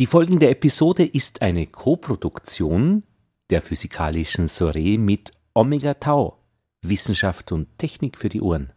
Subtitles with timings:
[0.00, 3.04] Die folgende Episode ist eine Koproduktion
[3.48, 6.40] der physikalischen Soiree mit Omega Tau,
[6.82, 8.72] Wissenschaft und Technik für die Ohren.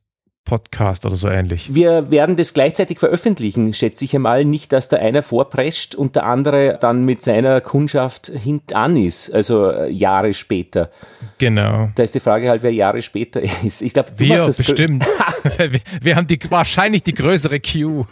[0.52, 1.73] Podcast oder so ähnlich.
[1.73, 4.43] Wir werden das gleichzeitig veröffentlichen, schätze ich einmal.
[4.43, 9.72] Nicht, dass der eine vorprescht und der andere dann mit seiner Kundschaft hintan ist, also
[9.72, 10.89] äh, Jahre später.
[11.38, 11.89] Genau.
[11.95, 13.81] Da ist die Frage halt, wer Jahre später ist.
[13.81, 15.05] Ich glaube, wir bestimmt.
[15.58, 18.05] wir, wir, haben die, wahrscheinlich die größere Queue.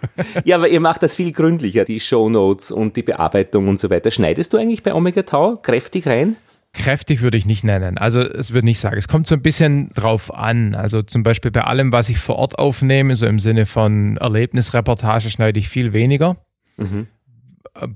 [0.46, 4.12] ja, aber ihr macht das viel gründlicher, die Shownotes und die Bearbeitung und so weiter.
[4.12, 6.38] Schneidest du eigentlich bei Omega Tau kräftig rein?
[6.74, 7.98] Kräftig würde ich nicht nennen.
[7.98, 8.98] Also es würde nicht sagen.
[8.98, 10.76] Es kommt so ein bisschen drauf an.
[10.76, 15.30] Also zum Beispiel bei allem, was ich vor Ort aufnehme, so im Sinne von Erlebnisreportage,
[15.30, 16.38] schneide ich viel weniger.
[16.78, 17.08] Mhm.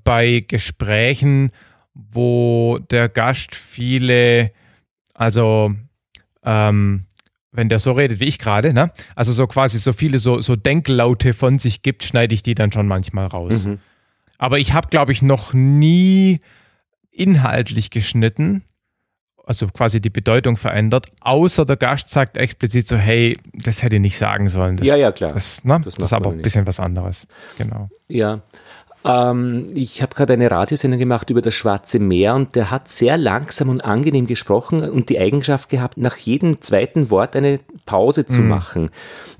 [0.04, 1.52] Bei Gesprächen,
[1.94, 4.52] wo der Gast viele,
[5.14, 5.70] also
[6.44, 7.06] ähm,
[7.52, 8.92] wenn der so redet wie ich gerade, ne?
[9.16, 12.72] also so quasi so viele so, so Denklaute von sich gibt, schneide ich die dann
[12.72, 13.68] schon manchmal raus.
[13.68, 13.80] Mhm.
[14.40, 16.40] Aber ich habe, glaube ich, noch nie
[17.12, 18.64] inhaltlich geschnitten,
[19.46, 24.02] also quasi die Bedeutung verändert, außer der Gast sagt explizit so, hey, das hätte ich
[24.02, 24.78] nicht sagen sollen.
[24.78, 25.34] Das, ja, ja, klar.
[25.34, 25.82] Das, ne?
[25.84, 27.28] das, das ist aber ein bisschen was anderes.
[27.58, 27.90] Genau.
[28.08, 28.42] Ja,
[29.06, 33.18] ähm, ich habe gerade eine Radiosendung gemacht über das Schwarze Meer und der hat sehr
[33.18, 38.42] langsam und angenehm gesprochen und die Eigenschaft gehabt, nach jedem zweiten Wort eine Pause zu
[38.42, 38.48] mhm.
[38.48, 38.90] machen.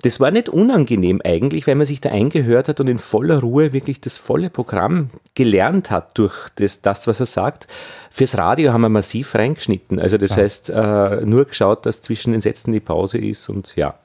[0.02, 3.72] Das war nicht unangenehm eigentlich, weil man sich da eingehört hat und in voller Ruhe
[3.72, 7.68] wirklich das volle Programm gelernt hat durch das, das was er sagt.
[8.16, 10.00] Fürs Radio haben wir massiv reingeschnitten.
[10.00, 10.44] Also das ja.
[10.44, 13.96] heißt, äh, nur geschaut, dass zwischen den Sätzen die Pause ist und ja.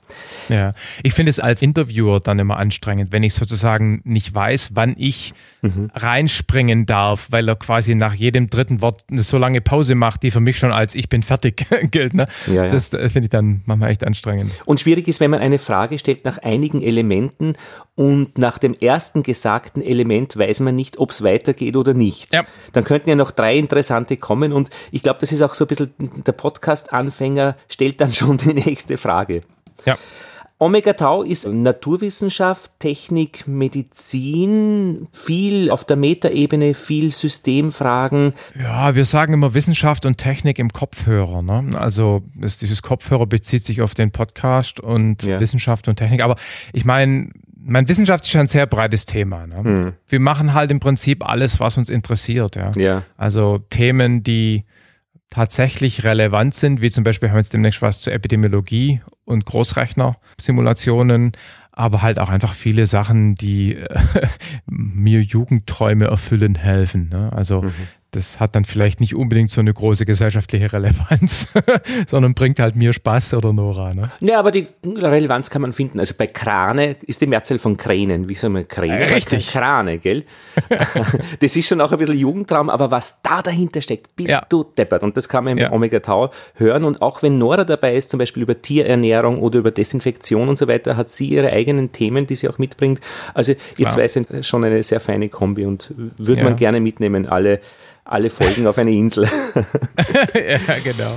[0.49, 4.95] Ja, ich finde es als Interviewer dann immer anstrengend, wenn ich sozusagen nicht weiß, wann
[4.97, 5.91] ich mhm.
[5.95, 10.31] reinspringen darf, weil er quasi nach jedem dritten Wort eine so lange Pause macht, die
[10.31, 12.15] für mich schon als ich bin fertig gilt.
[12.15, 12.25] Ne?
[12.47, 12.71] Ja, ja.
[12.71, 14.53] Das finde ich dann manchmal echt anstrengend.
[14.65, 17.55] Und schwierig ist, wenn man eine Frage stellt nach einigen Elementen
[17.95, 22.33] und nach dem ersten gesagten Element weiß man nicht, ob es weitergeht oder nicht.
[22.33, 22.45] Ja.
[22.73, 25.69] Dann könnten ja noch drei interessante kommen und ich glaube, das ist auch so ein
[25.69, 25.95] bisschen
[26.27, 29.43] der Podcast-Anfänger stellt dann schon die nächste Frage.
[29.85, 29.97] Ja.
[30.61, 38.35] Omega Tau ist Naturwissenschaft, Technik, Medizin, viel auf der Metaebene, viel Systemfragen.
[38.61, 41.43] Ja, wir sagen immer Wissenschaft und Technik im Kopfhörer.
[41.43, 41.79] Ne?
[41.79, 45.39] Also das, dieses Kopfhörer bezieht sich auf den Podcast und ja.
[45.39, 46.23] Wissenschaft und Technik.
[46.23, 46.35] Aber
[46.73, 47.31] ich meine,
[47.61, 49.47] mein Wissenschaft ist ein sehr breites Thema.
[49.47, 49.57] Ne?
[49.57, 49.93] Hm.
[50.07, 52.57] Wir machen halt im Prinzip alles, was uns interessiert.
[52.57, 52.71] Ja?
[52.77, 53.03] ja.
[53.17, 54.65] Also Themen, die
[55.31, 61.33] tatsächlich relevant sind, wie zum Beispiel haben wir jetzt demnächst was zur Epidemiologie und Großrechner-Simulationen,
[61.73, 63.99] aber halt auch einfach viele Sachen, die äh,
[64.67, 67.09] mir Jugendträume erfüllen helfen.
[67.11, 67.31] Ne?
[67.33, 67.75] Also mhm
[68.11, 71.49] das hat dann vielleicht nicht unbedingt so eine große gesellschaftliche Relevanz,
[72.07, 73.93] sondern bringt halt mir Spaß oder Nora.
[73.93, 74.11] Ne?
[74.21, 76.01] Ja, aber die Relevanz kann man finden.
[76.01, 78.31] Also bei Krane ist die Mehrzahl von Kränen.
[78.31, 78.99] Wie soll man Kräne?
[78.99, 79.51] Äh, richtig.
[79.51, 80.25] Krane, gell?
[81.41, 84.43] das ist schon auch ein bisschen Jugendtraum, aber was da dahinter steckt, bist ja.
[84.49, 85.03] du deppert.
[85.03, 85.73] Und das kann man im ja.
[85.73, 86.85] Omega Tau hören.
[86.85, 90.67] Und auch wenn Nora dabei ist, zum Beispiel über Tierernährung oder über Desinfektion und so
[90.67, 93.01] weiter, hat sie ihre eigenen Themen, die sie auch mitbringt.
[93.35, 97.61] Also ihr zwei sind schon eine sehr feine Kombi und würde man gerne mitnehmen, alle
[98.09, 99.25] alle Folgen auf eine Insel.
[99.55, 101.15] ja, genau.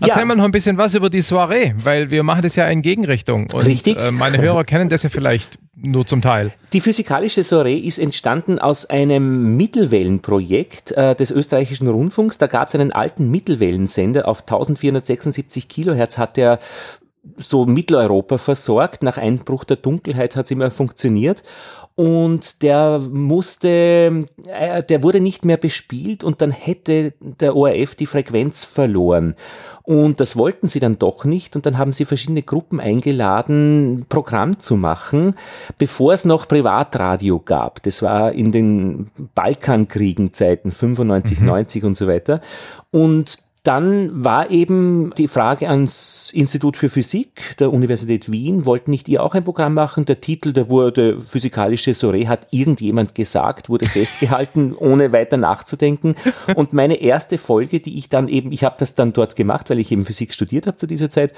[0.00, 0.24] Erzähl ja.
[0.24, 3.48] mal noch ein bisschen was über die Soiree, weil wir machen das ja in Gegenrichtung.
[3.52, 4.00] Und Richtig.
[4.00, 6.52] Äh, meine Hörer kennen das ja vielleicht nur zum Teil.
[6.72, 12.38] Die physikalische Soiree ist entstanden aus einem Mittelwellenprojekt äh, des österreichischen Rundfunks.
[12.38, 16.58] Da gab es einen alten Mittelwellensender auf 1476 Kilohertz, hat der
[17.36, 19.02] so Mitteleuropa versorgt.
[19.02, 21.42] Nach Einbruch der Dunkelheit hat es immer funktioniert
[22.00, 28.06] und der musste, äh, der wurde nicht mehr bespielt und dann hätte der ORF die
[28.06, 29.34] Frequenz verloren.
[29.82, 34.58] Und das wollten sie dann doch nicht und dann haben sie verschiedene Gruppen eingeladen, Programm
[34.60, 35.34] zu machen,
[35.76, 37.82] bevor es noch Privatradio gab.
[37.82, 41.46] Das war in den Balkankriegen-Zeiten, 95, mhm.
[41.46, 42.40] 90 und so weiter.
[42.90, 49.06] Und dann war eben die Frage ans Institut für Physik der Universität Wien, wollten nicht
[49.08, 50.06] ihr auch ein Programm machen?
[50.06, 56.14] Der Titel, der wurde Physikalische Soiree, hat irgendjemand gesagt, wurde festgehalten, ohne weiter nachzudenken.
[56.54, 59.78] Und meine erste Folge, die ich dann eben, ich habe das dann dort gemacht, weil
[59.78, 61.34] ich eben Physik studiert habe zu dieser Zeit.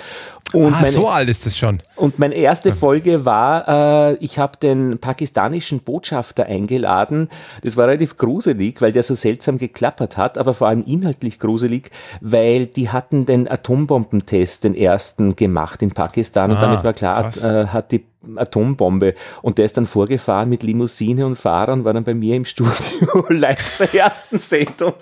[0.52, 1.82] Und ah, meine, so alt ist das schon.
[1.96, 7.28] Und meine erste Folge war, äh, ich habe den pakistanischen Botschafter eingeladen.
[7.62, 11.90] Das war relativ gruselig, weil der so seltsam geklappert hat, aber vor allem inhaltlich gruselig
[12.20, 17.30] weil die hatten den Atombombentest, den ersten gemacht in Pakistan ah, und damit war klar,
[17.36, 18.04] äh, hat die
[18.36, 19.14] Atombombe.
[19.42, 22.44] Und der ist dann vorgefahren mit Limousine und Fahrer und war dann bei mir im
[22.44, 22.72] Studio
[23.28, 24.94] live zur ersten Sendung.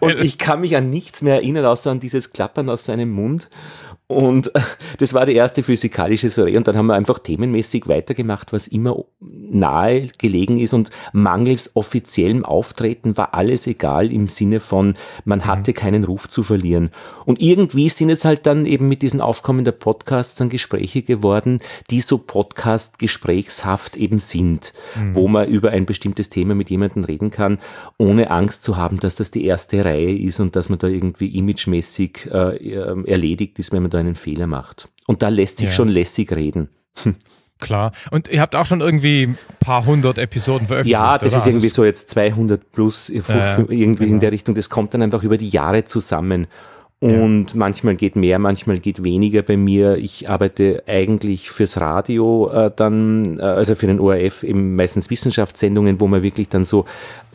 [0.00, 3.48] Und ich kann mich an nichts mehr erinnern, außer an dieses Klappern aus seinem Mund.
[4.08, 4.50] Und
[4.98, 6.56] das war die erste physikalische Soiree.
[6.56, 10.72] Und dann haben wir einfach themenmäßig weitergemacht, was immer nahe gelegen ist.
[10.72, 14.94] Und mangels offiziellem Auftreten war alles egal im Sinne von,
[15.26, 16.90] man hatte keinen Ruf zu verlieren.
[17.26, 21.60] Und irgendwie sind es halt dann eben mit diesen Aufkommen der Podcasts dann Gespräche geworden,
[21.90, 25.16] die so Podcast-gesprächshaft eben sind, mhm.
[25.16, 27.58] wo man über ein bestimmtes Thema mit jemandem reden kann,
[27.98, 31.36] ohne Angst zu haben, dass das die erste Reihe ist und dass man da irgendwie
[31.36, 34.88] imagemäßig äh, erledigt ist, wenn man da einen Fehler macht.
[35.06, 35.72] Und da lässt sich ja.
[35.72, 36.68] schon lässig reden.
[37.60, 37.92] Klar.
[38.10, 40.92] Und ihr habt auch schon irgendwie ein paar hundert Episoden veröffentlicht.
[40.92, 41.38] Ja, das oder?
[41.38, 44.14] ist irgendwie also so jetzt 200 plus äh, irgendwie genau.
[44.14, 44.54] in der Richtung.
[44.54, 46.46] Das kommt dann einfach über die Jahre zusammen.
[47.00, 47.56] Und ja.
[47.56, 49.96] manchmal geht mehr, manchmal geht weniger bei mir.
[49.98, 56.00] Ich arbeite eigentlich fürs Radio äh, dann, äh, also für den ORF eben meistens Wissenschaftssendungen,
[56.00, 56.86] wo man wirklich dann so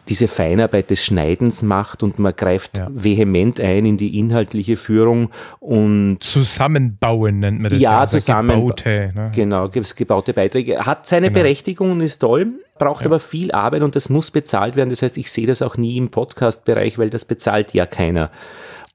[0.09, 2.87] diese Feinarbeit des Schneidens macht und man greift ja.
[2.91, 5.29] vehement ein in die inhaltliche Führung
[5.59, 9.31] und zusammenbauen nennt man das ja, ja also zusammen gebaute, ne?
[9.33, 11.41] genau gebaute Beiträge hat seine genau.
[11.41, 13.07] Berechtigung und ist toll braucht ja.
[13.07, 15.97] aber viel Arbeit und das muss bezahlt werden das heißt ich sehe das auch nie
[15.97, 18.29] im Podcast Bereich weil das bezahlt ja keiner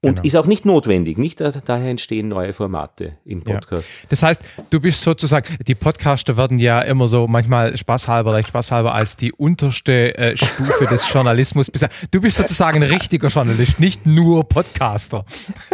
[0.00, 0.26] und genau.
[0.26, 1.18] ist auch nicht notwendig.
[1.18, 3.88] Nicht daher entstehen neue Formate im Podcast.
[4.02, 4.06] Ja.
[4.10, 8.94] Das heißt, du bist sozusagen, die Podcaster werden ja immer so manchmal spaßhalber, leicht spaßhalber
[8.94, 11.68] als die unterste äh, Stufe des Journalismus.
[12.12, 15.24] Du bist sozusagen ein richtiger Journalist, nicht nur Podcaster.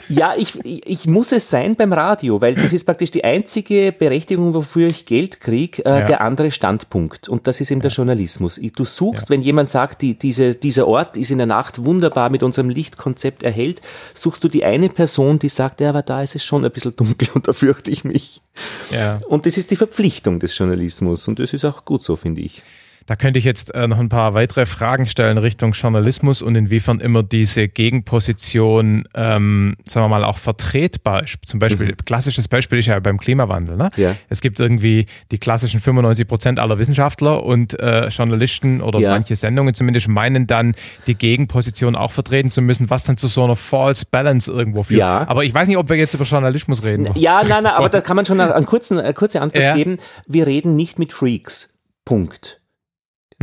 [0.09, 4.55] Ja, ich, ich muss es sein beim Radio, weil das ist praktisch die einzige Berechtigung,
[4.55, 6.07] wofür ich Geld kriege, äh, ja.
[6.07, 7.29] der andere Standpunkt.
[7.29, 8.59] Und das ist eben der Journalismus.
[8.75, 12.43] Du suchst, wenn jemand sagt, die, diese, dieser Ort ist in der Nacht wunderbar mit
[12.43, 13.83] unserem Lichtkonzept erhellt,
[14.15, 16.97] suchst du die eine Person, die sagt, ja, aber da ist es schon ein bisschen
[16.97, 18.41] dunkel und da fürchte ich mich.
[18.91, 19.21] Ja.
[19.29, 22.63] Und das ist die Verpflichtung des Journalismus und das ist auch gut so, finde ich.
[23.07, 27.01] Da könnte ich jetzt äh, noch ein paar weitere Fragen stellen Richtung Journalismus und inwiefern
[27.01, 31.37] immer diese Gegenposition, ähm, sagen wir mal, auch vertretbar ist.
[31.45, 31.97] Zum Beispiel, mhm.
[32.05, 33.77] klassisches Beispiel ist ja beim Klimawandel.
[33.77, 33.91] Ne?
[33.97, 34.15] Ja.
[34.31, 39.11] Es gibt irgendwie die klassischen 95 Prozent aller Wissenschaftler und äh, Journalisten oder ja.
[39.11, 40.75] manche Sendungen zumindest meinen dann,
[41.07, 45.01] die Gegenposition auch vertreten zu müssen, was dann zu so einer False Balance irgendwo führt.
[45.01, 45.29] Ja.
[45.29, 47.11] Aber ich weiß nicht, ob wir jetzt über Journalismus reden.
[47.15, 49.99] Ja, nein, nein, aber da kann man schon eine, eine, kurzen, eine kurze Antwort geben.
[50.27, 51.69] Wir reden nicht mit Freaks.
[52.05, 52.64] Punkt.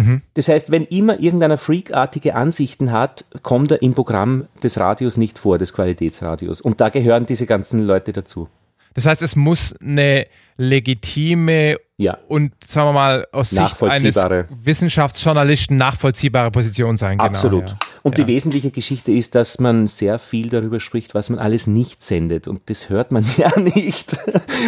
[0.01, 0.21] Mhm.
[0.33, 5.39] Das heißt, wenn immer irgendeiner freakartige Ansichten hat, kommt er im Programm des Radios nicht
[5.39, 6.62] vor, des Qualitätsradios.
[6.62, 8.48] Und da gehören diese ganzen Leute dazu.
[8.93, 10.27] Das heißt, es muss eine
[10.57, 12.17] legitime ja.
[12.27, 17.17] und, sagen wir mal, aus Sicht eines Wissenschaftsjournalisten nachvollziehbare Position sein.
[17.17, 17.69] Genau, Absolut.
[17.69, 17.77] Ja.
[18.03, 18.23] Und ja.
[18.23, 22.47] die wesentliche Geschichte ist, dass man sehr viel darüber spricht, was man alles nicht sendet.
[22.47, 24.15] Und das hört man ja nicht.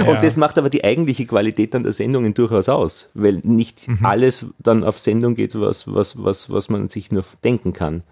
[0.07, 4.05] Und das macht aber die eigentliche Qualität an der Sendungen durchaus aus, weil nicht mhm.
[4.05, 8.03] alles dann auf Sendung geht, was, was, was, was man sich nur denken kann.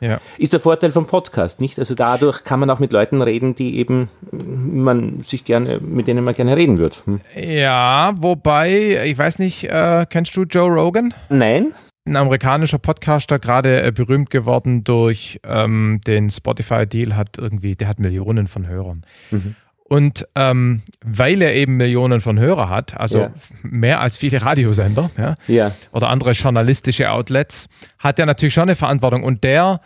[0.00, 0.20] Ja.
[0.38, 1.78] Ist der Vorteil vom Podcast, nicht?
[1.78, 6.24] Also dadurch kann man auch mit Leuten reden, die eben man sich gerne, mit denen
[6.24, 7.02] man gerne reden wird.
[7.06, 7.20] Hm?
[7.36, 11.14] Ja, wobei, ich weiß nicht, äh, kennst du Joe Rogan?
[11.28, 11.72] Nein.
[12.06, 17.98] Ein amerikanischer Podcaster, gerade äh, berühmt geworden durch ähm, den Spotify-Deal, hat irgendwie, der hat
[17.98, 19.04] Millionen von Hörern.
[19.30, 19.56] Mhm.
[19.88, 23.32] Und ähm, weil er eben Millionen von Hörer hat, also ja.
[23.62, 25.72] mehr als viele Radiosender ja, ja.
[25.92, 27.68] oder andere journalistische Outlets,
[27.98, 29.22] hat er natürlich schon eine Verantwortung.
[29.22, 29.80] Und der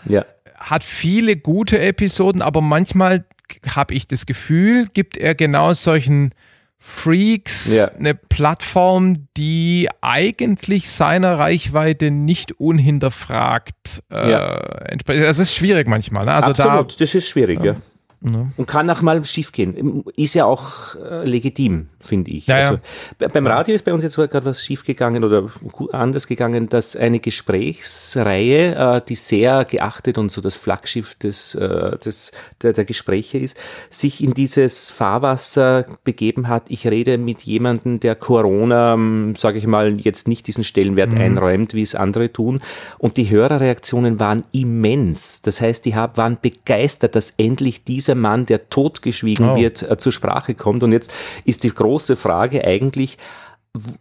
[0.56, 3.24] hat viele gute Episoden, aber manchmal
[3.76, 6.34] habe ich das Gefühl, gibt er genau solchen
[6.84, 15.22] Freaks eine Plattform, die eigentlich seiner Reichweite nicht unhinterfragt äh, entspricht.
[15.22, 16.24] Das ist schwierig manchmal.
[16.24, 16.34] Ne?
[16.34, 17.76] Also Absolut, da, das ist schwierig, ja.
[18.24, 18.50] Ja.
[18.56, 20.04] Und kann auch mal schief gehen.
[20.16, 22.46] Ist ja auch äh, legitim, finde ich.
[22.46, 22.78] Ja, also,
[23.20, 23.28] ja.
[23.28, 25.50] Beim Radio ist bei uns jetzt gerade was schief gegangen oder
[25.92, 31.98] anders gegangen, dass eine Gesprächsreihe, äh, die sehr geachtet und so das Flaggschiff des, äh,
[31.98, 32.32] des,
[32.62, 33.56] der, der Gespräche ist,
[33.90, 36.64] sich in dieses Fahrwasser begeben hat.
[36.68, 41.20] Ich rede mit jemandem, der Corona, ähm, sage ich mal, jetzt nicht diesen Stellenwert mhm.
[41.20, 42.60] einräumt, wie es andere tun.
[42.98, 45.42] Und die Hörerreaktionen waren immens.
[45.42, 49.56] Das heißt, die waren begeistert, dass endlich dieser dieser Mann, der totgeschwiegen oh.
[49.56, 50.82] wird, äh, zur Sprache kommt.
[50.82, 51.12] Und jetzt
[51.44, 53.18] ist die große Frage eigentlich,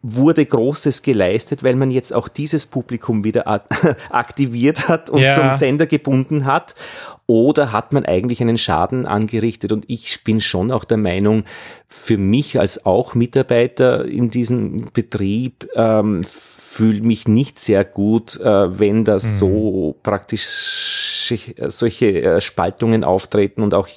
[0.01, 3.47] wurde Großes geleistet, weil man jetzt auch dieses Publikum wieder
[4.09, 5.33] aktiviert hat und ja.
[5.33, 6.75] zum Sender gebunden hat?
[7.27, 9.71] Oder hat man eigentlich einen Schaden angerichtet?
[9.71, 11.45] Und ich bin schon auch der Meinung,
[11.87, 18.79] für mich als auch Mitarbeiter in diesem Betrieb ähm, fühle mich nicht sehr gut, äh,
[18.79, 19.37] wenn das mhm.
[19.37, 20.43] so praktisch
[21.67, 23.87] solche äh, Spaltungen auftreten und auch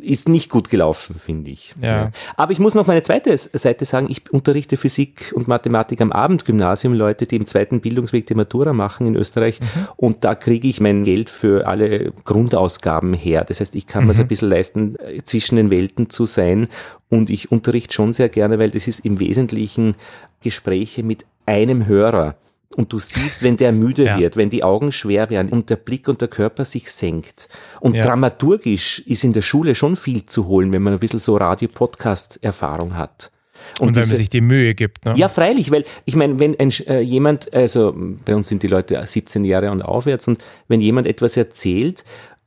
[0.00, 1.74] ist nicht gut gelaufen, finde ich.
[1.80, 2.10] Ja.
[2.36, 6.94] Aber ich muss noch meine zweite Seite sagen, ich unterrichte Physik und Mathematik am Abendgymnasium,
[6.94, 9.88] Leute, die im zweiten Bildungsweg die Matura machen in Österreich mhm.
[9.96, 13.44] und da kriege ich mein Geld für alle Grundausgaben her.
[13.46, 14.08] Das heißt, ich kann mhm.
[14.08, 16.68] mir es ein bisschen leisten, zwischen den Welten zu sein
[17.08, 19.94] und ich unterrichte schon sehr gerne, weil das ist im Wesentlichen
[20.42, 22.36] Gespräche mit einem Hörer.
[22.76, 24.18] Und du siehst, wenn der müde ja.
[24.18, 27.48] wird, wenn die Augen schwer werden und der Blick und der Körper sich senkt.
[27.80, 28.04] Und ja.
[28.04, 32.96] dramaturgisch ist in der Schule schon viel zu holen, wenn man ein bisschen so Radio-Podcast-Erfahrung
[32.96, 33.30] hat.
[33.78, 35.04] Und, und wenn diese, man sich die Mühe gibt.
[35.04, 35.14] Ne?
[35.16, 39.00] Ja, freilich, weil ich meine, wenn ein, äh, jemand, also bei uns sind die Leute
[39.04, 42.04] 17 Jahre und aufwärts, und wenn jemand etwas erzählt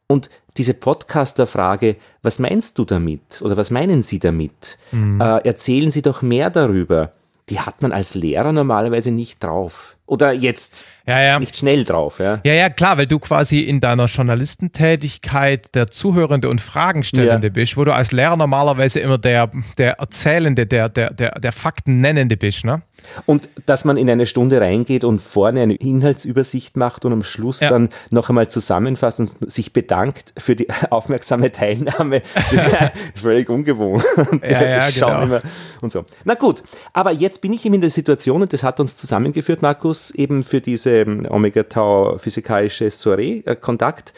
[0.07, 4.77] und diese Podcaster-Frage, was meinst du damit oder was meinen Sie damit?
[4.91, 5.19] Mhm.
[5.19, 7.13] Äh, erzählen Sie doch mehr darüber.
[7.49, 9.94] Die hat man als Lehrer normalerweise nicht drauf.
[10.07, 11.39] Oder jetzt ja, ja.
[11.39, 12.39] nicht schnell drauf, ja?
[12.43, 17.53] Ja, ja, klar, weil du quasi in deiner Journalistentätigkeit der Zuhörende und Fragenstellende ja.
[17.53, 22.01] bist, wo du als Lehrer normalerweise immer der, der Erzählende, der, der, der, der Fakten
[22.01, 22.83] nennende bist, ne?
[23.25, 27.59] Und dass man in eine Stunde reingeht und vorne eine Inhaltsübersicht macht und am Schluss
[27.59, 32.21] dann noch einmal zusammenfasst und sich bedankt für die aufmerksame Teilnahme,
[33.15, 34.03] völlig ungewohnt.
[34.47, 35.39] Ja, ja, genau.
[35.81, 36.05] und so.
[36.23, 39.61] Na gut, aber jetzt bin ich eben in der Situation und das hat uns zusammengeführt,
[39.61, 44.13] Markus, Markus eben für diese ähm, Omega-Tau physikalische Soiree-Kontakt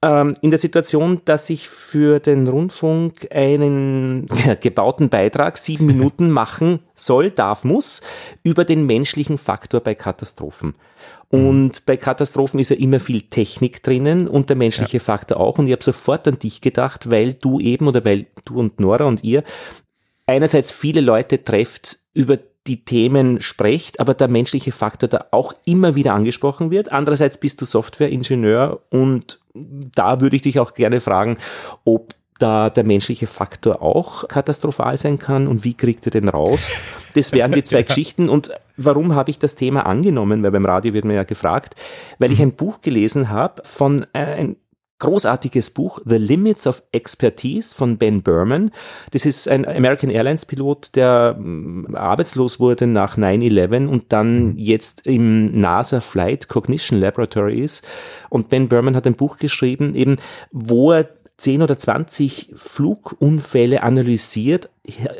[0.00, 4.26] ähm, in der Situation, dass ich für den Rundfunk einen
[4.60, 8.00] gebauten Beitrag, sieben Minuten machen soll, darf, muss,
[8.42, 10.74] über den menschlichen Faktor bei Katastrophen.
[11.30, 15.02] Und bei Katastrophen ist ja immer viel Technik drinnen und der menschliche ja.
[15.02, 15.58] Faktor auch.
[15.58, 19.04] Und ich habe sofort an dich gedacht, weil du eben oder weil du und Nora
[19.04, 19.44] und ihr
[20.26, 25.94] einerseits viele Leute trefft, über die Themen sprecht, aber der menschliche Faktor da auch immer
[25.94, 26.92] wieder angesprochen wird.
[26.92, 31.38] Andererseits bist du Softwareingenieur und da würde ich dich auch gerne fragen,
[31.84, 36.70] ob da der menschliche Faktor auch katastrophal sein kann und wie kriegt ihr den raus?
[37.14, 37.82] Das wären die zwei ja.
[37.86, 38.28] Geschichten.
[38.28, 40.42] Und warum habe ich das Thema angenommen?
[40.42, 41.74] Weil beim Radio wird mir ja gefragt,
[42.18, 44.54] weil ich ein Buch gelesen habe von äh,
[44.98, 48.70] großartiges Buch The Limits of Expertise von Ben Berman.
[49.12, 54.54] Das ist ein American Airlines Pilot, der mm, arbeitslos wurde nach 9-11 und dann mhm.
[54.56, 57.86] jetzt im NASA Flight Cognition Laboratory ist.
[58.28, 60.16] Und Ben Berman hat ein Buch geschrieben, eben,
[60.50, 64.70] wo er 10 oder 20 Flugunfälle analysiert,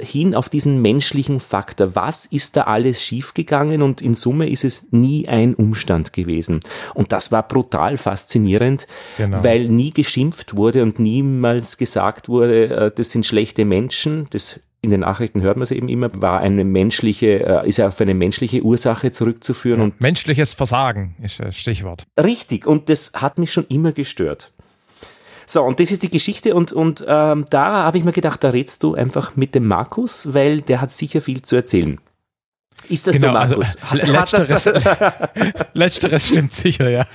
[0.00, 1.94] hin auf diesen menschlichen Faktor.
[1.94, 3.82] Was ist da alles schiefgegangen?
[3.82, 6.60] Und in Summe ist es nie ein Umstand gewesen.
[6.94, 9.44] Und das war brutal faszinierend, genau.
[9.44, 14.26] weil nie geschimpft wurde und niemals gesagt wurde, äh, das sind schlechte Menschen.
[14.30, 17.88] Das in den Nachrichten hört man es eben immer, war eine menschliche, äh, ist ja
[17.88, 19.80] auf eine menschliche Ursache zurückzuführen.
[19.80, 22.04] Ja, und menschliches Versagen ist das Stichwort.
[22.18, 24.52] Richtig, und das hat mich schon immer gestört.
[25.50, 28.50] So, und das ist die Geschichte und, und ähm, da habe ich mir gedacht, da
[28.50, 31.98] redst du einfach mit dem Markus, weil der hat sicher viel zu erzählen.
[32.90, 33.78] Ist das genau, so, also, Markus?
[33.90, 37.06] Also, hat, letzteres, hat letzteres stimmt sicher, ja.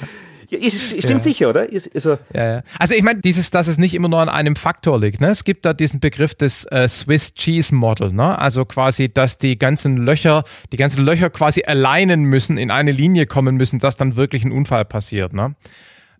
[0.49, 1.19] Ja, ist, stimmt ja.
[1.19, 1.69] sicher, oder?
[1.69, 2.63] Ist, also, ja, ja.
[2.79, 5.21] also ich meine, dieses, dass es nicht immer nur an einem Faktor liegt.
[5.21, 5.27] Ne?
[5.27, 8.11] Es gibt da diesen Begriff des äh, Swiss Cheese Model.
[8.13, 8.37] Ne?
[8.37, 13.27] Also quasi, dass die ganzen Löcher, die ganzen Löcher quasi alleinen müssen, in eine Linie
[13.27, 15.33] kommen müssen, dass dann wirklich ein Unfall passiert.
[15.33, 15.55] Ne?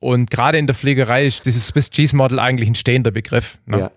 [0.04, 3.60] Und gerade in der Pflegerei ist dieses Swiss Cheese Model eigentlich ein stehender Begriff.
[3.66, 3.80] Ne?
[3.80, 3.92] Ja.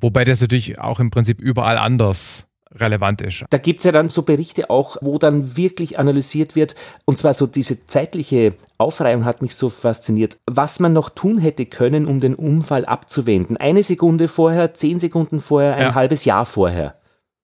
[0.00, 3.44] Wobei das natürlich auch im Prinzip überall anders relevant ist.
[3.50, 7.34] Da gibt es ja dann so Berichte auch, wo dann wirklich analysiert wird, und zwar
[7.34, 12.20] so diese zeitliche Aufreihung hat mich so fasziniert, was man noch tun hätte können, um
[12.20, 13.56] den Unfall abzuwenden.
[13.56, 15.94] Eine Sekunde vorher, zehn Sekunden vorher, ein ja.
[15.96, 16.94] halbes Jahr vorher.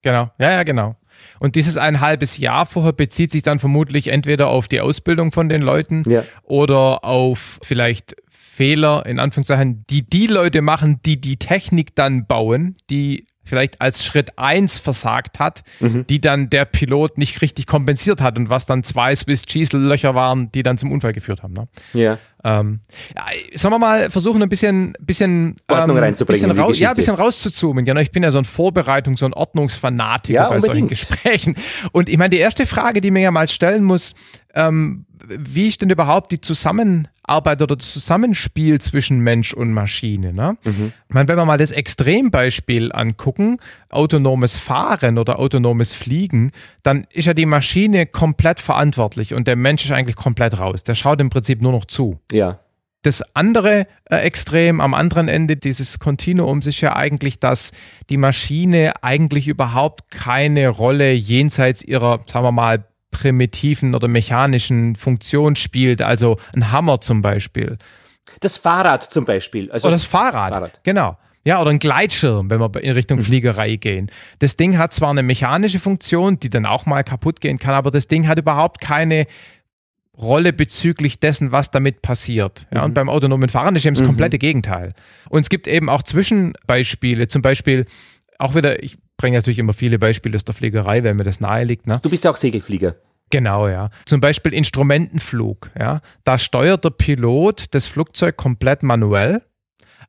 [0.02, 0.94] Genau, ja, ja, genau.
[1.38, 5.48] Und dieses ein halbes Jahr vorher bezieht sich dann vermutlich entweder auf die Ausbildung von
[5.48, 6.24] den Leuten ja.
[6.42, 12.76] oder auf vielleicht Fehler, in Anführungszeichen, die die Leute machen, die die Technik dann bauen,
[12.88, 16.06] die vielleicht als Schritt 1 versagt hat, mhm.
[16.06, 20.14] die dann der Pilot nicht richtig kompensiert hat und was dann zwei Swiss Cheese Löcher
[20.14, 21.54] waren, die dann zum Unfall geführt haben.
[21.54, 21.66] Ne?
[21.94, 22.18] Ja.
[22.44, 22.80] Ähm,
[23.14, 23.24] ja,
[23.54, 26.48] sollen wir mal versuchen, ein bisschen, bisschen Ordnung ähm, reinzubringen.
[26.48, 27.84] Bisschen raus, ja, ein bisschen rauszuzoomen.
[27.84, 31.56] Genau, ich bin ja so ein Vorbereitung, so ein Ordnungsfanatiker ja, bei solchen Gesprächen.
[31.92, 34.14] Und ich meine, die erste Frage, die mir ja mal stellen muss,
[34.54, 40.32] ähm, wie ist denn überhaupt die Zusammenarbeit oder das Zusammenspiel zwischen Mensch und Maschine?
[40.32, 40.56] Ne?
[40.64, 40.92] Mhm.
[41.08, 43.58] Ich meine, wenn wir mal das Extrembeispiel angucken,
[43.88, 49.84] autonomes Fahren oder autonomes Fliegen, dann ist ja die Maschine komplett verantwortlich und der Mensch
[49.84, 50.84] ist eigentlich komplett raus.
[50.84, 52.18] Der schaut im Prinzip nur noch zu.
[52.32, 52.60] Ja.
[53.02, 57.70] Das andere äh, Extrem am anderen Ende dieses Kontinuums ist ja eigentlich, dass
[58.10, 62.84] die Maschine eigentlich überhaupt keine Rolle jenseits ihrer, sagen wir mal,
[63.18, 67.78] primitiven oder mechanischen Funktion spielt, also ein Hammer zum Beispiel.
[68.40, 69.70] Das Fahrrad zum Beispiel.
[69.70, 71.16] Also oder das Fahrrad, Fahrrad, genau.
[71.44, 73.22] Ja, oder ein Gleitschirm, wenn wir in Richtung mhm.
[73.22, 74.10] Fliegerei gehen.
[74.40, 77.92] Das Ding hat zwar eine mechanische Funktion, die dann auch mal kaputt gehen kann, aber
[77.92, 79.26] das Ding hat überhaupt keine
[80.18, 82.66] Rolle bezüglich dessen, was damit passiert.
[82.72, 82.84] Ja, mhm.
[82.86, 84.08] Und beim autonomen Fahren ist eben das mhm.
[84.08, 84.92] komplette Gegenteil.
[85.28, 87.86] Und es gibt eben auch Zwischenbeispiele, zum Beispiel
[88.38, 91.64] auch wieder, ich bringe natürlich immer viele Beispiele aus der Fliegerei, weil mir das nahe
[91.64, 91.86] liegt.
[91.86, 91.98] Ne?
[92.02, 92.96] Du bist ja auch Segelflieger.
[93.30, 93.90] Genau, ja.
[94.04, 95.70] Zum Beispiel Instrumentenflug.
[95.78, 96.00] Ja.
[96.24, 99.42] Da steuert der Pilot das Flugzeug komplett manuell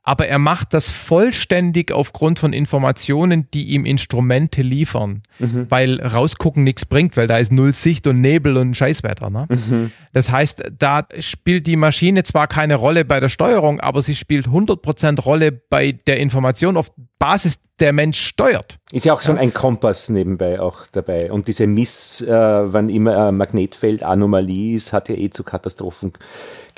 [0.07, 5.65] aber er macht das vollständig aufgrund von Informationen, die ihm Instrumente liefern, mhm.
[5.67, 9.29] weil rausgucken nichts bringt, weil da ist null Sicht und Nebel und Scheißwetter.
[9.29, 9.47] Ne?
[9.49, 9.91] Mhm.
[10.13, 14.47] Das heißt, da spielt die Maschine zwar keine Rolle bei der Steuerung, aber sie spielt
[14.47, 18.79] 100% Rolle bei der Information auf Basis der Mensch steuert.
[18.91, 19.41] Ist ja auch schon ja.
[19.41, 21.31] ein Kompass nebenbei auch dabei.
[21.31, 26.13] Und diese Miss, äh, wann immer ein Magnetfeldanomalie ist, hat ja eh zu Katastrophen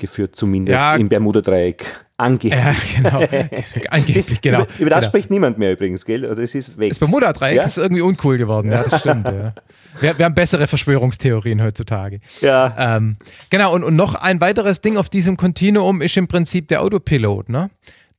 [0.00, 0.96] geführt, zumindest ja.
[0.96, 1.84] im Bermuda-Dreieck.
[2.16, 2.60] Angeblich.
[2.60, 3.20] Ja, genau.
[3.90, 4.62] Angeblich, genau.
[4.62, 5.08] Über, über das genau.
[5.08, 6.24] spricht niemand mehr übrigens, gell?
[6.24, 6.90] Oder es ist weg.
[6.90, 7.62] Das Bermuda-Dreieck ja?
[7.62, 9.26] ist irgendwie uncool geworden, ja, das stimmt.
[9.26, 9.54] ja.
[10.00, 12.20] wir, wir, haben bessere Verschwörungstheorien heutzutage.
[12.40, 12.74] Ja.
[12.76, 13.16] Ähm,
[13.48, 17.48] genau, und, und noch ein weiteres Ding auf diesem Kontinuum ist im Prinzip der Autopilot,
[17.48, 17.70] ne?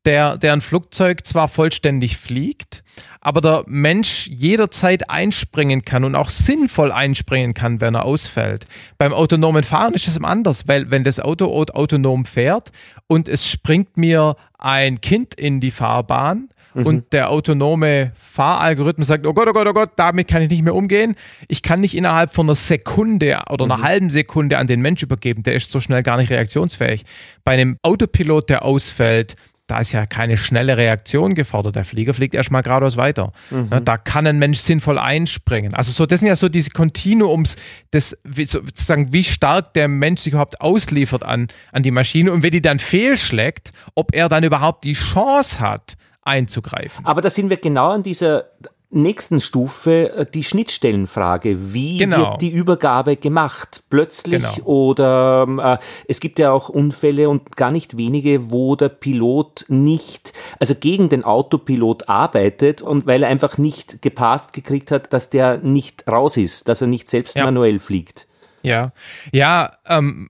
[0.05, 2.83] Der, der ein Flugzeug zwar vollständig fliegt,
[3.19, 8.65] aber der Mensch jederzeit einspringen kann und auch sinnvoll einspringen kann, wenn er ausfällt.
[8.97, 12.71] Beim autonomen Fahren ist es anders, weil wenn das Auto autonom fährt
[13.05, 16.85] und es springt mir ein Kind in die Fahrbahn, Mhm.
[16.85, 20.63] und der autonome Fahralgorithmus sagt, oh Gott, oh Gott, oh Gott, damit kann ich nicht
[20.63, 21.15] mehr umgehen.
[21.47, 23.83] Ich kann nicht innerhalb von einer Sekunde oder einer mhm.
[23.83, 27.03] halben Sekunde an den Mensch übergeben, der ist so schnell gar nicht reaktionsfähig.
[27.43, 29.35] Bei einem Autopilot, der ausfällt,
[29.71, 31.77] da ist ja keine schnelle Reaktion gefordert.
[31.77, 33.31] Der Flieger fliegt erstmal geradeaus weiter.
[33.51, 33.85] Mhm.
[33.85, 35.73] Da kann ein Mensch sinnvoll einspringen.
[35.73, 37.55] Also so, das sind ja so diese Kontinuums,
[37.91, 42.43] das, wie, sozusagen, wie stark der Mensch sich überhaupt ausliefert an, an die Maschine und
[42.43, 47.05] wenn die dann fehlschlägt, ob er dann überhaupt die Chance hat, einzugreifen.
[47.05, 48.43] Aber da sind wir genau an dieser
[48.91, 51.73] nächsten Stufe äh, die Schnittstellenfrage.
[51.73, 52.17] Wie genau.
[52.17, 53.83] wird die Übergabe gemacht?
[53.89, 54.65] Plötzlich genau.
[54.65, 59.65] oder ähm, äh, es gibt ja auch Unfälle und gar nicht wenige, wo der Pilot
[59.67, 65.29] nicht, also gegen den Autopilot arbeitet und weil er einfach nicht gepasst gekriegt hat, dass
[65.29, 67.45] der nicht raus ist, dass er nicht selbst ja.
[67.45, 68.27] manuell fliegt.
[68.63, 68.91] Ja,
[69.31, 70.29] ja, ähm,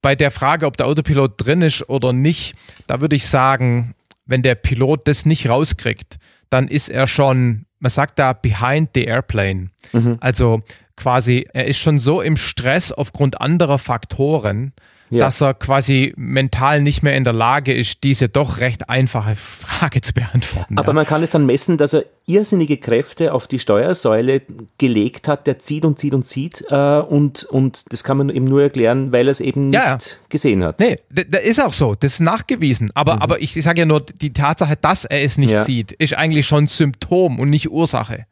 [0.00, 2.54] bei der Frage, ob der Autopilot drin ist oder nicht,
[2.86, 6.18] da würde ich sagen, wenn der Pilot das nicht rauskriegt,
[6.50, 9.70] dann ist er schon, man sagt da, behind the airplane.
[9.92, 10.18] Mhm.
[10.20, 10.62] Also
[10.96, 14.72] quasi, er ist schon so im Stress aufgrund anderer Faktoren,
[15.10, 15.24] ja.
[15.24, 20.00] dass er quasi mental nicht mehr in der Lage ist, diese doch recht einfache Frage
[20.00, 20.78] zu beantworten.
[20.78, 20.94] Aber ja.
[20.94, 24.42] man kann es dann messen, dass er irrsinnige Kräfte auf die Steuersäule
[24.78, 28.44] gelegt hat, der zieht und zieht und zieht äh, und, und das kann man ihm
[28.44, 29.98] nur erklären, weil er es eben nicht ja.
[30.28, 30.80] gesehen hat.
[30.80, 32.90] Nee, da ist auch so, das ist nachgewiesen.
[32.94, 33.22] Aber, mhm.
[33.22, 36.46] aber ich, ich sage ja nur, die Tatsache, dass er es nicht sieht, ist eigentlich
[36.46, 38.26] schon Symptom und nicht Ursache.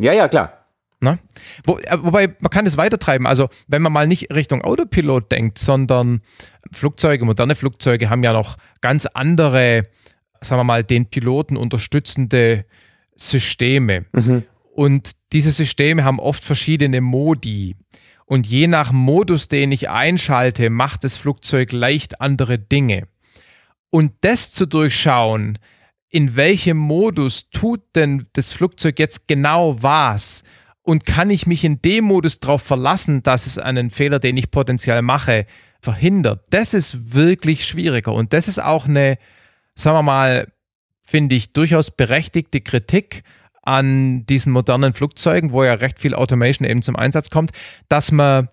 [0.00, 0.63] Ja, ja, klar.
[1.04, 1.20] Ne?
[1.64, 3.26] Wo, äh, wobei, man kann es weitertreiben.
[3.26, 6.22] Also, wenn man mal nicht Richtung Autopilot denkt, sondern
[6.72, 9.84] Flugzeuge, moderne Flugzeuge haben ja noch ganz andere,
[10.40, 12.64] sagen wir mal, den Piloten unterstützende
[13.14, 14.06] Systeme.
[14.12, 14.42] Mhm.
[14.72, 17.76] Und diese Systeme haben oft verschiedene Modi.
[18.26, 23.06] Und je nach Modus, den ich einschalte, macht das Flugzeug leicht andere Dinge.
[23.90, 25.58] Und das zu durchschauen,
[26.08, 30.44] in welchem Modus tut denn das Flugzeug jetzt genau was?
[30.84, 34.50] Und kann ich mich in dem Modus darauf verlassen, dass es einen Fehler, den ich
[34.50, 35.46] potenziell mache,
[35.80, 36.44] verhindert?
[36.50, 38.12] Das ist wirklich schwieriger.
[38.12, 39.16] Und das ist auch eine,
[39.74, 40.52] sagen wir mal,
[41.02, 43.22] finde ich, durchaus berechtigte Kritik
[43.62, 47.52] an diesen modernen Flugzeugen, wo ja recht viel Automation eben zum Einsatz kommt,
[47.88, 48.48] dass man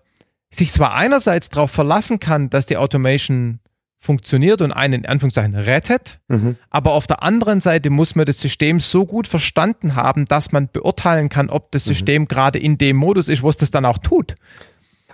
[0.50, 3.60] sich zwar einerseits darauf verlassen kann, dass die Automation
[4.02, 6.18] funktioniert und einen in Anführungszeichen rettet.
[6.26, 6.56] Mhm.
[6.70, 10.68] Aber auf der anderen Seite muss man das System so gut verstanden haben, dass man
[10.70, 11.90] beurteilen kann, ob das mhm.
[11.90, 12.28] System mhm.
[12.28, 14.34] gerade in dem Modus ist, wo es das dann auch tut.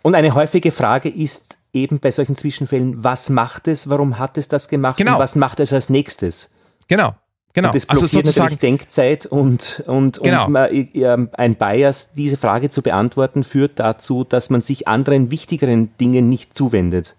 [0.01, 4.49] Und eine häufige Frage ist eben bei solchen Zwischenfällen, was macht es, warum hat es
[4.49, 5.15] das gemacht genau.
[5.15, 6.51] und was macht es als nächstes?
[6.89, 7.15] Genau.
[7.53, 7.69] Genau.
[7.69, 10.47] Und das also blockiert also natürlich Denkzeit und, und, genau.
[10.47, 15.97] und man, ein Bias, diese Frage zu beantworten, führt dazu, dass man sich anderen wichtigeren
[15.99, 17.17] Dingen nicht zuwendet.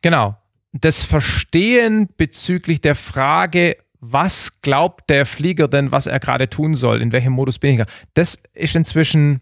[0.00, 0.36] Genau
[0.80, 7.00] das Verstehen bezüglich der Frage, was glaubt der Flieger denn, was er gerade tun soll,
[7.00, 9.40] in welchem Modus bin ich, das ist inzwischen,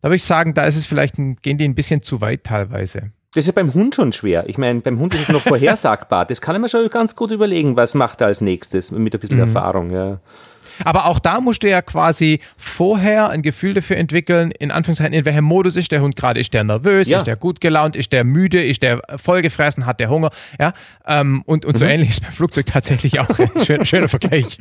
[0.00, 3.12] da würde ich sagen, da ist es vielleicht, gehen die ein bisschen zu weit teilweise.
[3.34, 4.44] Das ist ja beim Hund schon schwer.
[4.48, 6.26] Ich meine, beim Hund ist es noch vorhersagbar.
[6.26, 9.36] Das kann man schon ganz gut überlegen, was macht er als nächstes mit ein bisschen
[9.36, 9.44] mhm.
[9.44, 9.90] Erfahrung.
[9.90, 10.20] Ja.
[10.84, 15.24] Aber auch da musst du ja quasi vorher ein Gefühl dafür entwickeln, in Anführungszeichen, in
[15.24, 16.40] welchem Modus ist der Hund gerade?
[16.40, 17.08] Ist der nervös?
[17.08, 17.18] Ja.
[17.18, 17.96] Ist der gut gelaunt?
[17.96, 18.64] Ist der müde?
[18.64, 19.86] Ist der vollgefressen?
[19.86, 20.30] Hat der Hunger?
[20.58, 20.72] Ja,
[21.06, 21.90] ähm, und, und so mhm.
[21.92, 24.58] ähnlich ist beim Flugzeug tatsächlich auch ein schöner, schöner Vergleich.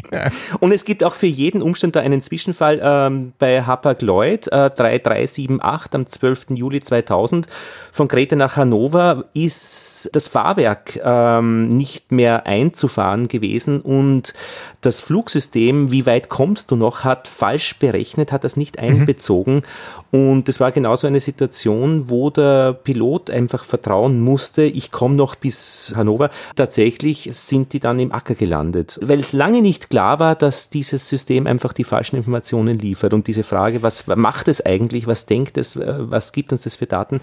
[0.60, 5.92] Und es gibt auch für jeden Umstand da einen Zwischenfall ähm, bei Hapag-Lloyd äh, 3378
[5.94, 6.48] am 12.
[6.52, 7.48] Juli 2000
[7.92, 14.34] von Grete nach Hannover ist das Fahrwerk ähm, nicht mehr einzufahren gewesen und
[14.82, 18.84] das Flugsystem, wie weit kommst du noch, hat falsch berechnet, hat das nicht mhm.
[18.84, 19.64] einbezogen.
[20.12, 20.20] Mhm.
[20.20, 25.36] Und es war genauso eine Situation, wo der Pilot einfach vertrauen musste, ich komme noch
[25.36, 26.30] bis Hannover.
[26.56, 31.08] Tatsächlich sind die dann im Acker gelandet, weil es lange nicht klar war, dass dieses
[31.08, 33.14] System einfach die falschen Informationen liefert.
[33.14, 36.86] Und diese Frage, was macht es eigentlich, was denkt es, was gibt uns das für
[36.86, 37.22] Daten,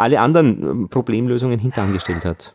[0.00, 2.54] alle anderen ähm, Problemlösungen hinterangestellt hat.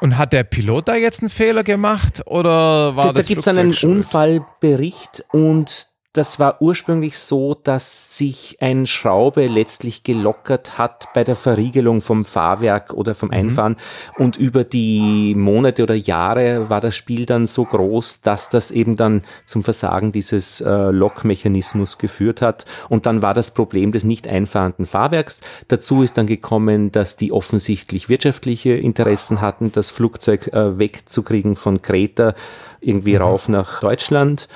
[0.00, 3.46] Und hat der Pilot da jetzt einen Fehler gemacht oder war da, das Da gibt
[3.46, 11.06] es einen Unfallbericht und das war ursprünglich so, dass sich ein Schraube letztlich gelockert hat
[11.14, 13.34] bei der Verriegelung vom Fahrwerk oder vom mhm.
[13.34, 13.76] Einfahren
[14.18, 14.24] mhm.
[14.24, 18.96] und über die Monate oder Jahre war das Spiel dann so groß, dass das eben
[18.96, 24.26] dann zum Versagen dieses äh, Lockmechanismus geführt hat und dann war das Problem des nicht
[24.26, 25.40] einfahrenden Fahrwerks.
[25.68, 31.80] Dazu ist dann gekommen, dass die offensichtlich wirtschaftliche Interessen hatten, das Flugzeug äh, wegzukriegen von
[31.80, 32.34] Kreta
[32.80, 33.22] irgendwie mhm.
[33.22, 34.48] rauf nach Deutschland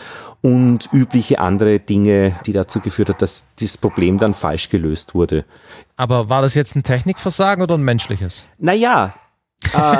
[0.42, 5.44] und übliche andere Dinge, die dazu geführt hat, dass dieses Problem dann falsch gelöst wurde.
[5.96, 8.46] Aber war das jetzt ein Technikversagen oder ein menschliches?
[8.59, 9.14] Naja,
[9.72, 9.96] äh,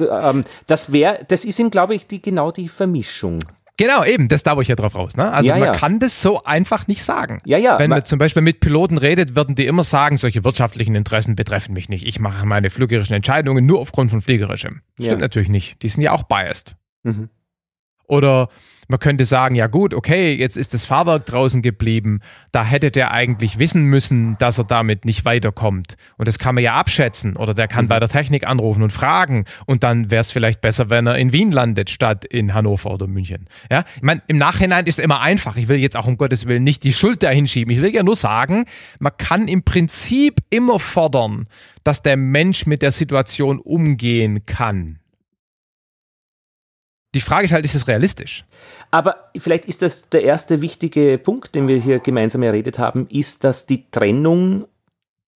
[0.00, 3.40] ähm, das wäre, das ist ihm, glaube ich, die, genau die Vermischung.
[3.76, 5.16] Genau, eben, das da wo ich ja drauf raus.
[5.16, 5.30] Ne?
[5.30, 5.72] Also ja, man ja.
[5.72, 7.38] kann das so einfach nicht sagen.
[7.44, 7.78] Ja, ja.
[7.78, 11.74] Wenn man zum Beispiel mit Piloten redet, würden die immer sagen, solche wirtschaftlichen Interessen betreffen
[11.74, 12.04] mich nicht.
[12.04, 14.82] Ich mache meine flügerischen Entscheidungen nur aufgrund von fliegerischem.
[14.94, 15.16] Stimmt ja.
[15.18, 15.80] natürlich nicht.
[15.82, 16.74] Die sind ja auch biased.
[17.04, 17.28] Mhm.
[18.08, 18.48] Oder
[18.88, 22.20] man könnte sagen, ja gut, okay, jetzt ist das Fahrwerk draußen geblieben.
[22.52, 25.96] Da hätte der eigentlich wissen müssen, dass er damit nicht weiterkommt.
[26.16, 27.36] Und das kann man ja abschätzen.
[27.36, 27.88] Oder der kann mhm.
[27.88, 29.44] bei der Technik anrufen und fragen.
[29.66, 33.06] Und dann wäre es vielleicht besser, wenn er in Wien landet, statt in Hannover oder
[33.06, 33.46] München.
[33.70, 35.56] Ja, ich meine, im Nachhinein ist es immer einfach.
[35.56, 37.74] Ich will jetzt auch um Gottes Willen nicht die Schuld dahin schieben.
[37.74, 38.64] Ich will ja nur sagen,
[39.00, 41.46] man kann im Prinzip immer fordern,
[41.84, 44.98] dass der Mensch mit der Situation umgehen kann.
[47.14, 48.44] Die Frage ist halt, ist es realistisch?
[48.90, 53.44] Aber vielleicht ist das der erste wichtige Punkt, den wir hier gemeinsam erredet haben, ist,
[53.44, 54.66] dass die Trennung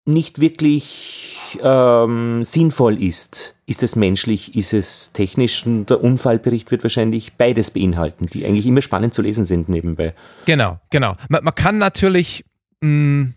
[0.07, 3.55] nicht wirklich ähm, sinnvoll ist.
[3.67, 5.67] Ist es menschlich, ist es technisch?
[5.67, 10.15] Und der Unfallbericht wird wahrscheinlich beides beinhalten, die eigentlich immer spannend zu lesen sind nebenbei.
[10.47, 11.15] Genau, genau.
[11.29, 12.47] Man, man kann natürlich
[12.81, 13.35] mh, mm,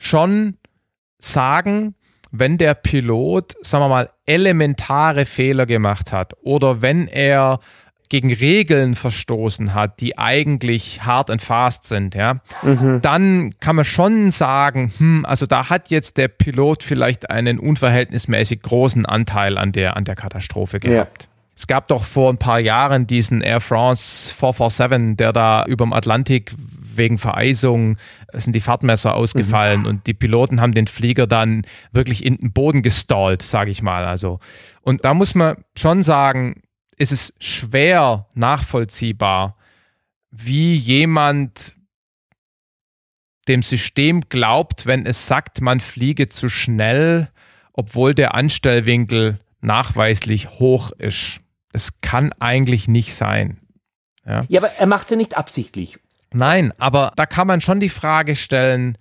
[0.00, 0.56] schon
[1.20, 1.94] sagen,
[2.30, 7.60] wenn der Pilot, sagen wir mal, elementare Fehler gemacht hat oder wenn er
[8.08, 13.00] gegen Regeln verstoßen hat, die eigentlich hart und fast sind, ja, mhm.
[13.02, 18.62] dann kann man schon sagen, hm, also da hat jetzt der Pilot vielleicht einen unverhältnismäßig
[18.62, 21.24] großen Anteil an der, an der Katastrophe gehabt.
[21.24, 21.28] Ja.
[21.54, 25.92] Es gab doch vor ein paar Jahren diesen Air France 447, der da über dem
[25.92, 26.52] Atlantik
[26.98, 27.96] wegen Vereisung
[28.32, 29.86] sind die Fahrtmesser ausgefallen mhm.
[29.86, 34.04] und die Piloten haben den Flieger dann wirklich in den Boden gestallt, sage ich mal.
[34.04, 34.40] Also
[34.82, 36.62] und da muss man schon sagen,
[36.98, 39.56] ist es schwer nachvollziehbar,
[40.30, 41.74] wie jemand
[43.48, 47.28] dem System glaubt, wenn es sagt, man fliege zu schnell,
[47.72, 51.40] obwohl der Anstellwinkel nachweislich hoch ist.
[51.72, 53.60] Das kann eigentlich nicht sein.
[54.26, 55.98] Ja, ja aber er macht es ja nicht absichtlich.
[56.32, 58.98] Nein, aber da kann man schon die Frage stellen,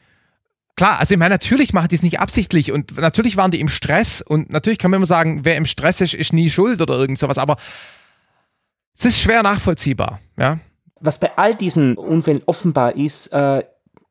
[0.77, 3.67] Klar, also ich meine, natürlich machen die es nicht absichtlich und natürlich waren die im
[3.67, 6.93] Stress und natürlich kann man immer sagen, wer im Stress ist, ist nie schuld oder
[6.93, 7.57] irgend sowas, aber
[8.95, 10.59] es ist schwer nachvollziehbar, ja.
[10.99, 13.63] Was bei all diesen Unfällen offenbar ist, äh,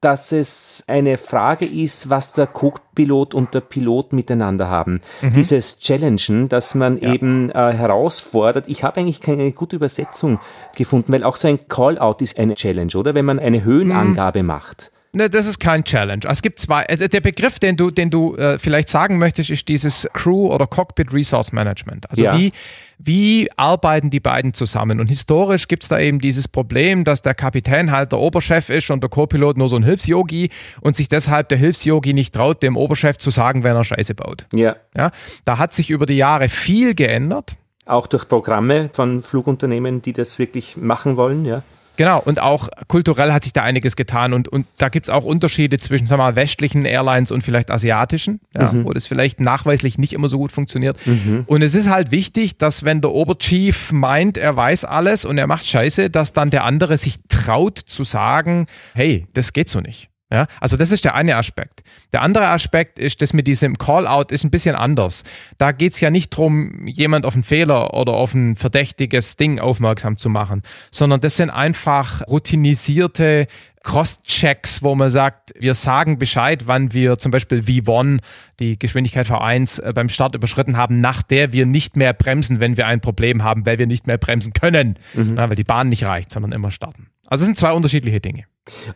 [0.06, 5.00] dass es eine Frage ist, was der Co-Pilot und der Pilot miteinander haben.
[5.20, 5.32] Mhm.
[5.32, 7.12] Dieses Challengen, dass man ja.
[7.12, 8.68] eben äh, herausfordert.
[8.68, 10.38] Ich habe eigentlich keine gute Übersetzung
[10.76, 13.16] gefunden, weil auch so ein Call-out ist eine Challenge, oder?
[13.16, 14.46] Wenn man eine Höhenangabe mhm.
[14.46, 14.92] macht.
[15.16, 16.20] Ne, das ist kein Challenge.
[16.28, 16.82] Es gibt zwei.
[16.82, 20.66] Äh, der Begriff, den du, den du äh, vielleicht sagen möchtest, ist dieses Crew oder
[20.66, 22.10] Cockpit Resource Management.
[22.10, 22.36] Also ja.
[22.36, 22.52] wie,
[22.98, 25.00] wie arbeiten die beiden zusammen?
[25.00, 28.90] Und historisch gibt es da eben dieses Problem, dass der Kapitän halt der Oberchef ist
[28.90, 30.50] und der Co-Pilot nur so ein Hilfsyogi
[30.82, 34.46] und sich deshalb der Hilfsyogi nicht traut, dem Oberchef zu sagen, wenn er Scheiße baut.
[34.52, 34.76] Ja.
[34.94, 35.12] ja.
[35.46, 37.56] Da hat sich über die Jahre viel geändert.
[37.86, 41.62] Auch durch Programme von Flugunternehmen, die das wirklich machen wollen, ja.
[41.96, 45.24] Genau, und auch kulturell hat sich da einiges getan und, und da gibt es auch
[45.24, 48.84] Unterschiede zwischen, sagen wir mal, westlichen Airlines und vielleicht asiatischen, ja, mhm.
[48.84, 50.98] wo das vielleicht nachweislich nicht immer so gut funktioniert.
[51.06, 51.44] Mhm.
[51.46, 55.46] Und es ist halt wichtig, dass wenn der Oberchief meint, er weiß alles und er
[55.46, 60.10] macht Scheiße, dass dann der andere sich traut zu sagen, hey, das geht so nicht.
[60.32, 61.84] Ja, also das ist der eine Aspekt.
[62.12, 65.22] Der andere Aspekt ist, das mit diesem Call-out ist ein bisschen anders.
[65.56, 69.60] Da geht es ja nicht darum, jemand auf einen Fehler oder auf ein verdächtiges Ding
[69.60, 73.46] aufmerksam zu machen, sondern das sind einfach routinisierte
[73.84, 78.18] Cross-Checks, wo man sagt, wir sagen Bescheid, wann wir zum Beispiel V1,
[78.58, 82.76] die Geschwindigkeit V1 äh, beim Start überschritten haben, nach der wir nicht mehr bremsen, wenn
[82.76, 85.36] wir ein Problem haben, weil wir nicht mehr bremsen können, mhm.
[85.36, 87.06] ja, weil die Bahn nicht reicht, sondern immer starten.
[87.28, 88.46] Also es sind zwei unterschiedliche Dinge.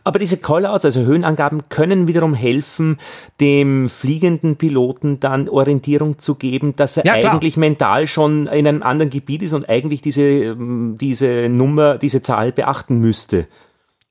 [0.03, 2.97] Aber diese Callouts, also Höhenangaben, können wiederum helfen,
[3.39, 8.83] dem fliegenden Piloten dann Orientierung zu geben, dass er ja, eigentlich mental schon in einem
[8.83, 13.47] anderen Gebiet ist und eigentlich diese, ähm, diese Nummer, diese Zahl beachten müsste.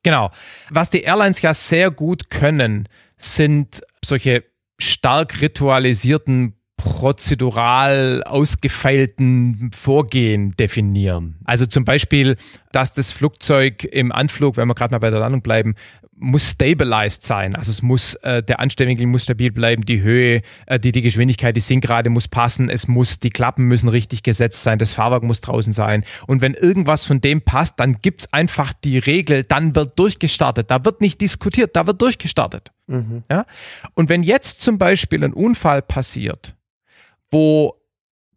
[0.03, 0.31] Genau.
[0.71, 4.45] Was die Airlines ja sehr gut können, sind solche
[4.79, 11.37] stark ritualisierten prozedural ausgefeilten Vorgehen definieren.
[11.45, 12.37] Also zum Beispiel,
[12.73, 15.75] dass das Flugzeug im Anflug, wenn wir gerade mal bei der Landung bleiben,
[16.21, 17.57] muss stabilized sein.
[17.57, 21.57] Also es muss, äh, der Anstellwinkel muss stabil bleiben, die Höhe, äh, die, die Geschwindigkeit,
[21.57, 25.41] die Sinkgrade muss passen, es muss, die Klappen müssen richtig gesetzt sein, das Fahrwerk muss
[25.41, 26.05] draußen sein.
[26.27, 30.71] Und wenn irgendwas von dem passt, dann gibt es einfach die Regel, dann wird durchgestartet.
[30.71, 32.71] Da wird nicht diskutiert, da wird durchgestartet.
[32.87, 33.23] Mhm.
[33.31, 33.47] Ja?
[33.95, 36.55] Und wenn jetzt zum Beispiel ein Unfall passiert,
[37.31, 37.75] wo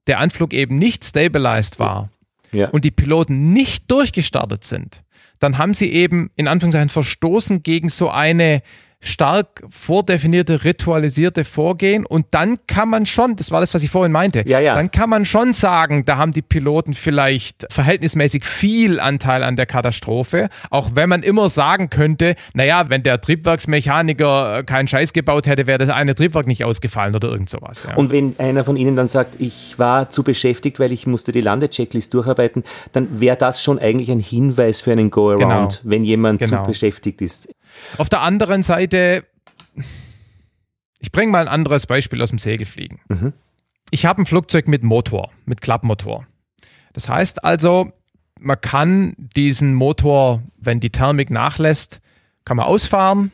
[0.08, 2.10] der Anflug eben nicht stabilized war
[2.52, 2.70] ja.
[2.70, 5.04] und die Piloten nicht durchgestartet sind,
[5.40, 8.62] dann haben sie eben in Anführungszeichen verstoßen gegen so eine
[9.04, 14.14] stark vordefinierte, ritualisierte Vorgehen und dann kann man schon, das war das, was ich vorhin
[14.14, 14.76] meinte, ja, ja.
[14.76, 19.66] dann kann man schon sagen, da haben die Piloten vielleicht verhältnismäßig viel Anteil an der
[19.66, 25.48] Katastrophe, auch wenn man immer sagen könnte, naja, wenn der Triebwerksmechaniker äh, keinen Scheiß gebaut
[25.48, 27.86] hätte, wäre das eine Triebwerk nicht ausgefallen oder irgend sowas.
[27.88, 27.96] Ja.
[27.96, 31.42] Und wenn einer von Ihnen dann sagt, ich war zu beschäftigt, weil ich musste die
[31.42, 32.64] Landechecklist durcharbeiten,
[32.94, 35.70] dann wäre das schon eigentlich ein Hinweis für einen Go-Around, genau.
[35.84, 36.64] wenn jemand genau.
[36.64, 37.50] zu beschäftigt ist.
[37.98, 39.26] Auf der anderen Seite,
[41.00, 43.00] ich bringe mal ein anderes Beispiel aus dem Segelfliegen.
[43.10, 43.34] Mhm.
[43.92, 46.26] Ich habe ein Flugzeug mit Motor, mit Klappmotor.
[46.94, 47.92] Das heißt also,
[48.40, 52.02] man kann diesen Motor, wenn die Thermik nachlässt,
[52.46, 53.32] kann man ausfahren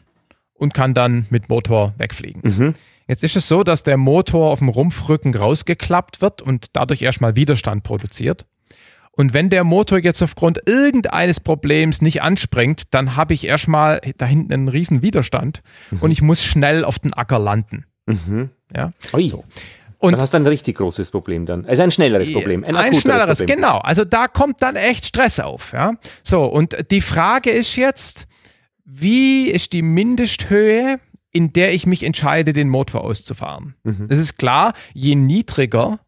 [0.53, 2.41] und kann dann mit Motor wegfliegen.
[2.43, 2.73] Mhm.
[3.07, 7.35] Jetzt ist es so, dass der Motor auf dem Rumpfrücken rausgeklappt wird und dadurch erstmal
[7.35, 8.45] Widerstand produziert.
[9.19, 14.25] Und wenn der Motor jetzt aufgrund irgendeines Problems nicht anspringt, dann habe ich erstmal da
[14.25, 15.97] hinten einen riesen Widerstand mhm.
[15.99, 17.85] und ich muss schnell auf den Acker landen.
[18.05, 18.49] Mhm.
[18.73, 18.93] Ja.
[19.11, 19.27] Ui.
[19.27, 19.43] So.
[19.97, 21.65] Und dann hast du ein richtig großes Problem dann.
[21.65, 22.63] Also ein schnelleres Problem.
[22.63, 23.57] Ein, ein schnelleres, Problem.
[23.57, 23.79] genau.
[23.79, 25.73] Also da kommt dann echt Stress auf.
[25.73, 25.95] Ja?
[26.23, 28.25] So, und die Frage ist jetzt,
[28.85, 30.97] wie ist die Mindesthöhe,
[31.33, 33.75] in der ich mich entscheide, den Motor auszufahren?
[33.83, 34.07] Mhm.
[34.07, 35.99] Es ist klar, je niedriger,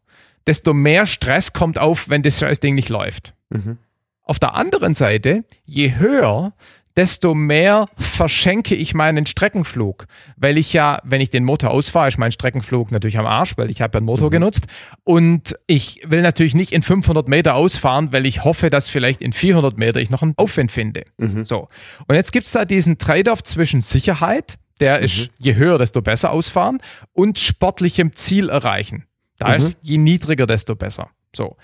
[0.46, 3.34] desto mehr Stress kommt auf, wenn das Ding nicht läuft.
[3.50, 3.78] Mhm.
[4.24, 6.52] Auf der anderen Seite, je höher,
[6.96, 10.06] desto mehr verschenke ich meinen Streckenflug.
[10.36, 13.70] Weil ich ja, wenn ich den Motor ausfahre, ist mein Streckenflug natürlich am Arsch, weil
[13.70, 14.32] ich habe ja einen Motor mhm.
[14.32, 14.66] genutzt.
[15.04, 19.32] Und ich will natürlich nicht in 500 Meter ausfahren, weil ich hoffe, dass vielleicht in
[19.32, 21.04] 400 Meter ich noch einen Aufwind finde.
[21.18, 21.44] Mhm.
[21.44, 21.68] So.
[22.06, 25.04] Und jetzt gibt es da diesen Trade-off zwischen Sicherheit, der mhm.
[25.04, 26.78] ist je höher, desto besser ausfahren,
[27.12, 29.06] und sportlichem Ziel erreichen.
[29.38, 29.54] Da mhm.
[29.54, 31.10] ist je niedriger, desto besser.
[31.34, 31.56] So.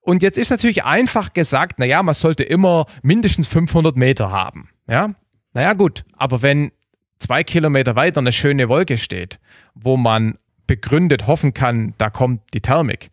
[0.00, 4.68] Und jetzt ist natürlich einfach gesagt, naja, man sollte immer mindestens 500 Meter haben.
[4.88, 5.14] Ja,
[5.52, 6.04] naja, gut.
[6.16, 6.72] Aber wenn
[7.18, 9.38] zwei Kilometer weiter eine schöne Wolke steht,
[9.74, 13.10] wo man begründet hoffen kann, da kommt die Thermik,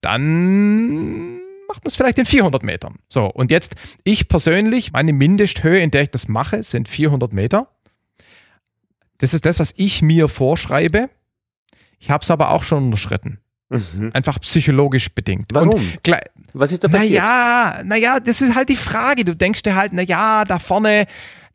[0.00, 1.36] dann
[1.68, 2.96] macht man es vielleicht in 400 Metern.
[3.08, 7.68] So, und jetzt, ich persönlich, meine Mindesthöhe, in der ich das mache, sind 400 Meter.
[9.18, 11.08] Das ist das, was ich mir vorschreibe.
[11.98, 13.40] Ich habe es aber auch schon unterschritten.
[13.68, 14.10] Mhm.
[14.14, 15.46] Einfach psychologisch bedingt.
[15.52, 15.70] Warum?
[15.70, 15.98] Und,
[16.52, 17.22] Was ist da passiert?
[17.22, 19.24] Naja, naja, das ist halt die Frage.
[19.24, 21.06] Du denkst dir halt, naja, da vorne,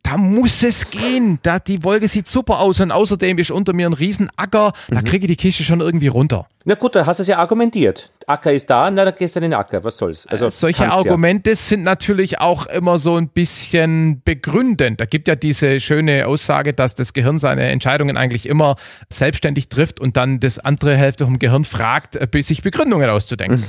[0.02, 1.38] da muss es gehen.
[1.42, 4.72] Da, die Wolke sieht super aus und außerdem ist unter mir ein Riesenacker.
[4.88, 5.04] Da mhm.
[5.04, 6.48] kriege ich die Kiste schon irgendwie runter.
[6.64, 8.10] Na gut, da hast du es ja argumentiert.
[8.26, 9.82] Acker ist da, na, da gehst du in den Acker.
[9.84, 10.26] Was soll's?
[10.26, 11.56] Also, Solche Argumente ja.
[11.56, 15.00] sind natürlich auch immer so ein bisschen begründend.
[15.00, 18.76] Da gibt ja diese schöne Aussage, dass das Gehirn seine Entscheidungen eigentlich immer
[19.08, 23.64] selbstständig trifft und dann das andere Hälfte vom Gehirn fragt, äh, sich Begründungen auszudenken.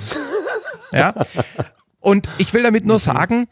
[0.91, 1.13] ja.
[2.03, 2.99] Und ich will damit nur mhm.
[2.99, 3.47] sagen,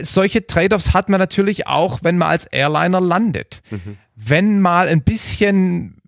[0.00, 3.62] solche Trade-offs hat man natürlich auch, wenn man als Airliner landet.
[3.70, 3.98] Mhm.
[4.16, 6.00] Wenn mal ein bisschen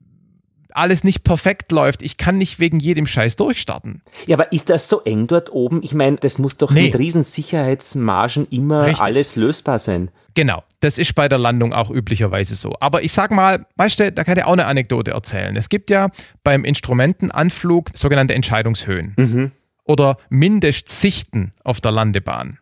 [0.77, 2.03] alles nicht perfekt läuft.
[2.03, 4.03] Ich kann nicht wegen jedem Scheiß durchstarten.
[4.27, 5.81] Ja, aber ist das so eng dort oben?
[5.83, 6.85] Ich meine, das muss doch nee.
[6.85, 9.01] mit riesen Sicherheitsmargen immer Richtig.
[9.01, 10.11] alles lösbar sein.
[10.35, 12.75] Genau, das ist bei der Landung auch üblicherweise so.
[12.81, 15.57] Aber ich sag mal, weißt du, da kann ich auch eine Anekdote erzählen.
[15.57, 16.11] Es gibt ja
[16.44, 19.53] beim Instrumentenanflug sogenannte Entscheidungshöhen mhm.
[19.85, 22.59] oder Mindestsichten auf der Landebahn.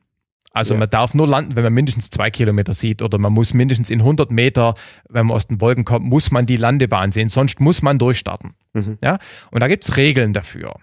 [0.54, 0.80] Also ja.
[0.80, 4.00] man darf nur landen, wenn man mindestens zwei Kilometer sieht oder man muss mindestens in
[4.00, 4.74] 100 Meter,
[5.08, 8.54] wenn man aus den Wolken kommt, muss man die Landebahn sehen, sonst muss man durchstarten.
[8.72, 8.96] Mhm.
[9.02, 9.18] Ja?
[9.50, 10.76] Und da gibt es Regeln dafür.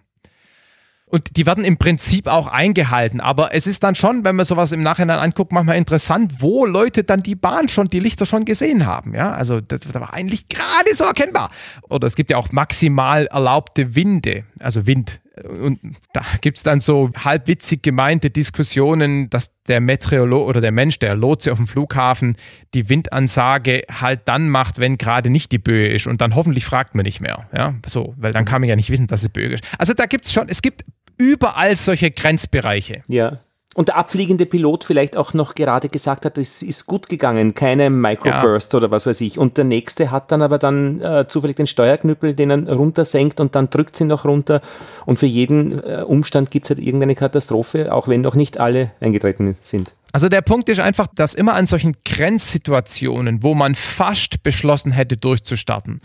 [1.05, 3.19] Und die werden im Prinzip auch eingehalten.
[3.19, 7.03] Aber es ist dann schon, wenn man sowas im Nachhinein anguckt, manchmal interessant, wo Leute
[7.03, 9.13] dann die Bahn schon, die Lichter schon gesehen haben.
[9.13, 11.49] Ja, also das, das war eigentlich gerade so erkennbar.
[11.89, 15.19] Oder es gibt ja auch maximal erlaubte Winde, also Wind.
[15.43, 15.79] Und
[16.13, 21.15] da gibt es dann so halbwitzig gemeinte Diskussionen, dass der Meteorolog oder der Mensch, der
[21.15, 22.35] Lotse auf dem Flughafen,
[22.73, 26.07] die Windansage halt dann macht, wenn gerade nicht die Böe ist.
[26.07, 27.47] Und dann hoffentlich fragt man nicht mehr.
[27.55, 29.63] Ja, so, weil dann kann man ja nicht wissen, dass es Böe ist.
[29.77, 30.85] Also da gibt es schon, es gibt
[31.17, 33.03] überall solche Grenzbereiche.
[33.07, 33.39] Ja.
[33.73, 37.89] Und der abfliegende Pilot vielleicht auch noch gerade gesagt hat, es ist gut gegangen, keine
[37.89, 38.77] Microburst ja.
[38.77, 39.39] oder was weiß ich.
[39.39, 43.55] Und der nächste hat dann aber dann äh, zufällig den Steuerknüppel, den er runtersenkt und
[43.55, 44.59] dann drückt sie noch runter.
[45.05, 48.91] Und für jeden äh, Umstand gibt es halt irgendeine Katastrophe, auch wenn noch nicht alle
[48.99, 49.93] eingetreten sind.
[50.11, 55.15] Also der Punkt ist einfach, dass immer an solchen Grenzsituationen, wo man fast beschlossen hätte
[55.15, 56.01] durchzustarten,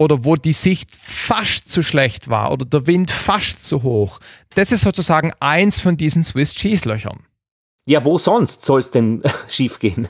[0.00, 4.18] oder wo die Sicht fast zu schlecht war oder der Wind fast zu hoch.
[4.54, 7.26] Das ist sozusagen eins von diesen Swiss Cheese Löchern.
[7.84, 10.08] Ja, wo sonst soll es denn schief gehen?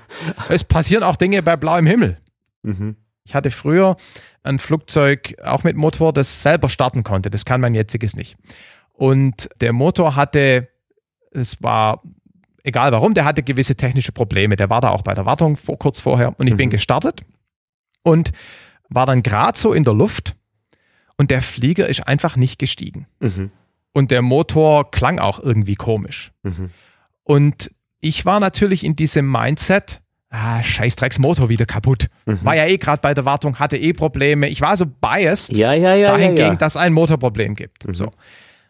[0.48, 2.18] Es passieren auch Dinge bei blauem Himmel.
[2.62, 2.94] Mhm.
[3.24, 3.96] Ich hatte früher
[4.44, 7.29] ein Flugzeug auch mit Motor, das selber starten konnte.
[7.29, 8.37] Das kann mein jetziges nicht.
[8.92, 10.68] Und der Motor hatte,
[11.33, 12.00] es war
[12.62, 14.55] egal warum, der hatte gewisse technische Probleme.
[14.55, 16.59] Der war da auch bei der Wartung vor, kurz vorher und ich mhm.
[16.59, 17.22] bin gestartet.
[18.05, 18.31] Und
[18.90, 20.37] war dann gerade so in der Luft
[21.16, 23.07] und der Flieger ist einfach nicht gestiegen.
[23.20, 23.50] Mhm.
[23.92, 26.33] Und der Motor klang auch irgendwie komisch.
[26.42, 26.70] Mhm.
[27.24, 30.00] Und ich war natürlich in diesem Mindset,
[30.31, 32.07] ah, scheiß Motor wieder kaputt.
[32.26, 32.44] Mhm.
[32.44, 34.48] War ja eh gerade bei der Wartung, hatte eh Probleme.
[34.48, 36.55] Ich war so biased ja, ja, ja, dahingegen, ja, ja.
[36.55, 37.87] dass ein Motorproblem gibt.
[37.87, 37.94] Mhm.
[37.94, 38.11] So.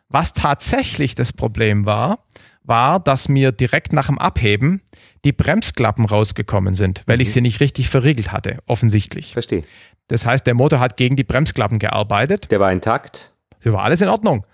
[0.09, 2.24] Was tatsächlich das Problem war,
[2.62, 4.83] war, dass mir direkt nach dem Abheben
[5.24, 7.22] die Bremsklappen rausgekommen sind, weil mhm.
[7.22, 9.33] ich sie nicht richtig verriegelt hatte, offensichtlich.
[9.33, 9.62] Verstehe.
[10.11, 12.51] Das heißt, der Motor hat gegen die Bremsklappen gearbeitet.
[12.51, 13.31] Der war intakt.
[13.62, 14.44] Das war alles in Ordnung.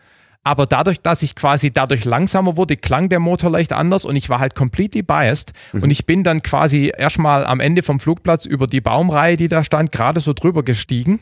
[0.45, 4.29] Aber dadurch, dass ich quasi dadurch langsamer wurde, klang der Motor leicht anders und ich
[4.29, 5.53] war halt completely biased.
[5.73, 5.85] Mhm.
[5.85, 9.65] Und ich bin dann quasi erstmal am Ende vom Flugplatz über die Baumreihe, die da
[9.65, 11.21] stand, gerade so drüber gestiegen,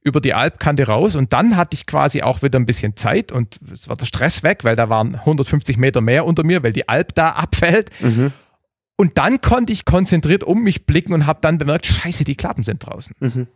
[0.00, 1.16] über die Alpkante raus.
[1.16, 4.44] Und dann hatte ich quasi auch wieder ein bisschen Zeit und es war der Stress
[4.44, 7.90] weg, weil da waren 150 Meter mehr unter mir, weil die Alp da abfällt.
[8.00, 8.32] Mhm.
[8.96, 12.62] Und dann konnte ich konzentriert um mich blicken und habe dann bemerkt, scheiße, die Klappen
[12.62, 13.14] sind draußen.
[13.20, 13.46] Mhm.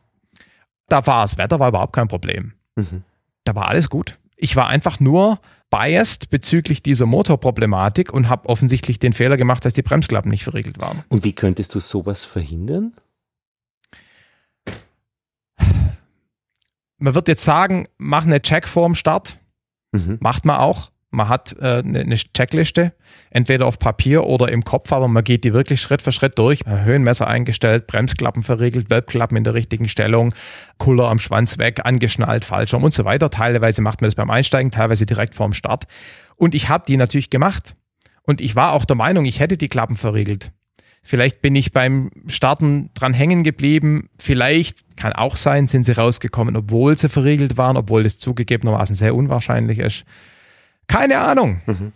[0.89, 2.53] Da war das Wetter war überhaupt kein Problem.
[2.77, 3.05] Mhm.
[3.45, 4.19] Da war alles gut.
[4.37, 9.75] Ich war einfach nur biased bezüglich dieser Motorproblematik und habe offensichtlich den Fehler gemacht, dass
[9.75, 11.03] die Bremsklappen nicht verriegelt waren.
[11.09, 12.93] Und wie könntest du sowas verhindern?
[16.99, 19.39] Man wird jetzt sagen, mach eine Check vorm Start.
[19.93, 20.19] Mhm.
[20.21, 20.91] Macht man auch.
[21.13, 22.93] Man hat äh, eine ne Checkliste,
[23.31, 26.61] entweder auf Papier oder im Kopf, aber man geht die wirklich Schritt für Schritt durch.
[26.65, 30.33] Höhenmesser eingestellt, Bremsklappen verriegelt, Wölbklappen in der richtigen Stellung,
[30.79, 33.29] Kuller am Schwanz weg, angeschnallt, Fallschirm und so weiter.
[33.29, 35.87] Teilweise macht man das beim Einsteigen, teilweise direkt vorm Start.
[36.37, 37.75] Und ich habe die natürlich gemacht.
[38.23, 40.53] Und ich war auch der Meinung, ich hätte die Klappen verriegelt.
[41.03, 44.11] Vielleicht bin ich beim Starten dran hängen geblieben.
[44.19, 49.15] Vielleicht kann auch sein, sind sie rausgekommen, obwohl sie verriegelt waren, obwohl das zugegebenermaßen sehr
[49.15, 50.05] unwahrscheinlich ist.
[50.91, 51.61] Keine Ahnung.
[51.67, 51.93] Mhm.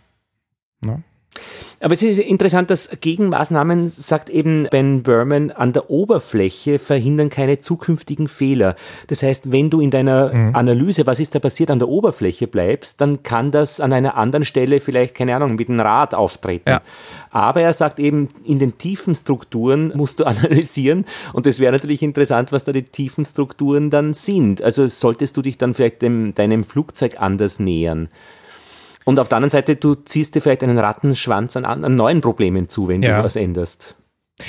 [1.85, 7.59] Aber es ist interessant, dass Gegenmaßnahmen, sagt eben Ben Berman, an der Oberfläche verhindern keine
[7.59, 8.75] zukünftigen Fehler.
[9.09, 10.57] Das heißt, wenn du in deiner mhm.
[10.57, 14.47] Analyse, was ist da passiert, an der Oberfläche bleibst, dann kann das an einer anderen
[14.47, 16.71] Stelle vielleicht, keine Ahnung, mit einem Rad auftreten.
[16.71, 16.81] Ja.
[17.31, 21.05] Aber er sagt eben, in den tiefen Strukturen musst du analysieren
[21.35, 24.63] und es wäre natürlich interessant, was da die tiefen Strukturen dann sind.
[24.63, 28.09] Also solltest du dich dann vielleicht dem, deinem Flugzeug anders nähern.
[29.05, 32.69] Und auf der anderen Seite, du ziehst dir vielleicht einen Rattenschwanz an, an neuen Problemen
[32.69, 33.19] zu, wenn ja.
[33.19, 33.97] du was änderst.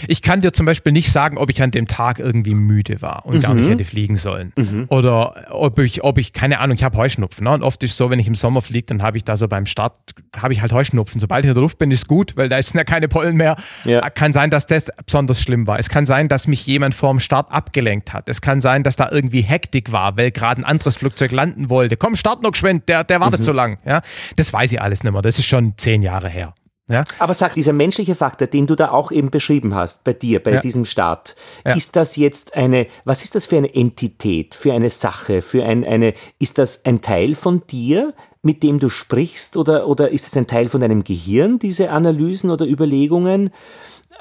[0.08, 3.26] Ich kann dir zum Beispiel nicht sagen, ob ich an dem Tag irgendwie müde war
[3.26, 3.42] und mhm.
[3.42, 4.52] gar nicht hätte fliegen sollen.
[4.56, 4.86] Mhm.
[4.90, 7.44] Oder ob ich, ob ich, keine Ahnung, ich habe Heuschnupfen.
[7.44, 7.52] Ne?
[7.52, 9.48] Und oft ist es so, wenn ich im Sommer fliege, dann habe ich da so
[9.48, 9.96] beim Start,
[10.38, 11.22] habe ich halt Heuschnupfen.
[11.22, 13.56] Sobald ich in der Luft bin, ist gut, weil da sind ja keine Pollen mehr.
[13.84, 14.02] Ja.
[14.10, 15.78] Kann sein, dass das besonders schlimm war.
[15.78, 18.28] Es kann sein, dass mich jemand vor dem Start abgelenkt hat.
[18.28, 21.96] Es kann sein, dass da irgendwie Hektik war, weil gerade ein anderes Flugzeug landen wollte.
[21.96, 23.46] Komm, start noch geschwind, der, der wartet mhm.
[23.46, 23.78] so lang.
[23.86, 24.02] Ja?
[24.36, 25.22] Das weiß ich alles nicht mehr.
[25.22, 26.54] Das ist schon zehn Jahre her.
[26.88, 27.04] Ja?
[27.18, 30.54] Aber sag, dieser menschliche Faktor, den du da auch eben beschrieben hast, bei dir, bei
[30.54, 30.60] ja.
[30.60, 31.74] diesem Staat, ja.
[31.74, 35.84] ist das jetzt eine, was ist das für eine Entität, für eine Sache, für ein,
[35.84, 38.14] eine, ist das ein Teil von dir,
[38.44, 42.52] mit dem du sprichst, oder, oder ist es ein Teil von deinem Gehirn, diese Analysen
[42.52, 43.50] oder Überlegungen?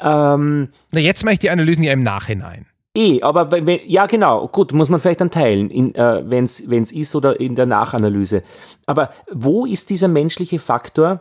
[0.02, 2.66] Ähm, Na, jetzt mache ich die Analysen ja im Nachhinein.
[2.96, 6.60] Eh, aber wenn, ja genau, gut, muss man vielleicht dann teilen, äh, wenn es
[6.92, 8.42] ist oder in der Nachanalyse.
[8.86, 11.20] Aber wo ist dieser menschliche Faktor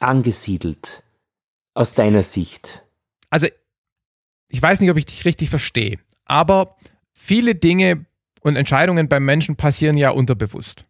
[0.00, 1.02] angesiedelt
[1.74, 2.82] aus deiner Sicht?
[3.30, 3.46] Also,
[4.48, 6.76] ich weiß nicht, ob ich dich richtig verstehe, aber
[7.12, 8.06] viele Dinge
[8.40, 10.84] und Entscheidungen beim Menschen passieren ja unterbewusst.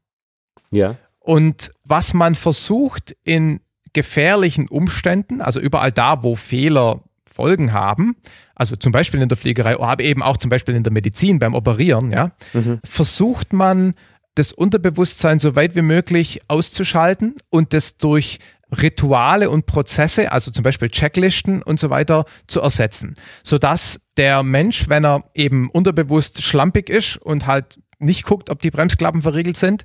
[0.71, 0.97] Ja.
[1.19, 3.61] Und was man versucht in
[3.93, 8.17] gefährlichen Umständen, also überall da, wo Fehler Folgen haben,
[8.55, 11.55] also zum Beispiel in der Fliegerei, aber eben auch zum Beispiel in der Medizin beim
[11.55, 12.81] Operieren, ja, mhm.
[12.85, 13.95] versucht man
[14.35, 18.39] das Unterbewusstsein so weit wie möglich auszuschalten und das durch
[18.71, 24.89] Rituale und Prozesse, also zum Beispiel Checklisten und so weiter, zu ersetzen, sodass der Mensch,
[24.89, 29.85] wenn er eben unterbewusst schlampig ist und halt nicht guckt, ob die Bremsklappen verriegelt sind,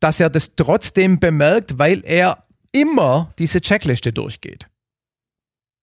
[0.00, 4.68] dass er das trotzdem bemerkt, weil er immer diese Checkliste durchgeht.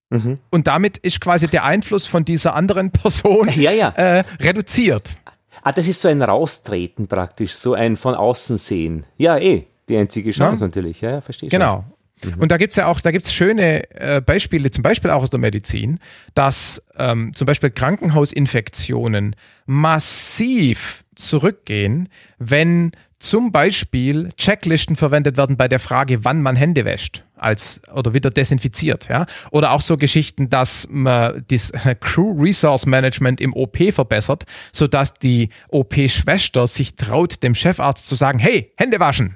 [0.10, 0.40] Mhm.
[0.50, 3.90] Und damit ist quasi der Einfluss von dieser anderen Person ja, ja.
[3.90, 5.18] Äh, reduziert.
[5.62, 9.06] Ah, das ist so ein Raustreten praktisch, so ein von außen sehen.
[9.18, 10.68] Ja, eh, die einzige Chance ja.
[10.68, 11.86] natürlich, ja, ja verstehe Genau.
[12.26, 12.42] Mhm.
[12.42, 15.24] Und da gibt es ja auch, da gibt es schöne äh, Beispiele, zum Beispiel auch
[15.24, 16.00] aus der Medizin,
[16.34, 25.80] dass ähm, zum Beispiel Krankenhausinfektionen massiv zurückgehen, wenn zum Beispiel Checklisten verwendet werden bei der
[25.80, 30.88] Frage, wann man Hände wäscht als oder wieder desinfiziert, ja, oder auch so Geschichten, dass
[30.90, 38.08] man das Crew Resource Management im OP verbessert, sodass die OP-Schwester sich traut, dem Chefarzt
[38.08, 39.34] zu sagen, hey, Hände waschen,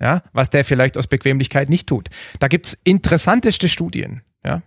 [0.00, 2.08] ja, was der vielleicht aus Bequemlichkeit nicht tut.
[2.40, 4.62] Da gibt es interessanteste Studien, ja.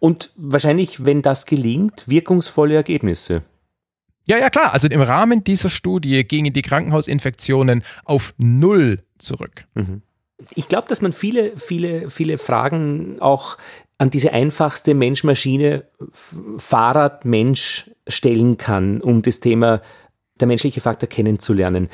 [0.00, 3.42] Und wahrscheinlich, wenn das gelingt, wirkungsvolle Ergebnisse.
[4.26, 4.72] Ja, ja, klar.
[4.72, 9.66] Also im Rahmen dieser Studie gingen die Krankenhausinfektionen auf null zurück.
[9.74, 10.02] Mhm.
[10.54, 13.56] Ich glaube, dass man viele, viele, viele Fragen auch
[13.98, 15.84] an diese einfachste Mensch-Maschine,
[16.58, 19.80] Fahrrad-Mensch stellen kann, um das Thema
[20.40, 21.88] der menschliche Faktor kennenzulernen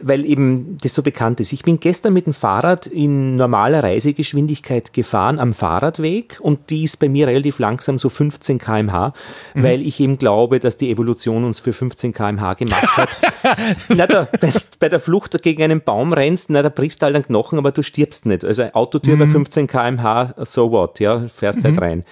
[0.00, 1.52] weil eben das so bekannt ist.
[1.52, 6.98] Ich bin gestern mit dem Fahrrad in normaler Reisegeschwindigkeit gefahren am Fahrradweg und die ist
[6.98, 9.12] bei mir relativ langsam, so 15 kmh,
[9.54, 9.62] mhm.
[9.62, 13.16] weil ich eben glaube, dass die Evolution uns für 15 kmh gemacht hat.
[13.88, 17.06] na, da, wenn du bei der Flucht gegen einen Baum rennst, na, da brichst du
[17.06, 18.44] halt einen Knochen, aber du stirbst nicht.
[18.44, 19.20] Also Autotür mhm.
[19.20, 21.80] bei 15 kmh, so what, ja, fährst halt mhm.
[21.80, 22.04] halt rein.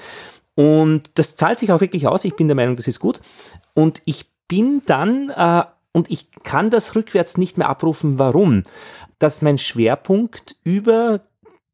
[0.56, 2.24] Und das zahlt sich auch wirklich aus.
[2.24, 3.20] Ich bin der Meinung, das ist gut.
[3.74, 8.18] Und ich bin dann äh, und ich kann das rückwärts nicht mehr abrufen.
[8.18, 8.62] Warum?
[9.18, 11.22] Dass mein Schwerpunkt über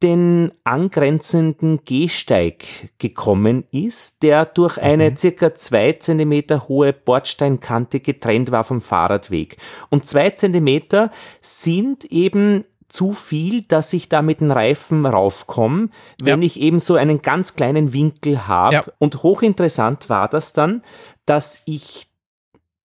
[0.02, 2.64] den angrenzenden Gehsteig
[2.98, 5.16] gekommen ist, der durch eine mhm.
[5.16, 9.56] circa zwei Zentimeter hohe Bordsteinkante getrennt war vom Fahrradweg.
[9.90, 11.10] Und zwei Zentimeter
[11.40, 15.88] sind eben zu viel, dass ich da mit den Reifen raufkomme,
[16.20, 16.46] wenn ja.
[16.46, 18.74] ich eben so einen ganz kleinen Winkel habe.
[18.74, 18.84] Ja.
[18.98, 20.82] Und hochinteressant war das dann,
[21.24, 22.11] dass ich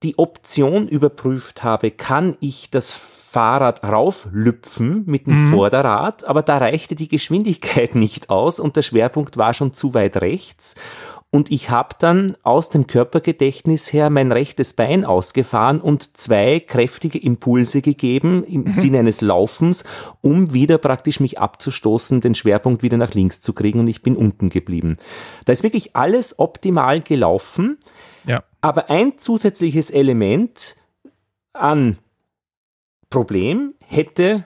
[0.04, 5.48] die Option überprüft habe, kann ich das Fahrrad rauflüpfen mit dem mhm.
[5.48, 10.18] Vorderrad, aber da reichte die Geschwindigkeit nicht aus und der Schwerpunkt war schon zu weit
[10.18, 10.76] rechts.
[11.30, 17.18] Und ich habe dann aus dem Körpergedächtnis her mein rechtes Bein ausgefahren und zwei kräftige
[17.20, 18.68] Impulse gegeben im mhm.
[18.70, 19.84] Sinne eines Laufens,
[20.22, 24.16] um wieder praktisch mich abzustoßen, den Schwerpunkt wieder nach links zu kriegen und ich bin
[24.16, 24.96] unten geblieben.
[25.44, 27.78] Da ist wirklich alles optimal gelaufen.
[28.28, 28.44] Ja.
[28.62, 30.76] Aber ein zusätzliches Element
[31.54, 31.98] an
[33.10, 34.46] Problem hätte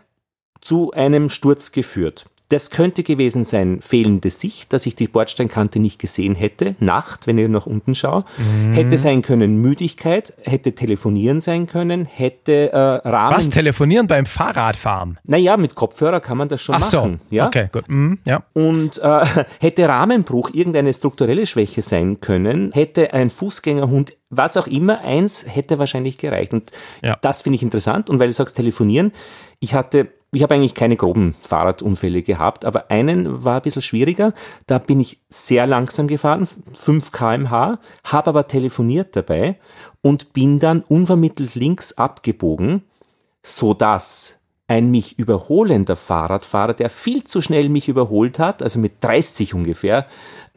[0.62, 2.26] zu einem Sturz geführt.
[2.52, 7.38] Das könnte gewesen sein fehlende Sicht, dass ich die Bordsteinkante nicht gesehen hätte, Nacht, wenn
[7.38, 8.26] ich nach unten schaue.
[8.38, 8.74] Mhm.
[8.74, 13.38] Hätte sein können Müdigkeit, hätte telefonieren sein können, hätte äh, Rahmen...
[13.38, 15.18] Was, telefonieren beim Fahrradfahren?
[15.24, 17.22] Naja, mit Kopfhörer kann man das schon Ach machen.
[17.30, 17.36] So.
[17.36, 17.48] Ja?
[17.48, 17.88] Okay, gut.
[17.88, 18.44] Mhm, ja.
[18.52, 19.26] Und äh,
[19.62, 25.78] hätte Rahmenbruch irgendeine strukturelle Schwäche sein können, hätte ein Fußgängerhund was auch immer, eins hätte
[25.78, 26.54] wahrscheinlich gereicht.
[26.54, 26.72] Und
[27.04, 27.18] ja.
[27.22, 28.10] das finde ich interessant.
[28.10, 29.12] Und weil du sagst, telefonieren,
[29.60, 34.34] ich hatte ich habe eigentlich keine groben Fahrradunfälle gehabt, aber einen war ein bisschen schwieriger.
[34.66, 39.60] Da bin ich sehr langsam gefahren, 5 kmh, habe aber telefoniert dabei
[40.02, 42.84] und bin dann unvermittelt links abgebogen,
[43.44, 49.54] sodass ein mich überholender Fahrradfahrer, der viel zu schnell mich überholt hat, also mit 30
[49.54, 50.08] ungefähr,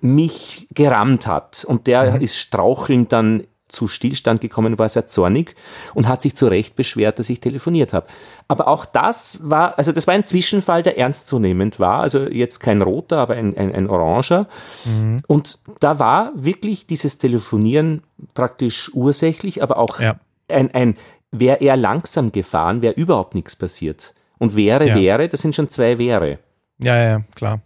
[0.01, 1.65] mich gerammt hat.
[1.65, 2.21] Und der mhm.
[2.21, 3.43] ist strauchelnd dann
[3.75, 5.55] zu Stillstand gekommen, war sehr zornig
[5.95, 8.07] und hat sich zu Recht beschwert, dass ich telefoniert habe.
[8.49, 12.01] Aber auch das war, also das war ein Zwischenfall, der ernstzunehmend war.
[12.01, 14.47] Also jetzt kein roter, aber ein, ein, ein oranger.
[14.85, 15.23] Mhm.
[15.27, 18.03] Und da war wirklich dieses Telefonieren
[18.35, 20.19] praktisch ursächlich, aber auch ja.
[20.49, 20.95] ein, ein,
[21.31, 24.15] wäre er langsam gefahren, wäre überhaupt nichts passiert.
[24.39, 24.95] Und wäre, ja.
[24.95, 26.39] wäre, das sind schon zwei wäre.
[26.79, 27.61] Ja, ja, klar.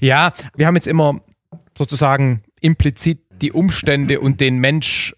[0.00, 1.20] Ja, wir haben jetzt immer
[1.76, 5.14] sozusagen implizit die Umstände und den Mensch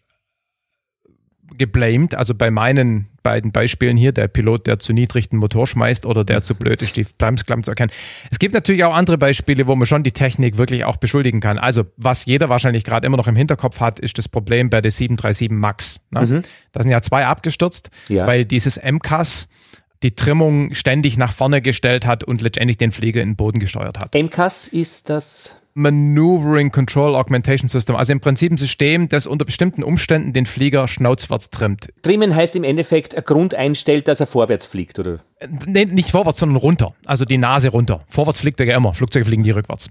[1.61, 2.15] geblamed.
[2.15, 6.25] Also bei meinen beiden Beispielen hier, der Pilot, der zu niedrig den Motor schmeißt oder
[6.25, 7.93] der zu blöd ist, die Bremsklammen zu erkennen.
[8.31, 11.59] Es gibt natürlich auch andere Beispiele, wo man schon die Technik wirklich auch beschuldigen kann.
[11.59, 14.91] Also was jeder wahrscheinlich gerade immer noch im Hinterkopf hat, ist das Problem bei der
[14.91, 16.01] 737 MAX.
[16.11, 16.23] Ne?
[16.23, 16.43] Mhm.
[16.73, 18.27] Da sind ja zwei abgestürzt, ja.
[18.27, 19.49] weil dieses MCAS
[20.03, 23.99] die Trimmung ständig nach vorne gestellt hat und letztendlich den Flieger in den Boden gesteuert
[23.99, 24.15] hat.
[24.15, 27.97] MCAS ist das Maneuvering Control Augmentation System.
[27.97, 31.89] Also im Prinzip ein System, das unter bestimmten Umständen den Flieger schnauzwärts trimmt.
[32.03, 35.21] Trimmen heißt im Endeffekt ein Grund einstellt, dass er vorwärts fliegt, oder?
[35.67, 36.93] Nee, nicht vorwärts, sondern runter.
[37.07, 38.01] Also die Nase runter.
[38.09, 38.93] Vorwärts fliegt er ja immer.
[38.93, 39.91] Flugzeuge fliegen nie rückwärts.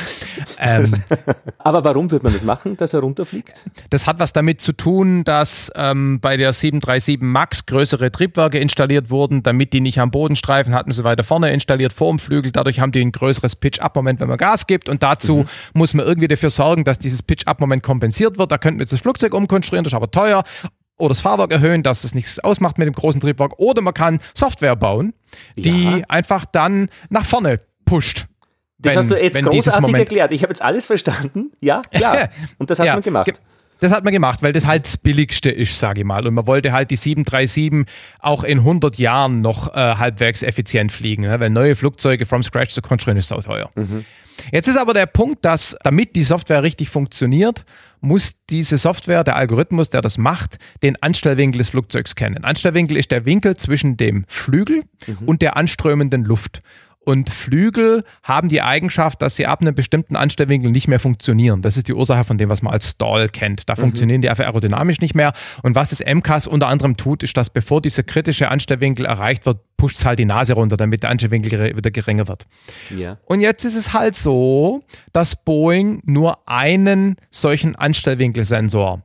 [0.58, 0.84] ähm,
[1.58, 3.64] Aber warum wird man das machen, dass er runterfliegt?
[3.90, 9.10] Das hat was damit zu tun, dass ähm, bei der 737 MAX größere Triebwerke installiert
[9.10, 12.50] wurden, damit die nicht am Boden streifen, hatten sie weiter vorne installiert, vor dem Flügel.
[12.50, 14.88] Dadurch haben die ein größeres Pitch-Up-Moment, wenn man Gas gibt.
[14.88, 15.44] Und dazu mhm.
[15.72, 18.50] muss man irgendwie dafür sorgen, dass dieses Pitch-Up-Moment kompensiert wird.
[18.50, 20.42] Da könnten wir jetzt das Flugzeug umkonstruieren, das ist aber teuer
[21.00, 23.58] oder das Fahrwerk erhöhen, dass es nichts ausmacht mit dem großen Triebwerk.
[23.58, 25.14] Oder man kann Software bauen,
[25.56, 26.04] die ja.
[26.08, 28.26] einfach dann nach vorne pusht.
[28.78, 30.32] Das wenn, hast du jetzt großartig erklärt.
[30.32, 31.52] Ich habe jetzt alles verstanden.
[31.60, 32.30] Ja, klar.
[32.58, 33.40] Und das hat ja, man gemacht.
[33.80, 36.26] Das hat man gemacht, weil das halt das Billigste ist, sage ich mal.
[36.26, 37.86] Und man wollte halt die 737
[38.18, 41.40] auch in 100 Jahren noch äh, halbwegs effizient fliegen, ne?
[41.40, 43.70] weil neue Flugzeuge from scratch zu konstruieren ist sauteuer.
[43.76, 44.04] Mhm.
[44.52, 47.64] Jetzt ist aber der Punkt, dass damit die Software richtig funktioniert,
[48.00, 52.44] muss diese Software, der Algorithmus, der das macht, den Anstellwinkel des Flugzeugs kennen.
[52.44, 55.18] Anstellwinkel ist der Winkel zwischen dem Flügel mhm.
[55.26, 56.60] und der anströmenden Luft.
[57.02, 61.62] Und Flügel haben die Eigenschaft, dass sie ab einem bestimmten Anstellwinkel nicht mehr funktionieren.
[61.62, 63.68] Das ist die Ursache von dem, was man als Stall kennt.
[63.68, 63.80] Da mhm.
[63.80, 65.32] funktionieren die einfach aerodynamisch nicht mehr.
[65.62, 69.60] Und was das MCAS unter anderem tut, ist, dass bevor dieser kritische Anstellwinkel erreicht wird,
[69.78, 72.46] pusht es halt die Nase runter, damit der Anstellwinkel wieder geringer wird.
[72.94, 73.16] Ja.
[73.24, 74.82] Und jetzt ist es halt so,
[75.14, 79.02] dass Boeing nur einen solchen Anstellwinkelsensor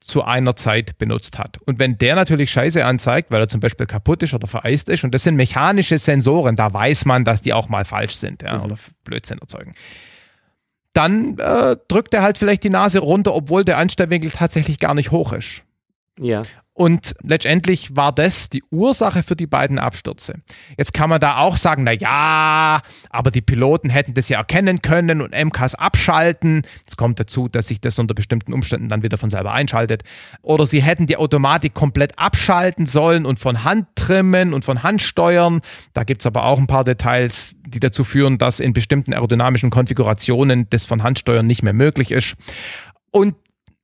[0.00, 1.58] zu einer Zeit benutzt hat.
[1.66, 5.04] Und wenn der natürlich Scheiße anzeigt, weil er zum Beispiel kaputt ist oder vereist ist,
[5.04, 8.58] und das sind mechanische Sensoren, da weiß man, dass die auch mal falsch sind ja,
[8.58, 8.64] mhm.
[8.64, 8.74] oder
[9.04, 9.74] Blödsinn erzeugen,
[10.92, 15.10] dann äh, drückt er halt vielleicht die Nase runter, obwohl der Anstellwinkel tatsächlich gar nicht
[15.10, 15.62] hoch ist.
[16.18, 16.42] Ja.
[16.80, 20.36] Und letztendlich war das die Ursache für die beiden Abstürze.
[20.78, 24.80] Jetzt kann man da auch sagen, na ja, aber die Piloten hätten das ja erkennen
[24.80, 26.62] können und MKs abschalten.
[26.86, 30.04] Es kommt dazu, dass sich das unter bestimmten Umständen dann wieder von selber einschaltet.
[30.40, 35.02] Oder sie hätten die Automatik komplett abschalten sollen und von Hand trimmen und von Hand
[35.02, 35.60] steuern.
[35.92, 39.68] Da gibt es aber auch ein paar Details, die dazu führen, dass in bestimmten aerodynamischen
[39.68, 42.36] Konfigurationen das von Hand steuern nicht mehr möglich ist.
[43.10, 43.34] Und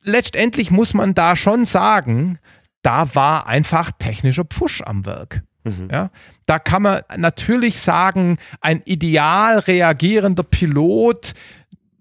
[0.02, 2.38] letztendlich muss man da schon sagen,
[2.86, 5.42] da war einfach technischer Pfusch am Werk.
[5.64, 5.88] Mhm.
[5.90, 6.10] Ja,
[6.46, 11.32] da kann man natürlich sagen, ein ideal reagierender Pilot,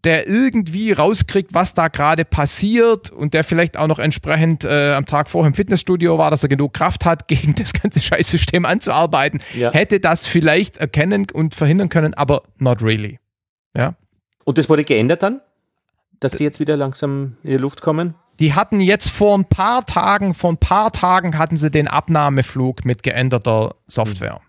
[0.04, 5.08] der irgendwie rauskriegt, was da gerade passiert und der vielleicht auch noch entsprechend äh, am
[5.08, 9.42] Tag vorher im Fitnessstudio war, dass er genug Kraft hat, gegen das ganze Scheißsystem anzuarbeiten,
[9.56, 9.74] ja.
[9.74, 13.20] hätte das vielleicht erkennen und verhindern können, aber not really.
[13.76, 13.96] Ja.
[14.44, 15.42] Und das wurde geändert dann?
[16.20, 18.14] Dass die jetzt wieder langsam in die Luft kommen?
[18.40, 22.86] Die hatten jetzt vor ein paar Tagen, vor ein paar Tagen hatten sie den Abnahmeflug
[22.86, 24.42] mit geänderter Software.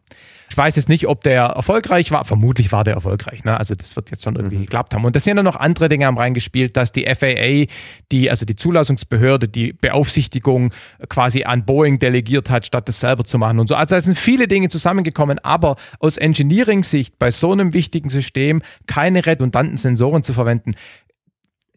[0.49, 2.24] Ich weiß jetzt nicht, ob der erfolgreich war.
[2.24, 3.45] Vermutlich war der erfolgreich.
[3.45, 3.57] Ne?
[3.57, 4.62] Also das wird jetzt schon irgendwie mhm.
[4.62, 5.05] geklappt haben.
[5.05, 7.66] Und da sind ja noch andere Dinge am reingespielt, dass die FAA,
[8.12, 10.72] die, also die Zulassungsbehörde, die Beaufsichtigung
[11.09, 13.74] quasi an Boeing delegiert hat, statt das selber zu machen und so.
[13.74, 15.41] Also da sind viele Dinge zusammengekommen.
[15.41, 20.74] Aber aus Engineering-Sicht bei so einem wichtigen System keine redundanten Sensoren zu verwenden,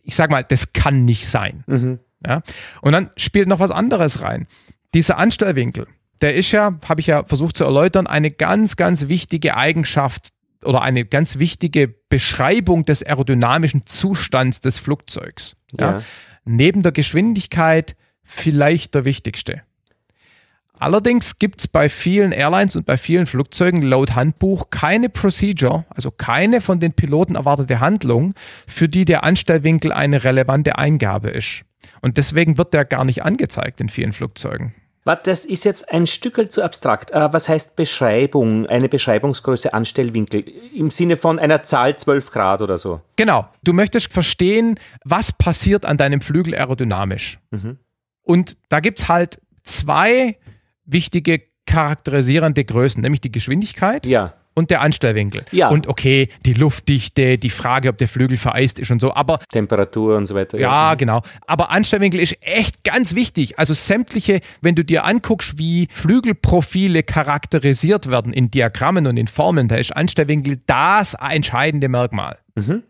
[0.09, 1.63] ich sag mal, das kann nicht sein.
[1.67, 1.99] Mhm.
[2.25, 2.41] Ja?
[2.81, 4.47] Und dann spielt noch was anderes rein.
[4.95, 5.85] Dieser Anstellwinkel,
[6.19, 10.29] der ist ja, habe ich ja versucht zu erläutern, eine ganz, ganz wichtige Eigenschaft
[10.65, 15.55] oder eine ganz wichtige Beschreibung des aerodynamischen Zustands des Flugzeugs.
[15.77, 15.99] Ja?
[15.99, 16.03] ja.
[16.43, 19.61] Neben der Geschwindigkeit vielleicht der wichtigste.
[20.79, 26.09] Allerdings gibt es bei vielen Airlines und bei vielen Flugzeugen laut Handbuch keine Procedure, also
[26.09, 28.33] keine von den Piloten erwartete Handlung,
[28.65, 31.63] für die der Anstellwinkel eine relevante Eingabe ist.
[32.01, 34.73] Und deswegen wird der gar nicht angezeigt in vielen Flugzeugen.
[35.23, 37.11] Das ist jetzt ein Stück zu abstrakt.
[37.11, 40.45] Äh, was heißt Beschreibung, eine Beschreibungsgröße Anstellwinkel?
[40.75, 43.01] Im Sinne von einer Zahl 12 Grad oder so?
[43.15, 43.47] Genau.
[43.63, 47.39] Du möchtest verstehen, was passiert an deinem Flügel aerodynamisch.
[47.49, 47.79] Mhm.
[48.21, 50.37] Und da gibt es halt zwei
[50.91, 55.43] wichtige charakterisierende Größen, nämlich die Geschwindigkeit ja und der Anstellwinkel.
[55.51, 55.69] Ja.
[55.69, 59.39] Und okay, die Luftdichte, die Frage, ob der Flügel vereist ist und so, aber.
[59.51, 60.59] Temperatur und so weiter.
[60.59, 61.21] Ja, ja, genau.
[61.47, 63.57] Aber Anstellwinkel ist echt ganz wichtig.
[63.57, 69.69] Also sämtliche, wenn du dir anguckst, wie Flügelprofile charakterisiert werden in Diagrammen und in Formeln,
[69.69, 72.37] da ist Anstellwinkel das entscheidende Merkmal.
[72.55, 72.83] Mhm.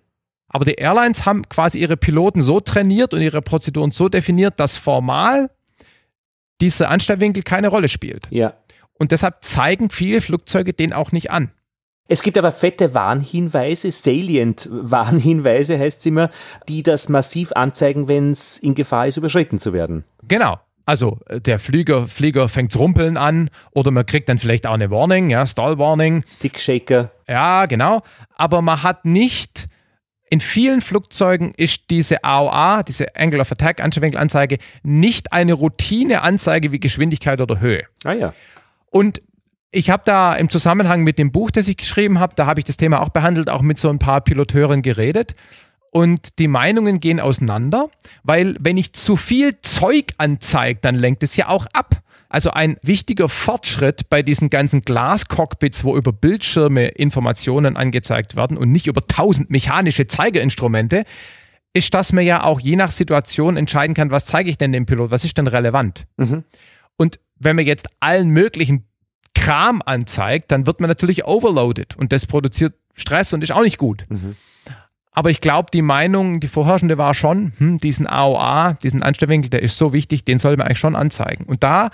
[0.51, 4.77] Aber die Airlines haben quasi ihre Piloten so trainiert und ihre Prozeduren so definiert, dass
[4.77, 5.51] formal
[6.61, 8.27] dieser Anstellwinkel keine Rolle spielt.
[8.29, 8.53] Ja.
[8.93, 11.51] Und deshalb zeigen viele Flugzeuge den auch nicht an.
[12.11, 16.31] Es gibt aber fette Warnhinweise, salient Warnhinweise heißt es immer,
[16.67, 20.05] die das massiv anzeigen, wenn es in Gefahr ist, überschritten zu werden.
[20.27, 20.59] Genau.
[20.87, 24.89] Also äh, der Flieger, Flieger fängt rumpeln an oder man kriegt dann vielleicht auch eine
[24.89, 26.23] Warning, ja, Stall Warning.
[26.27, 27.11] Stick Shaker.
[27.27, 28.01] Ja, genau.
[28.35, 29.67] Aber man hat nicht,
[30.29, 36.79] in vielen Flugzeugen ist diese AOA, diese Angle of Attack Anstellwinkelanzeige, nicht eine Routineanzeige wie
[36.79, 37.83] Geschwindigkeit oder Höhe.
[38.03, 38.33] Ah ja.
[38.91, 39.21] Und
[39.71, 42.65] ich habe da im Zusammenhang mit dem Buch, das ich geschrieben habe, da habe ich
[42.65, 45.35] das Thema auch behandelt, auch mit so ein paar Piloteuren geredet.
[45.91, 47.89] Und die Meinungen gehen auseinander,
[48.23, 52.01] weil wenn ich zu viel Zeug anzeige, dann lenkt es ja auch ab.
[52.29, 58.71] Also ein wichtiger Fortschritt bei diesen ganzen Glascockpits, wo über Bildschirme Informationen angezeigt werden und
[58.71, 61.03] nicht über tausend mechanische Zeigerinstrumente,
[61.73, 64.85] ist, dass man ja auch je nach Situation entscheiden kann, was zeige ich denn dem
[64.85, 66.05] Pilot, was ist denn relevant.
[66.17, 66.43] Mhm.
[66.97, 68.85] Und wenn man jetzt allen möglichen
[69.33, 73.77] Kram anzeigt, dann wird man natürlich overloaded und das produziert Stress und ist auch nicht
[73.77, 74.03] gut.
[74.09, 74.35] Mhm.
[75.11, 79.63] Aber ich glaube, die Meinung, die vorherrschende war schon, hm, diesen AOA, diesen Anstellwinkel, der
[79.63, 81.45] ist so wichtig, den sollte man eigentlich schon anzeigen.
[81.45, 81.89] Und da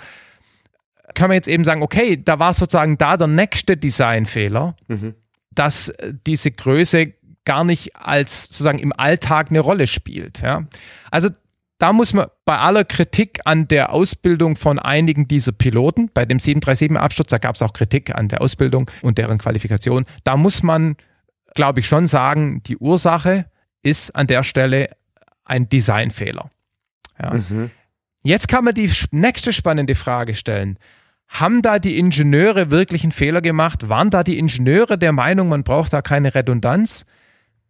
[1.14, 5.14] kann man jetzt eben sagen, okay, da war sozusagen da der nächste Designfehler, mhm.
[5.52, 5.92] dass
[6.26, 10.42] diese Größe gar nicht als sozusagen im Alltag eine Rolle spielt.
[10.42, 10.66] Ja?
[11.10, 11.30] Also
[11.78, 16.38] da muss man bei aller Kritik an der Ausbildung von einigen dieser Piloten, bei dem
[16.38, 20.96] 737-Absturz, da gab es auch Kritik an der Ausbildung und deren Qualifikation, da muss man,
[21.54, 23.46] glaube ich, schon sagen, die Ursache
[23.82, 24.90] ist an der Stelle
[25.44, 26.50] ein Designfehler.
[27.22, 27.34] Ja.
[27.34, 27.70] Mhm.
[28.26, 30.78] Jetzt kann man die nächste spannende Frage stellen.
[31.28, 33.88] Haben da die Ingenieure wirklich einen Fehler gemacht?
[33.88, 37.06] Waren da die Ingenieure der Meinung, man braucht da keine Redundanz?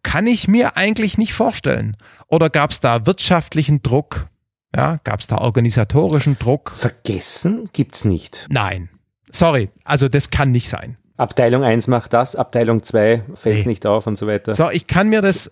[0.07, 1.97] kann ich mir eigentlich nicht vorstellen.
[2.29, 4.29] Oder gab es da wirtschaftlichen Druck?
[4.75, 6.71] Ja, gab es da organisatorischen Druck?
[6.71, 8.47] Vergessen gibt's nicht.
[8.49, 8.89] Nein.
[9.33, 10.97] Sorry, also das kann nicht sein.
[11.17, 13.65] Abteilung 1 macht das, Abteilung 2 fällt nee.
[13.67, 14.55] nicht auf und so weiter.
[14.55, 15.51] So, ich kann mir das,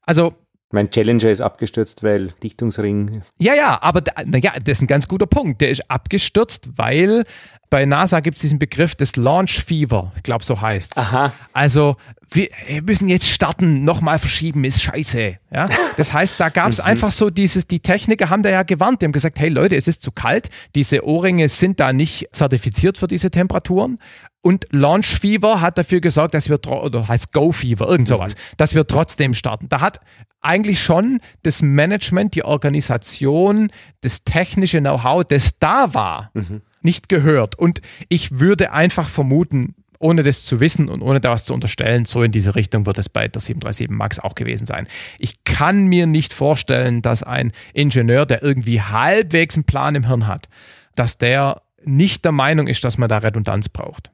[0.00, 0.32] also
[0.72, 3.22] mein Challenger ist abgestürzt, weil Dichtungsring.
[3.38, 5.60] Ja, ja, aber naja, das ist ein ganz guter Punkt.
[5.60, 7.24] Der ist abgestürzt, weil
[7.70, 11.10] bei NASA gibt es diesen Begriff des Launch Fever, ich glaube, so heißt es.
[11.52, 11.96] Also,
[12.30, 12.48] wir
[12.82, 15.36] müssen jetzt starten, nochmal verschieben, ist scheiße.
[15.52, 15.68] Ja?
[15.96, 16.84] Das heißt, da gab es mhm.
[16.84, 19.88] einfach so dieses, die Techniker haben da ja gewarnt, die haben gesagt, hey Leute, es
[19.88, 23.98] ist zu kalt, diese Ohrringe sind da nicht zertifiziert für diese Temperaturen.
[24.42, 28.56] Und Launch Fever hat dafür gesorgt, dass wir, oder heißt Go Fever, irgend sowas, mhm.
[28.58, 29.68] dass wir trotzdem starten.
[29.68, 30.00] Da hat
[30.40, 33.70] eigentlich schon das Management, die Organisation,
[34.02, 37.58] das technische Know-how, das da war, mhm nicht gehört.
[37.58, 42.04] Und ich würde einfach vermuten, ohne das zu wissen und ohne da was zu unterstellen,
[42.04, 44.86] so in diese Richtung wird es bei der 737 MAX auch gewesen sein.
[45.18, 50.26] Ich kann mir nicht vorstellen, dass ein Ingenieur, der irgendwie halbwegs einen Plan im Hirn
[50.26, 50.48] hat,
[50.94, 54.10] dass der nicht der Meinung ist, dass man da Redundanz braucht.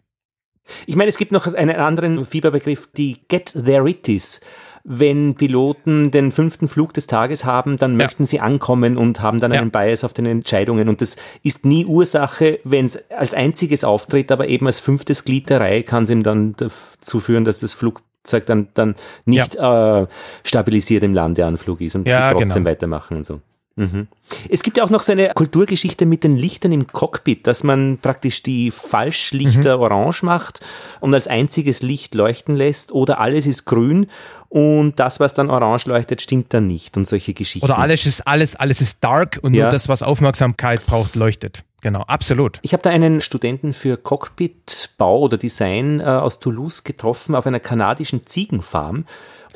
[0.86, 4.40] Ich meine, es gibt noch einen anderen Fieberbegriff, die Get Theritis
[4.84, 7.98] wenn Piloten den fünften Flug des Tages haben, dann ja.
[7.98, 9.60] möchten sie ankommen und haben dann ja.
[9.60, 10.88] einen Bias auf den Entscheidungen.
[10.88, 15.50] Und das ist nie Ursache, wenn es als einziges auftritt, aber eben als fünftes Glied
[15.50, 20.02] der Reihe kann es ihm dann dazu führen, dass das Flugzeug dann, dann nicht ja.
[20.02, 20.06] äh,
[20.44, 22.70] stabilisiert im Landeanflug ist und sie trotzdem genau.
[22.70, 23.40] weitermachen und so.
[23.76, 24.08] Mhm.
[24.48, 27.98] Es gibt ja auch noch so eine Kulturgeschichte mit den Lichtern im Cockpit, dass man
[27.98, 29.82] praktisch die Falschlichter mhm.
[29.82, 30.60] orange macht
[31.00, 34.06] und als einziges Licht leuchten lässt oder alles ist grün
[34.48, 37.64] und das, was dann orange leuchtet, stimmt dann nicht und solche Geschichten.
[37.64, 39.64] Oder alles ist alles, alles ist dark und ja.
[39.64, 41.64] nur das, was Aufmerksamkeit braucht, leuchtet.
[41.80, 42.60] Genau, absolut.
[42.62, 47.60] Ich habe da einen Studenten für Cockpitbau oder Design äh, aus Toulouse getroffen auf einer
[47.60, 49.04] kanadischen Ziegenfarm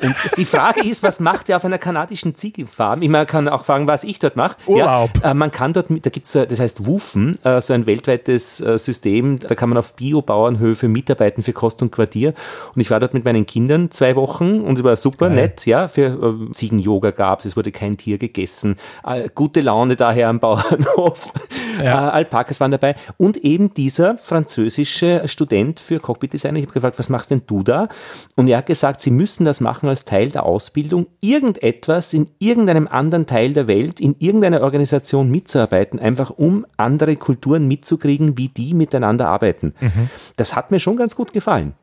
[0.01, 3.01] und die Frage ist, was macht er auf einer kanadischen Ziegelfarm?
[3.01, 4.57] Ich man kann auch fragen, was ich dort mache.
[4.67, 5.09] Urlaub.
[5.23, 8.77] Ja, äh, man kann dort, da gibt's, das heißt WUFEN, äh, so ein weltweites äh,
[8.77, 12.33] System, da kann man auf Biobauernhöfe mitarbeiten für Kost und Quartier.
[12.75, 15.35] Und ich war dort mit meinen Kindern zwei Wochen und es war super Geil.
[15.35, 18.75] nett, ja, für äh, Ziegen-Yoga gab's, es wurde kein Tier gegessen,
[19.05, 21.33] äh, gute Laune daher am Bauernhof,
[21.83, 22.09] ja.
[22.09, 26.55] äh, Alpakas waren dabei und eben dieser französische Student für Cockpit Design.
[26.55, 27.87] Ich habe gefragt, was machst denn du da?
[28.35, 32.25] Und er hat gesagt, sie müssen das machen, machen als Teil der Ausbildung, irgendetwas in
[32.39, 38.49] irgendeinem anderen Teil der Welt, in irgendeiner Organisation mitzuarbeiten, einfach um andere Kulturen mitzukriegen, wie
[38.49, 39.73] die miteinander arbeiten.
[39.79, 40.09] Mhm.
[40.35, 41.73] Das hat mir schon ganz gut gefallen.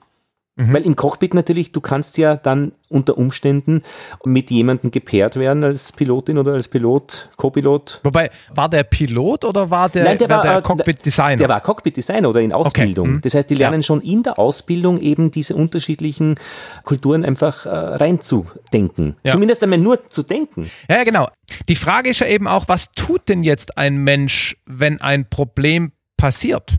[0.56, 0.72] Mhm.
[0.72, 3.82] Weil im Cockpit natürlich, du kannst ja dann unter Umständen
[4.24, 8.00] mit jemandem gepaart werden als Pilotin oder als Pilot, Co-Pilot.
[8.04, 11.36] Wobei, war der Pilot oder war der, Nein, der, war, der äh, Cockpit-Designer?
[11.36, 13.06] Der war Cockpit-Designer oder in Ausbildung.
[13.06, 13.16] Okay.
[13.16, 13.20] Mhm.
[13.22, 13.82] Das heißt, die lernen ja.
[13.82, 16.36] schon in der Ausbildung eben diese unterschiedlichen
[16.84, 19.16] Kulturen einfach äh, reinzudenken.
[19.24, 19.32] Ja.
[19.32, 20.70] Zumindest einmal nur zu denken.
[20.88, 21.28] Ja, genau.
[21.68, 25.90] Die Frage ist ja eben auch, was tut denn jetzt ein Mensch, wenn ein Problem
[26.16, 26.78] passiert?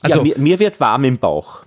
[0.00, 1.64] Also, ja, mir, mir wird warm im Bauch.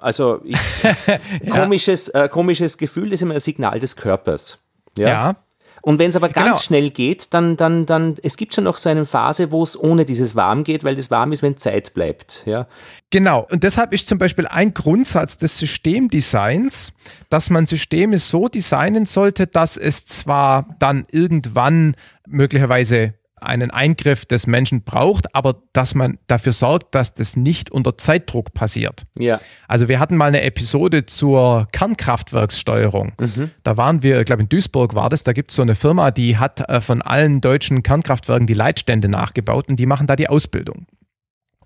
[0.00, 0.58] Also ich,
[1.50, 4.58] komisches, äh, komisches Gefühl, ist immer ein Signal des Körpers.
[4.96, 5.08] Ja.
[5.08, 5.36] ja.
[5.82, 6.58] Und wenn es aber ganz genau.
[6.58, 10.04] schnell geht, dann, dann, dann, es gibt schon noch so eine Phase, wo es ohne
[10.04, 12.42] dieses Warm geht, weil das warm ist, wenn Zeit bleibt.
[12.44, 12.66] Ja.
[13.10, 13.46] Genau.
[13.50, 16.92] Und deshalb ist zum Beispiel ein Grundsatz des Systemdesigns,
[17.30, 21.96] dass man Systeme so designen sollte, dass es zwar dann irgendwann
[22.26, 27.98] möglicherweise einen Eingriff des Menschen braucht, aber dass man dafür sorgt, dass das nicht unter
[27.98, 29.04] Zeitdruck passiert.
[29.18, 29.40] Ja.
[29.68, 33.12] Also wir hatten mal eine Episode zur Kernkraftwerkssteuerung.
[33.20, 33.50] Mhm.
[33.62, 36.10] Da waren wir, ich glaube in Duisburg war das, da gibt es so eine Firma,
[36.10, 40.28] die hat äh, von allen deutschen Kernkraftwerken die Leitstände nachgebaut und die machen da die
[40.28, 40.86] Ausbildung.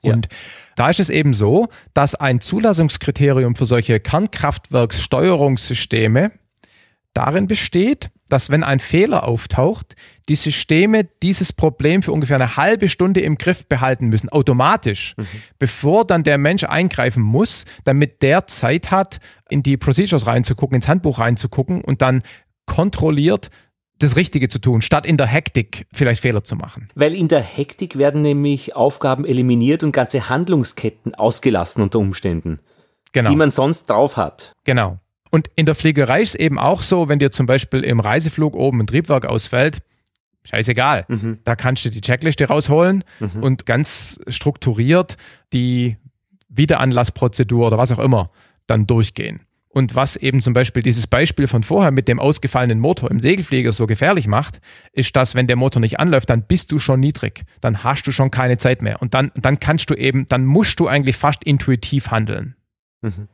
[0.03, 0.15] Ja.
[0.15, 0.29] Und
[0.77, 6.33] da ist es eben so, dass ein Zulassungskriterium für solche Kernkraftwerkssteuerungssysteme
[7.15, 9.95] darin besteht, dass wenn ein Fehler auftaucht,
[10.29, 15.27] die Systeme dieses Problem für ungefähr eine halbe Stunde im Griff behalten müssen, automatisch, mhm.
[15.61, 20.89] bevor dann der Mensch eingreifen muss, damit der Zeit hat, in die Procedures reinzugucken, ins
[20.89, 22.23] Handbuch reinzugucken und dann
[22.67, 23.51] kontrolliert
[24.01, 26.89] das Richtige zu tun, statt in der Hektik vielleicht Fehler zu machen.
[26.97, 32.59] Weil in der Hektik werden nämlich Aufgaben eliminiert und ganze Handlungsketten ausgelassen unter Umständen,
[33.13, 33.31] genau.
[33.31, 34.55] die man sonst drauf hat.
[34.65, 34.99] Genau.
[35.35, 38.55] Und in der Fliegerei ist es eben auch so, wenn dir zum Beispiel im Reiseflug
[38.55, 39.81] oben ein Triebwerk ausfällt,
[40.45, 41.07] scheißegal.
[41.09, 41.39] Mhm.
[41.43, 43.43] Da kannst du die Checkliste rausholen mhm.
[43.43, 45.17] und ganz strukturiert
[45.53, 45.97] die
[46.51, 48.31] Wiederanlassprozedur oder was auch immer
[48.69, 49.41] dann durchgehen.
[49.71, 53.73] Und was eben zum Beispiel dieses Beispiel von vorher mit dem ausgefallenen Motor im Segelflieger
[53.73, 54.61] so gefährlich macht,
[54.93, 57.43] ist, dass wenn der Motor nicht anläuft, dann bist du schon niedrig.
[57.61, 59.03] Dann hast du schon keine Zeit mehr.
[59.03, 62.55] Und dann, dann kannst du eben, dann musst du eigentlich fast intuitiv handeln.
[63.03, 63.27] Mhm.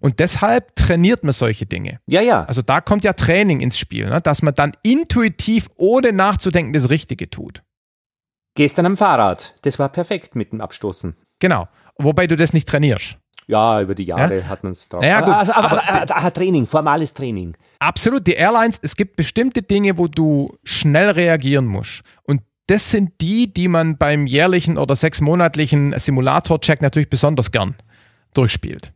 [0.00, 2.00] Und deshalb trainiert man solche Dinge.
[2.06, 2.44] Ja, ja.
[2.44, 4.20] Also da kommt ja Training ins Spiel, ne?
[4.20, 7.62] dass man dann intuitiv, ohne nachzudenken, das Richtige tut.
[8.54, 9.54] Gestern am Fahrrad.
[9.62, 11.16] Das war perfekt mit dem Abstoßen.
[11.38, 11.68] Genau.
[11.96, 13.16] Wobei du das nicht trainierst.
[13.48, 14.48] Ja, über die Jahre ja?
[14.48, 15.02] hat man es drauf.
[15.02, 17.56] Naja, gut, aber, aber, aber, aber, Training, formales Training.
[17.80, 18.26] Absolut.
[18.26, 22.02] Die Airlines, es gibt bestimmte Dinge, wo du schnell reagieren musst.
[22.22, 27.74] Und das sind die, die man beim jährlichen oder sechsmonatlichen Simulator-Check natürlich besonders gern
[28.34, 28.92] durchspielt.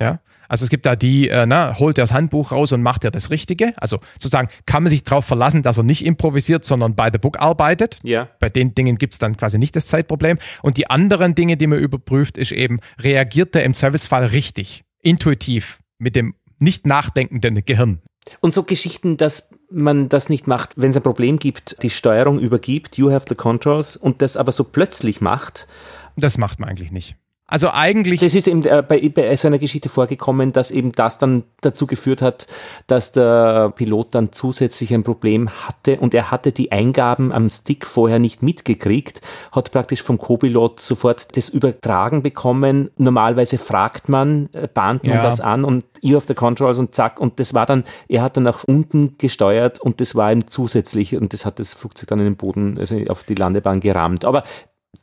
[0.00, 0.20] Ja,
[0.50, 3.12] also es gibt da die, äh, na, holt er das Handbuch raus und macht er
[3.12, 3.72] das Richtige.
[3.76, 7.38] Also sozusagen kann man sich darauf verlassen, dass er nicht improvisiert, sondern by the book
[7.38, 7.98] arbeitet.
[8.02, 8.28] Ja.
[8.40, 10.38] Bei den Dingen gibt es dann quasi nicht das Zeitproblem.
[10.62, 15.78] Und die anderen Dinge, die man überprüft, ist eben, reagiert er im Zweifelsfall richtig, intuitiv,
[15.98, 18.00] mit dem nicht nachdenkenden Gehirn.
[18.40, 22.40] Und so Geschichten, dass man das nicht macht, wenn es ein Problem gibt, die Steuerung
[22.40, 25.68] übergibt, you have the controls, und das aber so plötzlich macht.
[26.16, 27.16] Das macht man eigentlich nicht.
[27.50, 28.20] Also eigentlich.
[28.20, 31.86] Das ist eben äh, bei, bei so einer Geschichte vorgekommen, dass eben das dann dazu
[31.86, 32.46] geführt hat,
[32.86, 37.84] dass der Pilot dann zusätzlich ein Problem hatte und er hatte die Eingaben am Stick
[37.84, 39.20] vorher nicht mitgekriegt,
[39.50, 42.90] hat praktisch vom Co-Pilot sofort das übertragen bekommen.
[42.96, 45.22] Normalerweise fragt man, äh, bahnt man ja.
[45.22, 48.36] das an und ihr auf der Controls und zack und das war dann, er hat
[48.36, 52.20] dann nach unten gesteuert und das war ihm zusätzlich und das hat das Flugzeug dann
[52.20, 54.24] in den Boden, also auf die Landebahn gerammt.
[54.24, 54.44] Aber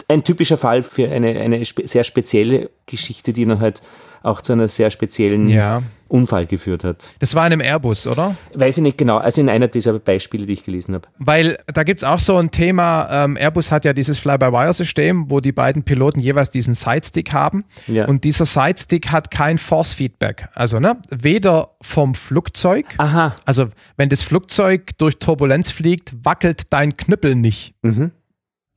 [0.08, 3.82] ein typischer Fall für eine, eine spe sehr spezielle Geschichte, die dann halt
[4.24, 5.82] auch zu einer sehr speziellen ja.
[6.08, 7.12] Unfall geführt hat.
[7.20, 8.36] Das war in einem Airbus, oder?
[8.54, 11.08] Weiß ich nicht genau, also in einer dieser Beispiele, die ich gelesen habe.
[11.18, 15.40] Weil da gibt es auch so ein Thema, ähm, Airbus hat ja dieses Fly-by-Wire-System, wo
[15.40, 17.64] die beiden Piloten jeweils diesen Sidestick haben.
[17.88, 18.06] Ja.
[18.06, 20.48] Und dieser Sidestick hat kein Force-Feedback.
[20.56, 23.36] Also ne, weder vom Flugzeug, Aha.
[23.46, 27.76] also wenn das Flugzeug durch Turbulenz fliegt, wackelt dein Knüppel nicht.
[27.82, 28.12] Mhm.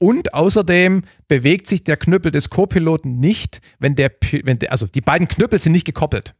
[0.02, 4.10] Und außerdem bewegt sich der Knüppel des Co-Piloten nicht, wenn der,
[4.44, 6.34] wenn der, also die beiden Knüppel sind nicht gekoppelt.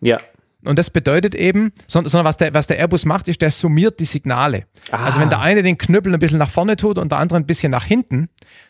[0.00, 0.18] Ja.
[0.66, 4.04] Und das bedeutet eben, sondern was der, was der Airbus macht, ist, der summiert die
[4.04, 4.64] Signale.
[4.90, 5.06] Ah.
[5.06, 7.46] Also wenn der eine den Knüppel ein bisschen nach vorne tut und der andere ein
[7.46, 8.28] bisschen nach hinten,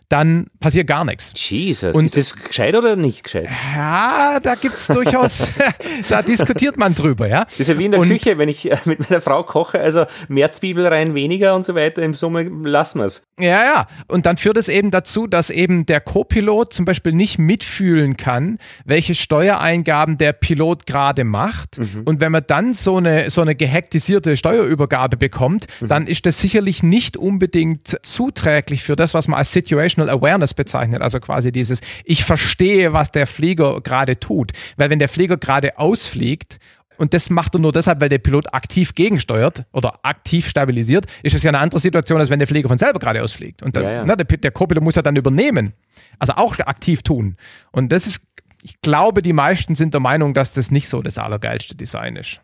[0.09, 1.33] dann passiert gar nichts.
[1.35, 3.49] Jesus, und, ist das gescheit oder nicht gescheit?
[3.75, 5.51] Ja, da gibt es durchaus,
[6.09, 7.45] da diskutiert man drüber, ja.
[7.45, 9.81] Das ist ja wie in der und, Küche, wenn ich äh, mit meiner Frau koche,
[9.81, 13.27] also mehr Zwiebel rein, weniger und so weiter, im Sommer lassen wir es.
[13.41, 13.89] Ja, ja.
[14.07, 18.59] Und dann führt es eben dazu, dass eben der Co-Pilot zum Beispiel nicht mitfühlen kann,
[18.85, 21.79] welche Steuereingaben der Pilot gerade macht.
[21.79, 22.03] Mhm Mhm.
[22.05, 25.89] Und wenn man dann so eine, so eine gehektisierte Steuerübergabe bekommt, mhm.
[25.89, 31.03] dann ist das sicherlich nicht unbedingt zuträglich für das, was man als Situational Awareness bezeichnet.
[31.03, 34.53] Also quasi dieses, ich verstehe, was der Flieger gerade tut.
[34.77, 36.59] Weil wenn der Flieger gerade ausfliegt
[36.97, 41.35] und das macht er nur deshalb, weil der Pilot aktiv gegensteuert oder aktiv stabilisiert, ist
[41.35, 43.63] es ja eine andere Situation, als wenn der Flieger von selber gerade ausfliegt.
[43.63, 44.05] Und dann, ja, ja.
[44.05, 45.73] Ne, der, der Co-Pilot muss ja dann übernehmen.
[46.19, 47.37] Also auch aktiv tun.
[47.73, 48.27] Und das ist,
[48.67, 52.41] ich glaube, die meisten sind der Meinung, dass das nicht so das allergeilste Design ist.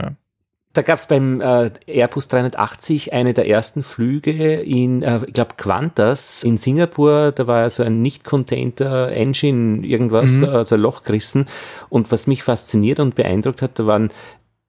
[0.00, 0.14] Ja.
[0.72, 5.56] Da gab es beim äh, Airbus 380 eine der ersten Flüge in, äh, ich glaube,
[5.56, 7.32] Qantas in Singapur.
[7.32, 10.44] Da war so ein nicht contained Engine, irgendwas, mhm.
[10.44, 11.46] also ein Loch gerissen.
[11.88, 14.12] Und was mich fasziniert und beeindruckt hat, da waren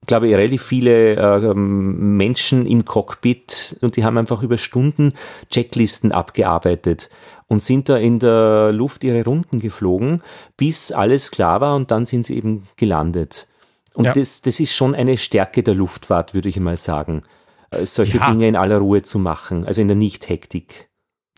[0.08, 5.12] glaube ich, relativ viele äh, Menschen im Cockpit und die haben einfach über Stunden
[5.48, 7.08] Checklisten abgearbeitet
[7.52, 10.22] und sind da in der Luft ihre Runden geflogen,
[10.56, 13.46] bis alles klar war und dann sind sie eben gelandet.
[13.92, 14.12] Und ja.
[14.14, 17.24] das, das ist schon eine Stärke der Luftfahrt, würde ich mal sagen,
[17.70, 18.30] äh, solche ja.
[18.30, 20.88] Dinge in aller Ruhe zu machen, also in der Nicht-Hektik.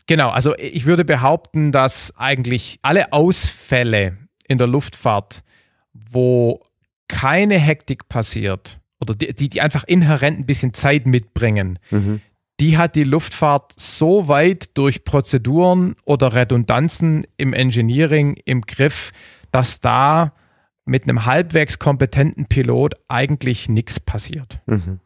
[0.07, 5.43] Genau, also ich würde behaupten, dass eigentlich alle Ausfälle in der Luftfahrt,
[5.93, 6.63] wo
[7.09, 12.21] keine Hektik passiert oder die, die, die einfach inhärent ein bisschen Zeit mitbringen, mhm.
[12.61, 19.11] Die hat die Luftfahrt so weit durch Prozeduren oder Redundanzen im Engineering im Griff,
[19.51, 20.33] dass da
[20.85, 24.61] mit einem halbwegs kompetenten Pilot eigentlich nichts passiert.
[24.67, 25.01] Mhm.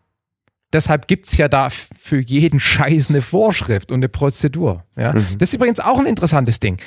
[0.72, 4.84] Deshalb gibt es ja da für jeden Scheiß eine Vorschrift und eine Prozedur.
[4.96, 5.14] Ja?
[5.14, 5.38] Mhm.
[5.38, 6.78] Das ist übrigens auch ein interessantes Ding.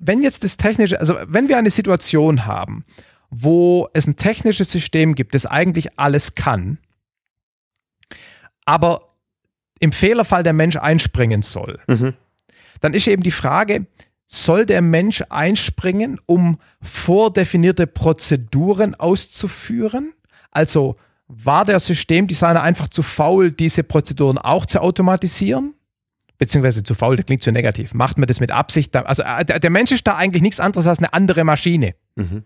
[0.00, 2.84] Wenn jetzt das technische, also wenn wir eine Situation haben,
[3.30, 6.78] wo es ein technisches System gibt, das eigentlich alles kann,
[8.64, 9.07] aber
[9.80, 12.14] im Fehlerfall der Mensch einspringen soll, mhm.
[12.80, 13.86] dann ist eben die Frage,
[14.26, 20.12] soll der Mensch einspringen, um vordefinierte Prozeduren auszuführen?
[20.50, 20.96] Also
[21.28, 25.74] war der Systemdesigner einfach zu faul, diese Prozeduren auch zu automatisieren?
[26.36, 27.94] Beziehungsweise zu faul, das klingt zu negativ.
[27.94, 28.94] Macht man das mit Absicht?
[28.94, 31.94] Also äh, der Mensch ist da eigentlich nichts anderes als eine andere Maschine.
[32.16, 32.44] Mhm.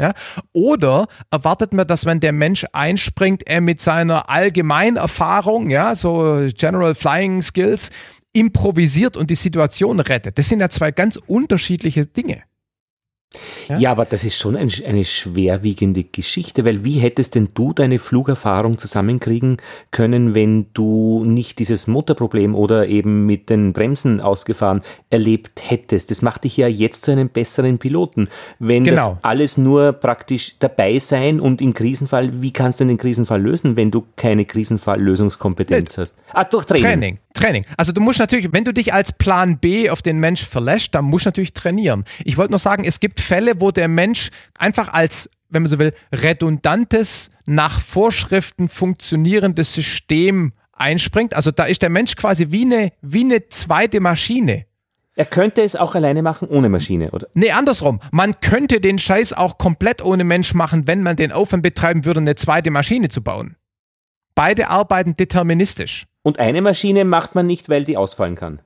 [0.00, 0.14] Ja?
[0.52, 6.94] Oder erwartet man, dass wenn der Mensch einspringt, er mit seiner Allgemeinerfahrung, ja, so General
[6.94, 7.90] Flying Skills,
[8.32, 10.38] improvisiert und die Situation rettet.
[10.38, 12.42] Das sind ja zwei ganz unterschiedliche Dinge.
[13.68, 13.78] Ja?
[13.78, 18.00] ja, aber das ist schon ein, eine schwerwiegende Geschichte, weil wie hättest denn du deine
[18.00, 19.58] Flugerfahrung zusammenkriegen
[19.92, 26.10] können, wenn du nicht dieses Motorproblem oder eben mit den Bremsen ausgefahren erlebt hättest?
[26.10, 28.28] Das macht dich ja jetzt zu einem besseren Piloten.
[28.58, 29.10] Wenn genau.
[29.10, 33.76] das alles nur praktisch dabei sein und im Krisenfall, wie kannst du den Krisenfall lösen,
[33.76, 36.16] wenn du keine Krisenfalllösungskompetenz hast?
[36.32, 36.84] Ah, durch Training.
[36.84, 37.18] Training.
[37.34, 37.64] Training.
[37.76, 41.04] Also du musst natürlich, wenn du dich als Plan B auf den Mensch verlässt, dann
[41.04, 42.04] musst du natürlich trainieren.
[42.24, 45.78] Ich wollte nur sagen, es gibt Fälle, wo der Mensch einfach als, wenn man so
[45.78, 51.34] will, redundantes, nach Vorschriften funktionierendes System einspringt.
[51.34, 54.66] Also da ist der Mensch quasi wie eine, wie eine zweite Maschine.
[55.16, 57.28] Er könnte es auch alleine machen ohne Maschine, oder?
[57.34, 58.00] Nee, andersrum.
[58.10, 62.20] Man könnte den Scheiß auch komplett ohne Mensch machen, wenn man den Aufwand betreiben würde,
[62.20, 63.56] eine zweite Maschine zu bauen.
[64.34, 66.06] Beide arbeiten deterministisch.
[66.22, 68.62] Und eine Maschine macht man nicht, weil die ausfallen kann.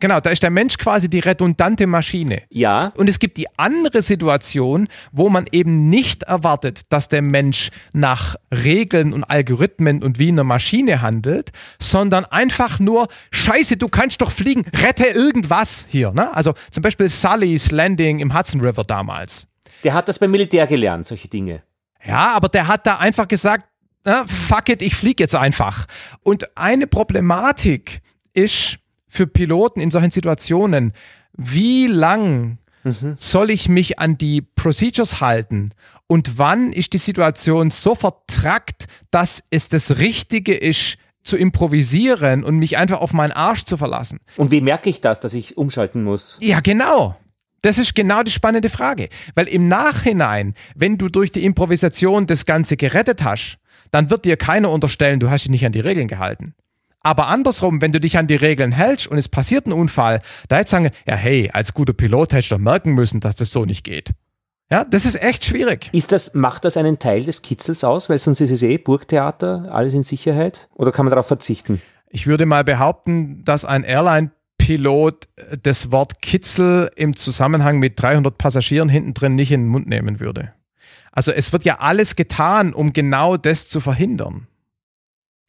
[0.00, 2.42] Genau, da ist der Mensch quasi die redundante Maschine.
[2.50, 2.92] Ja.
[2.96, 8.36] Und es gibt die andere Situation, wo man eben nicht erwartet, dass der Mensch nach
[8.52, 14.30] Regeln und Algorithmen und wie einer Maschine handelt, sondern einfach nur, scheiße, du kannst doch
[14.30, 16.12] fliegen, rette irgendwas hier.
[16.12, 16.32] Ne?
[16.34, 19.48] Also zum Beispiel Sully's Landing im Hudson River damals.
[19.82, 21.62] Der hat das beim Militär gelernt, solche Dinge.
[22.04, 23.66] Ja, aber der hat da einfach gesagt,
[24.04, 25.86] na, fuck it, ich fliege jetzt einfach.
[26.22, 28.00] Und eine Problematik
[28.32, 28.78] ist,
[29.08, 30.92] für Piloten in solchen Situationen,
[31.36, 33.14] wie lang mhm.
[33.16, 35.70] soll ich mich an die Procedures halten
[36.06, 42.56] und wann ist die Situation so vertrackt, dass es das Richtige ist, zu improvisieren und
[42.56, 44.18] mich einfach auf meinen Arsch zu verlassen.
[44.36, 46.38] Und wie merke ich das, dass ich umschalten muss?
[46.40, 47.16] Ja, genau.
[47.60, 49.08] Das ist genau die spannende Frage.
[49.34, 53.58] Weil im Nachhinein, wenn du durch die Improvisation das Ganze gerettet hast,
[53.90, 56.54] dann wird dir keiner unterstellen, du hast dich nicht an die Regeln gehalten.
[57.08, 60.60] Aber andersrum, wenn du dich an die Regeln hältst und es passiert ein Unfall, da
[60.60, 63.64] du sagen, ja hey, als guter Pilot hättest du doch merken müssen, dass das so
[63.64, 64.10] nicht geht.
[64.70, 65.88] Ja, das ist echt schwierig.
[65.92, 69.70] Ist das, macht das einen Teil des Kitzels aus, weil sonst ist es eh Burgtheater,
[69.72, 70.68] alles in Sicherheit?
[70.74, 71.80] Oder kann man darauf verzichten?
[72.10, 75.28] Ich würde mal behaupten, dass ein Airline-Pilot
[75.62, 80.20] das Wort Kitzel im Zusammenhang mit 300 Passagieren hinten drin nicht in den Mund nehmen
[80.20, 80.52] würde.
[81.10, 84.46] Also es wird ja alles getan, um genau das zu verhindern.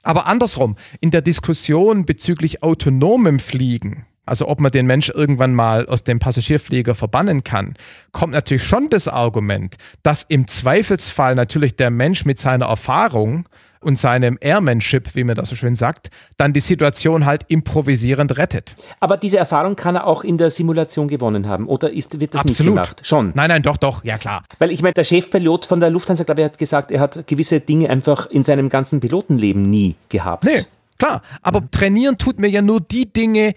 [0.03, 5.87] Aber andersrum, in der Diskussion bezüglich autonomem Fliegen, also ob man den Mensch irgendwann mal
[5.87, 7.73] aus dem Passagierflieger verbannen kann,
[8.11, 13.49] kommt natürlich schon das Argument, dass im Zweifelsfall natürlich der Mensch mit seiner Erfahrung
[13.81, 18.75] und seinem Airmanship, wie man das so schön sagt, dann die Situation halt improvisierend rettet.
[18.99, 22.41] Aber diese Erfahrung kann er auch in der Simulation gewonnen haben, oder ist, wird das
[22.41, 22.59] Absolut.
[22.59, 23.01] nicht gemacht?
[23.03, 23.31] Schon.
[23.35, 24.43] Nein, nein, doch, doch, ja klar.
[24.59, 27.59] Weil ich meine, der Chefpilot von der Lufthansa, glaube ich, hat gesagt, er hat gewisse
[27.59, 30.43] Dinge einfach in seinem ganzen Pilotenleben nie gehabt.
[30.43, 30.65] Nee,
[30.97, 31.21] klar.
[31.41, 33.53] Aber trainieren tut mir ja nur die Dinge,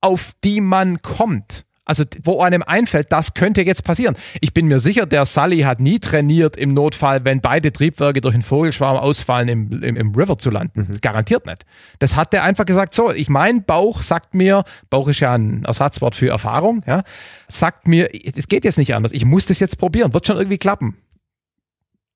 [0.00, 1.64] auf die man kommt.
[1.86, 4.16] Also, wo einem einfällt, das könnte jetzt passieren.
[4.40, 8.34] Ich bin mir sicher, der Sully hat nie trainiert, im Notfall, wenn beide Triebwerke durch
[8.34, 10.88] einen Vogelschwarm ausfallen, im, im, im River zu landen.
[10.88, 11.00] Mhm.
[11.02, 11.66] Garantiert nicht.
[11.98, 15.64] Das hat er einfach gesagt, so, ich mein Bauch sagt mir, Bauch ist ja ein
[15.66, 17.02] Ersatzwort für Erfahrung, ja,
[17.48, 19.12] sagt mir, es geht jetzt nicht anders.
[19.12, 20.14] Ich muss das jetzt probieren.
[20.14, 20.96] Wird schon irgendwie klappen.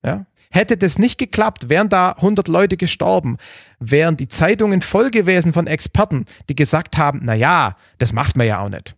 [0.02, 0.24] Ja.
[0.50, 3.36] Hätte das nicht geklappt, wären da 100 Leute gestorben,
[3.80, 8.46] wären die Zeitungen voll gewesen von Experten, die gesagt haben, na ja, das macht man
[8.46, 8.97] ja auch nicht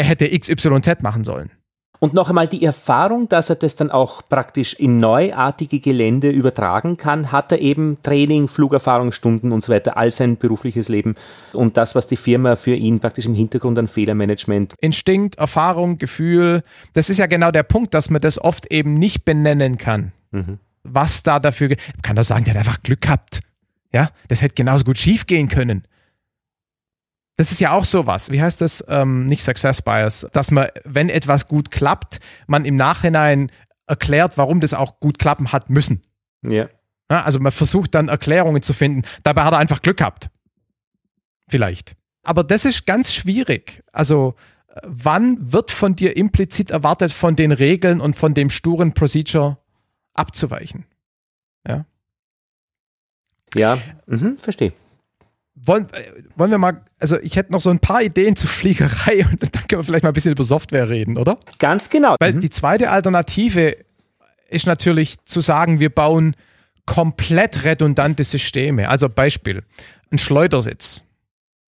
[0.00, 1.50] er hätte XYZ machen sollen.
[1.98, 6.96] Und noch einmal die Erfahrung, dass er das dann auch praktisch in neuartige Gelände übertragen
[6.96, 11.14] kann, hat er eben Training, Flugerfahrungsstunden und so weiter, all sein berufliches Leben
[11.52, 14.72] und das, was die Firma für ihn praktisch im Hintergrund an Fehlermanagement.
[14.80, 16.62] Instinkt, Erfahrung, Gefühl,
[16.94, 20.12] das ist ja genau der Punkt, dass man das oft eben nicht benennen kann.
[20.30, 20.58] Mhm.
[20.84, 23.40] Was da dafür, man kann doch sagen, der hat einfach Glück gehabt.
[23.92, 25.84] Ja, das hätte genauso gut schief gehen können
[27.40, 31.08] das ist ja auch sowas, wie heißt das, ähm, nicht Success Bias, dass man, wenn
[31.08, 33.50] etwas gut klappt, man im Nachhinein
[33.86, 36.02] erklärt, warum das auch gut klappen hat müssen.
[36.46, 36.68] Ja.
[37.10, 37.22] ja.
[37.22, 39.04] Also man versucht dann Erklärungen zu finden.
[39.22, 40.28] Dabei hat er einfach Glück gehabt.
[41.48, 41.96] Vielleicht.
[42.22, 43.82] Aber das ist ganz schwierig.
[43.90, 44.34] Also
[44.82, 49.56] wann wird von dir implizit erwartet, von den Regeln und von dem sturen Procedure
[50.12, 50.84] abzuweichen?
[51.66, 51.86] Ja.
[53.54, 54.74] Ja, mhm, verstehe
[55.54, 55.88] wollen,
[56.36, 59.66] wollen wir mal, also ich hätte noch so ein paar Ideen zur Fliegerei und dann
[59.68, 61.38] können wir vielleicht mal ein bisschen über Software reden, oder?
[61.58, 62.16] Ganz genau.
[62.18, 62.40] Weil mhm.
[62.40, 63.76] die zweite Alternative
[64.48, 66.34] ist natürlich zu sagen, wir bauen
[66.86, 68.88] komplett redundante Systeme.
[68.88, 69.62] Also Beispiel,
[70.10, 71.04] ein Schleudersitz.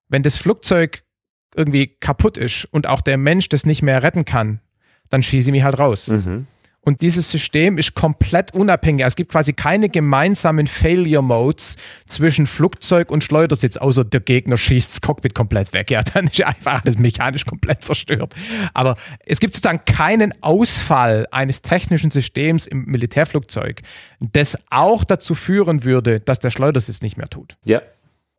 [0.10, 1.04] Wenn das Flugzeug
[1.56, 4.62] irgendwie kaputt ist und auch der Mensch das nicht mehr retten kann,
[5.10, 6.08] dann schieße ich mich halt raus.
[6.08, 6.48] Mhm.
[6.84, 9.06] Und dieses System ist komplett unabhängig.
[9.06, 11.78] Es gibt quasi keine gemeinsamen Failure Modes
[12.08, 15.92] zwischen Flugzeug und Schleudersitz, außer der Gegner schießt das Cockpit komplett weg.
[15.92, 18.34] Ja, dann ist einfach alles mechanisch komplett zerstört.
[18.74, 23.82] Aber es gibt sozusagen keinen Ausfall eines technischen Systems im Militärflugzeug,
[24.20, 27.58] das auch dazu führen würde, dass der Schleudersitz nicht mehr tut.
[27.64, 27.82] Ja.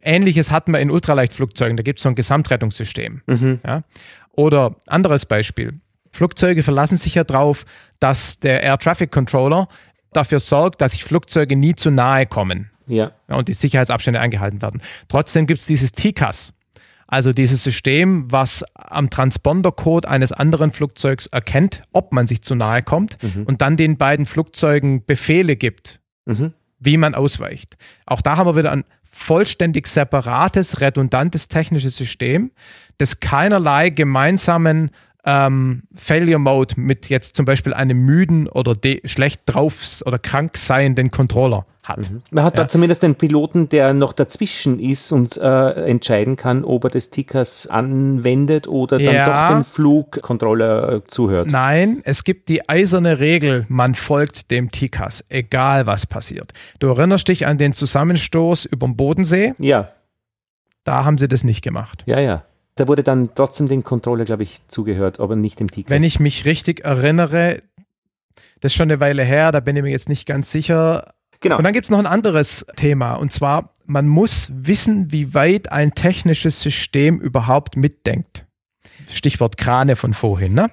[0.01, 1.76] Ähnliches hatten wir in Ultraleichtflugzeugen.
[1.76, 3.22] Da gibt es so ein Gesamtrettungssystem.
[3.26, 3.61] Mhm.
[3.64, 3.82] Ja?
[4.32, 5.80] Oder anderes Beispiel.
[6.12, 7.64] Flugzeuge verlassen sich ja darauf,
[8.00, 9.68] dass der Air Traffic Controller
[10.12, 12.70] dafür sorgt, dass sich Flugzeuge nie zu nahe kommen.
[12.86, 13.12] Ja.
[13.28, 14.82] ja und die Sicherheitsabstände eingehalten werden.
[15.08, 16.52] Trotzdem gibt es dieses TCAS,
[17.06, 22.82] also dieses System, was am Transpondercode eines anderen Flugzeugs erkennt, ob man sich zu nahe
[22.82, 23.44] kommt mhm.
[23.44, 26.52] und dann den beiden Flugzeugen Befehle gibt, mhm.
[26.78, 27.76] wie man ausweicht.
[28.06, 32.50] Auch da haben wir wieder ein vollständig separates, redundantes technisches System,
[32.98, 34.90] das keinerlei gemeinsamen
[35.24, 41.10] ähm, Failure Mode mit jetzt zum Beispiel einem müden oder schlecht drauf oder krank seienden
[41.10, 42.10] Controller hat.
[42.10, 42.22] Mhm.
[42.30, 42.64] Man hat ja.
[42.64, 47.10] da zumindest einen Piloten, der noch dazwischen ist und äh, entscheiden kann, ob er das
[47.10, 49.26] Tickers anwendet oder dann ja.
[49.26, 51.50] doch dem Flugcontroller äh, zuhört.
[51.50, 56.52] Nein, es gibt die eiserne Regel, man folgt dem Tickers, egal was passiert.
[56.78, 59.54] Du erinnerst dich an den Zusammenstoß über dem Bodensee?
[59.58, 59.88] Ja.
[60.84, 62.02] Da haben sie das nicht gemacht.
[62.06, 62.44] Ja, ja.
[62.74, 65.90] Da wurde dann trotzdem den Controller, glaube ich, zugehört, aber nicht dem Ticket.
[65.90, 67.62] Wenn ich mich richtig erinnere,
[68.60, 71.14] das ist schon eine Weile her, da bin ich mir jetzt nicht ganz sicher.
[71.40, 71.58] Genau.
[71.58, 75.70] Und dann gibt es noch ein anderes Thema, und zwar, man muss wissen, wie weit
[75.70, 78.46] ein technisches System überhaupt mitdenkt.
[79.10, 80.54] Stichwort Krane von vorhin.
[80.54, 80.70] Ne?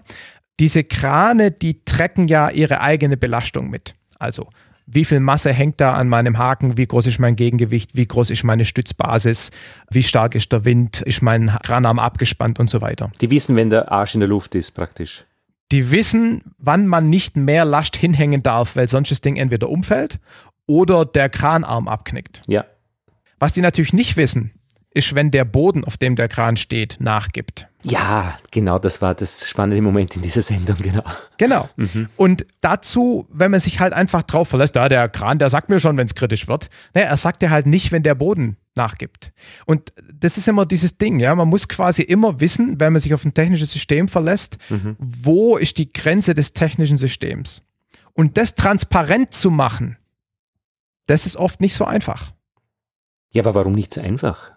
[0.60, 3.96] Diese Krane, die trecken ja ihre eigene Belastung mit.
[4.20, 4.50] Also
[4.92, 8.32] wie viel Masse hängt da an meinem Haken, wie groß ist mein Gegengewicht, wie groß
[8.32, 9.52] ist meine Stützbasis,
[9.92, 13.12] wie stark ist der Wind, ist mein Kranarm abgespannt und so weiter.
[13.22, 15.26] Die wissen, wenn der Arsch in der Luft ist, praktisch.
[15.72, 20.20] Die wissen, wann man nicht mehr Last hinhängen darf, weil sonst das Ding entweder umfällt
[20.66, 22.42] oder der Kranarm abknickt.
[22.48, 22.66] Ja.
[23.38, 24.52] Was die natürlich nicht wissen,
[24.92, 27.69] ist, wenn der Boden, auf dem der Kran steht, nachgibt.
[27.84, 31.04] Ja, genau, das war das spannende Moment in dieser Sendung, genau.
[31.38, 31.70] Genau.
[31.78, 32.10] Mhm.
[32.18, 35.80] Und dazu, wenn man sich halt einfach drauf verlässt, ja, der Kran, der sagt mir
[35.80, 36.70] schon, wenn es kritisch wird.
[36.94, 39.32] Naja, er sagt ja halt nicht, wenn der Boden nachgibt.
[39.66, 41.34] Und das ist immer dieses Ding, ja.
[41.36, 44.98] Man muss quasi immer wissen, wenn man sich auf ein technisches System verlässt, mhm.
[45.00, 47.64] wo ist die Grenze des technischen Systems.
[48.14, 49.98] Und das transparent zu machen,
[51.06, 52.34] das ist oft nicht so einfach.
[53.32, 54.52] Ja, aber warum nicht so einfach?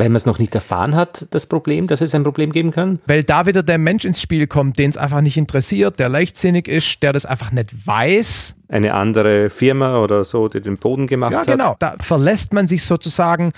[0.00, 3.00] Weil man es noch nicht erfahren hat, das Problem, dass es ein Problem geben kann?
[3.06, 6.68] Weil da wieder der Mensch ins Spiel kommt, den es einfach nicht interessiert, der leichtsinnig
[6.68, 8.54] ist, der das einfach nicht weiß.
[8.68, 11.48] Eine andere Firma oder so, die den Boden gemacht hat.
[11.48, 11.76] Ja, genau.
[11.80, 13.52] Da verlässt man sich sozusagen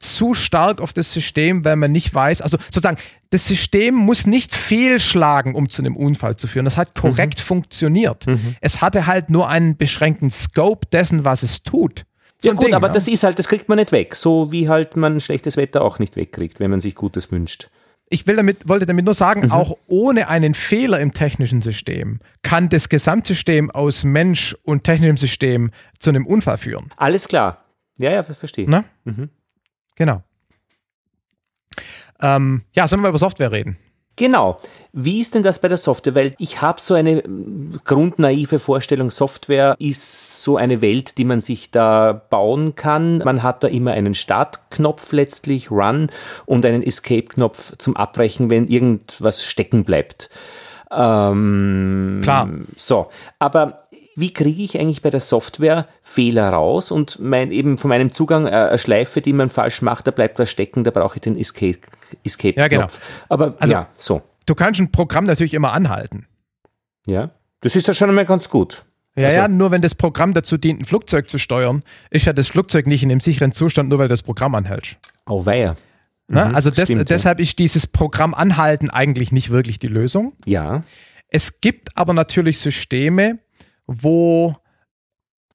[0.00, 2.96] zu stark auf das System, weil man nicht weiß, also sozusagen,
[3.28, 6.64] das System muss nicht fehlschlagen, um zu einem Unfall zu führen.
[6.64, 7.44] Das hat korrekt mhm.
[7.44, 8.26] funktioniert.
[8.26, 8.56] Mhm.
[8.60, 12.06] Es hatte halt nur einen beschränkten Scope dessen, was es tut.
[12.42, 12.92] Ja gut, Ding, aber ja.
[12.92, 14.14] das ist halt, das kriegt man nicht weg.
[14.14, 17.70] So wie halt man schlechtes Wetter auch nicht wegkriegt, wenn man sich Gutes wünscht.
[18.08, 19.52] Ich will damit, wollte damit nur sagen, mhm.
[19.52, 25.70] auch ohne einen Fehler im technischen System kann das Gesamtsystem aus Mensch und technischem System
[26.00, 26.90] zu einem Unfall führen.
[26.96, 27.64] Alles klar.
[27.98, 28.66] Ja, ja, verstehe.
[28.68, 28.84] Na?
[29.04, 29.28] Mhm.
[29.94, 30.24] Genau.
[32.20, 33.76] Ähm, ja, sollen wir über Software reden?
[34.20, 34.58] Genau.
[34.92, 36.14] Wie ist denn das bei der Software?
[36.14, 37.22] Weil ich habe so eine
[37.86, 43.18] grundnaive Vorstellung, Software ist so eine Welt, die man sich da bauen kann.
[43.24, 46.10] Man hat da immer einen Startknopf letztlich, Run,
[46.44, 50.28] und einen Escape-Knopf zum Abbrechen, wenn irgendwas stecken bleibt.
[50.90, 52.50] Ähm, Klar.
[52.76, 53.08] So,
[53.38, 53.82] aber
[54.20, 58.46] wie kriege ich eigentlich bei der Software Fehler raus und mein, eben von meinem Zugang
[58.46, 61.36] äh, eine Schleife, die man falsch macht, da bleibt was stecken, da brauche ich den
[61.36, 61.80] Escape,
[62.24, 62.86] Escape Ja, genau.
[63.28, 64.22] Aber also, ja, so.
[64.46, 66.26] Du kannst ein Programm natürlich immer anhalten.
[67.06, 68.84] Ja, das ist ja schon einmal ganz gut.
[69.16, 72.32] Ja, also, ja, nur wenn das Programm dazu dient, ein Flugzeug zu steuern, ist ja
[72.32, 74.96] das Flugzeug nicht in einem sicheren Zustand, nur weil du das Programm anhältst.
[75.26, 75.76] Oh, weia.
[76.28, 76.44] Ne?
[76.44, 77.42] Mhm, also das, stimmt, deshalb ja.
[77.42, 80.32] ist dieses Programm anhalten eigentlich nicht wirklich die Lösung.
[80.46, 80.82] Ja.
[81.28, 83.38] Es gibt aber natürlich Systeme,
[83.90, 84.56] wo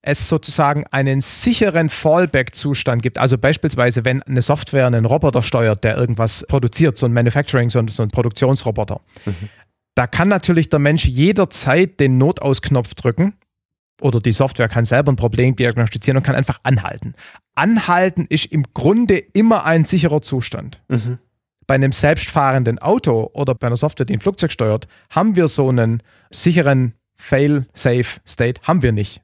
[0.02, 3.18] es sozusagen einen sicheren Fallback-Zustand gibt.
[3.18, 7.80] Also beispielsweise, wenn eine Software einen Roboter steuert, der irgendwas produziert, so ein Manufacturing, so
[7.80, 9.02] ein, so ein Produktionsroboter.
[9.26, 9.50] Mhm.
[9.96, 13.34] Da kann natürlich der Mensch jederzeit den Notausknopf drücken
[14.02, 17.16] oder die Software kann selber ein Problem diagnostizieren und kann einfach anhalten.
[17.56, 20.84] Anhalten ist im Grunde immer ein sicherer Zustand.
[20.90, 21.18] Mhm.
[21.66, 25.70] Bei einem selbstfahrenden Auto oder bei einer Software, die ein Flugzeug steuert, haben wir so
[25.70, 29.22] einen sicheren Fail-Safe-State haben wir nicht.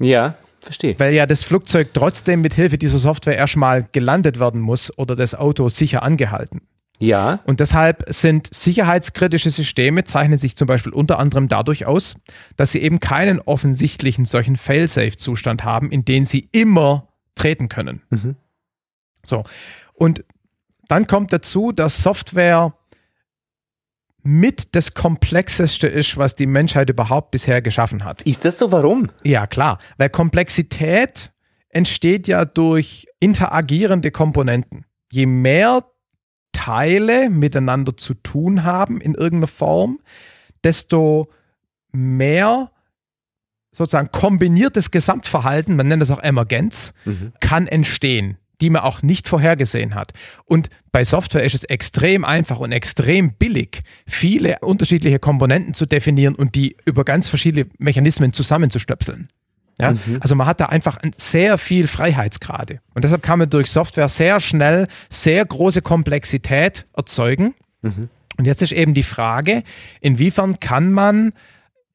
[0.00, 0.98] Ja, verstehe.
[0.98, 5.34] Weil ja das Flugzeug trotzdem mit Hilfe dieser Software erstmal gelandet werden muss oder das
[5.34, 6.62] Auto sicher angehalten.
[7.00, 7.40] Ja.
[7.44, 12.16] Und deshalb sind sicherheitskritische Systeme, zeichnen sich zum Beispiel unter anderem dadurch aus,
[12.56, 18.02] dass sie eben keinen offensichtlichen solchen Fail-Safe-Zustand haben, in den sie immer treten können.
[18.10, 18.36] Mhm.
[19.24, 19.44] So.
[19.94, 20.24] Und
[20.88, 22.74] dann kommt dazu, dass Software
[24.22, 28.22] mit das Komplexeste ist, was die Menschheit überhaupt bisher geschaffen hat.
[28.22, 28.72] Ist das so?
[28.72, 29.08] Warum?
[29.24, 29.78] Ja, klar.
[29.98, 31.32] Weil Komplexität
[31.68, 34.84] entsteht ja durch interagierende Komponenten.
[35.10, 35.84] Je mehr
[36.52, 40.00] Teile miteinander zu tun haben in irgendeiner Form,
[40.64, 41.30] desto
[41.92, 42.70] mehr
[43.72, 47.32] sozusagen kombiniertes Gesamtverhalten, man nennt das auch Emergenz, mhm.
[47.40, 50.12] kann entstehen die man auch nicht vorhergesehen hat.
[50.44, 56.34] Und bei Software ist es extrem einfach und extrem billig, viele unterschiedliche Komponenten zu definieren
[56.34, 59.28] und die über ganz verschiedene Mechanismen zusammenzustöpseln.
[59.78, 59.92] Ja?
[59.92, 60.18] Mhm.
[60.20, 62.80] Also man hat da einfach sehr viel Freiheitsgrade.
[62.94, 67.54] Und deshalb kann man durch Software sehr schnell sehr große Komplexität erzeugen.
[67.82, 68.08] Mhm.
[68.36, 69.62] Und jetzt ist eben die Frage,
[70.00, 71.32] inwiefern kann man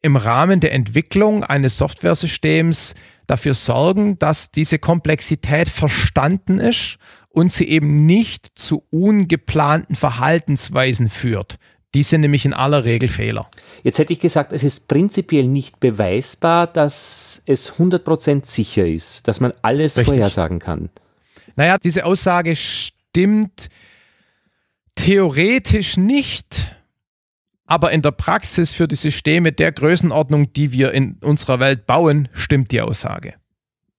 [0.01, 2.93] im Rahmen der Entwicklung eines Softwaresystems
[3.27, 6.97] dafür sorgen, dass diese Komplexität verstanden ist
[7.29, 11.57] und sie eben nicht zu ungeplanten Verhaltensweisen führt.
[11.93, 13.49] Die sind nämlich in aller Regel Fehler.
[13.83, 19.39] Jetzt hätte ich gesagt, es ist prinzipiell nicht beweisbar, dass es 100% sicher ist, dass
[19.39, 20.13] man alles Richtig.
[20.13, 20.89] vorhersagen kann.
[21.55, 23.69] Naja, diese Aussage stimmt
[24.95, 26.75] theoretisch nicht,
[27.65, 32.29] aber in der Praxis für die Systeme der Größenordnung, die wir in unserer Welt bauen,
[32.33, 33.33] stimmt die Aussage.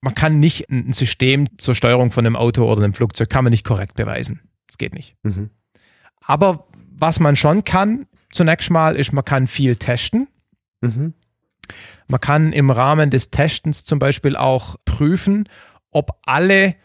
[0.00, 3.50] Man kann nicht ein System zur Steuerung von einem Auto oder einem Flugzeug, kann man
[3.50, 4.40] nicht korrekt beweisen.
[4.68, 5.16] Das geht nicht.
[5.22, 5.50] Mhm.
[6.20, 10.28] Aber was man schon kann, zunächst mal, ist, man kann viel testen.
[10.80, 11.14] Mhm.
[12.06, 15.48] Man kann im Rahmen des Testens zum Beispiel auch prüfen,
[15.90, 16.76] ob alle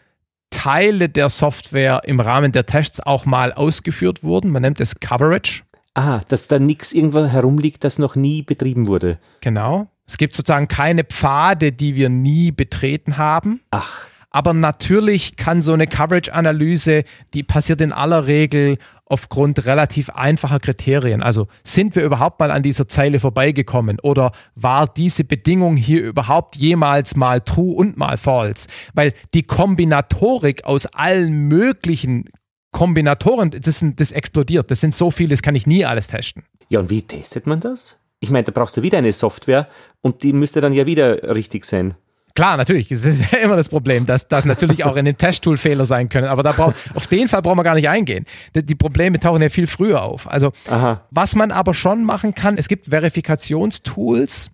[0.50, 4.50] Teile der Software im Rahmen der Tests auch mal ausgeführt wurden.
[4.50, 5.62] Man nennt es Coverage.
[5.94, 9.18] Ah, dass da nichts irgendwo herumliegt, das noch nie betrieben wurde.
[9.40, 9.88] Genau.
[10.06, 13.60] Es gibt sozusagen keine Pfade, die wir nie betreten haben.
[13.70, 14.06] Ach.
[14.32, 21.22] Aber natürlich kann so eine Coverage-Analyse, die passiert in aller Regel aufgrund relativ einfacher Kriterien.
[21.22, 26.56] Also sind wir überhaupt mal an dieser Zeile vorbeigekommen oder war diese Bedingung hier überhaupt
[26.56, 28.68] jemals mal true und mal false?
[28.94, 32.24] Weil die Kombinatorik aus allen möglichen
[32.72, 34.70] Kombinatoren, das, sind, das explodiert.
[34.70, 36.42] Das sind so viele, das kann ich nie alles testen.
[36.68, 37.98] Ja, und wie testet man das?
[38.18, 39.68] Ich meine, da brauchst du wieder eine Software
[40.00, 41.94] und die müsste dann ja wieder richtig sein.
[42.34, 42.88] Klar, natürlich.
[42.88, 46.08] Das ist ja immer das Problem, dass das natürlich auch in dem Testtool Fehler sein
[46.08, 46.28] können.
[46.28, 48.24] Aber da brauch, auf den Fall brauchen wir gar nicht eingehen.
[48.54, 50.28] Die, die Probleme tauchen ja viel früher auf.
[50.30, 51.02] Also, Aha.
[51.10, 54.50] was man aber schon machen kann, es gibt Verifikationstools,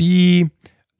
[0.00, 0.50] die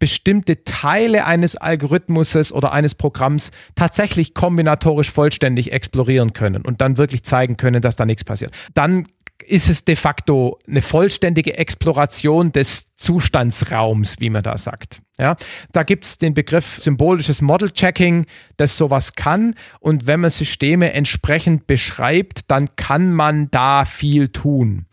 [0.04, 7.22] bestimmte Teile eines Algorithmuses oder eines Programms tatsächlich kombinatorisch vollständig explorieren können und dann wirklich
[7.22, 8.52] zeigen können, dass da nichts passiert.
[8.74, 9.04] Dann
[9.46, 15.00] ist es de facto eine vollständige Exploration des Zustandsraums, wie man da sagt.
[15.18, 15.36] Ja,
[15.72, 18.26] da gibt es den Begriff symbolisches Model Checking,
[18.58, 19.54] das sowas kann.
[19.80, 24.84] Und wenn man Systeme entsprechend beschreibt, dann kann man da viel tun.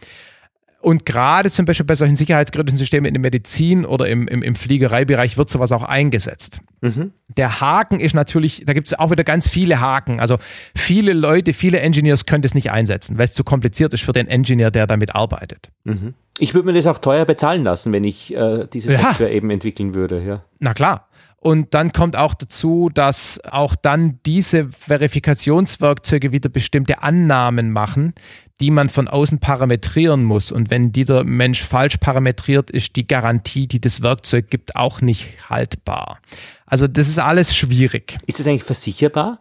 [0.82, 4.56] Und gerade zum Beispiel bei solchen sicherheitskritischen Systemen in der Medizin oder im, im, im
[4.56, 6.60] Fliegereibereich wird sowas auch eingesetzt.
[6.82, 7.12] Mhm.
[7.38, 10.20] Der Haken ist natürlich, da gibt es auch wieder ganz viele Haken.
[10.20, 10.38] Also
[10.76, 14.28] viele Leute, viele Engineers können das nicht einsetzen, weil es zu kompliziert ist für den
[14.28, 15.70] Engineer, der damit arbeitet.
[15.84, 16.16] Mhm.
[16.40, 19.36] Ich würde mir das auch teuer bezahlen lassen, wenn ich äh, diese Software ja.
[19.36, 20.24] eben entwickeln würde.
[20.26, 20.44] Ja.
[20.60, 21.08] Na klar.
[21.44, 28.14] Und dann kommt auch dazu, dass auch dann diese Verifikationswerkzeuge wieder bestimmte Annahmen machen,
[28.60, 30.52] die man von außen parametrieren muss.
[30.52, 35.50] Und wenn dieser Mensch falsch parametriert, ist die Garantie, die das Werkzeug gibt, auch nicht
[35.50, 36.20] haltbar.
[36.68, 38.20] Also das ist alles schwierig.
[38.28, 39.40] Ist das eigentlich versicherbar?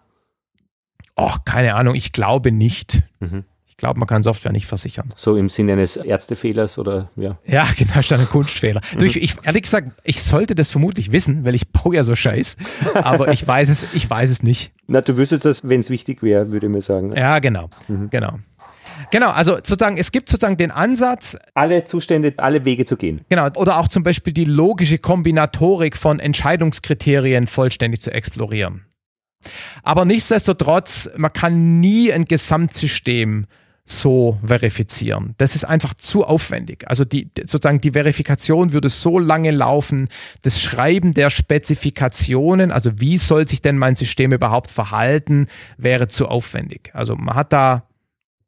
[1.19, 3.03] Och, keine Ahnung, ich glaube nicht.
[3.21, 3.45] Mhm
[3.81, 5.09] glaube, man kann Software nicht versichern.
[5.17, 7.39] So im Sinne eines Ärztefehlers oder ja.
[7.47, 8.81] Ja, genau, statt ein Kunstfehler.
[8.95, 9.05] Mhm.
[9.05, 12.57] ich, ich, ehrlich gesagt, ich sollte das vermutlich wissen, weil ich baue ja so Scheiß.
[12.95, 14.73] Aber ich weiß es, ich weiß es nicht.
[14.87, 17.15] Na, du wüsstest das, wenn es wichtig wäre, würde ich mir sagen.
[17.17, 17.71] Ja, genau.
[17.89, 18.11] Mhm.
[18.11, 18.39] Genau.
[19.11, 23.23] Genau, also sozusagen, es gibt sozusagen den Ansatz, alle Zustände, alle Wege zu gehen.
[23.31, 28.85] Genau, oder auch zum Beispiel die logische Kombinatorik von Entscheidungskriterien vollständig zu explorieren.
[29.83, 33.47] Aber nichtsdestotrotz, man kann nie ein Gesamtsystem
[33.91, 35.35] so verifizieren.
[35.39, 36.85] Das ist einfach zu aufwendig.
[36.87, 40.09] Also die, sozusagen die Verifikation würde so lange laufen,
[40.43, 46.29] das Schreiben der Spezifikationen, also wie soll sich denn mein System überhaupt verhalten, wäre zu
[46.29, 46.91] aufwendig.
[46.95, 47.85] Also man hat da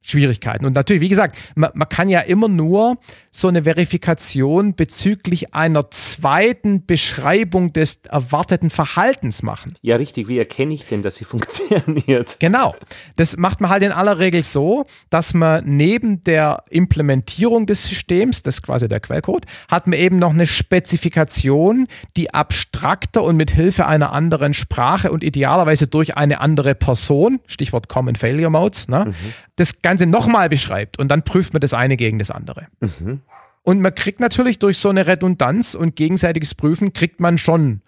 [0.03, 0.65] Schwierigkeiten.
[0.65, 2.97] Und natürlich, wie gesagt, man, man, kann ja immer nur
[3.35, 9.75] so eine Verifikation bezüglich einer zweiten Beschreibung des erwarteten Verhaltens machen.
[9.81, 10.29] Ja, richtig.
[10.29, 12.37] Wie erkenne ich denn, dass sie funktioniert?
[12.41, 12.75] Genau.
[13.17, 18.43] Das macht man halt in aller Regel so, dass man neben der Implementierung des Systems,
[18.43, 21.89] das ist quasi der Quellcode, hat man eben noch eine Spezifikation,
[22.19, 27.89] die abstrakter und mit Hilfe einer anderen Sprache und idealerweise durch eine andere Person, Stichwort
[27.89, 29.15] Common Failure Modes, ne, mhm.
[29.57, 32.67] das Ganze nochmal beschreibt und dann prüft man das eine gegen das andere.
[32.81, 33.22] Mhm.
[33.63, 37.83] Und man kriegt natürlich durch so eine Redundanz und gegenseitiges Prüfen, kriegt man schon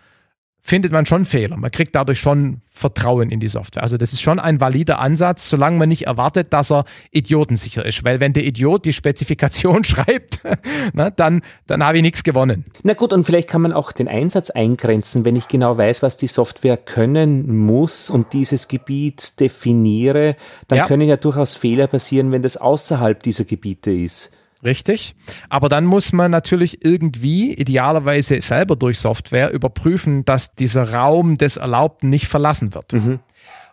[0.67, 1.59] findet man schon Fehler.
[1.59, 3.83] Man kriegt dadurch schon Vertrauen in die Software.
[3.83, 8.03] Also das ist schon ein valider Ansatz, solange man nicht erwartet, dass er idiotensicher ist.
[8.03, 10.41] Weil wenn der Idiot die Spezifikation schreibt,
[10.95, 12.65] na, dann, dann habe ich nichts gewonnen.
[12.83, 16.17] Na gut, und vielleicht kann man auch den Einsatz eingrenzen, wenn ich genau weiß, was
[16.17, 20.35] die Software können muss und dieses Gebiet definiere,
[20.69, 20.87] dann ja.
[20.87, 24.31] können ja durchaus Fehler passieren, wenn das außerhalb dieser Gebiete ist.
[24.65, 25.15] Richtig.
[25.51, 31.59] Aber dann muss man natürlich irgendwie, idealerweise selber durch Software, überprüfen, dass dieser Raum des
[31.59, 32.95] Erlaubten nicht verlassen wird.
[32.95, 33.21] Mhm.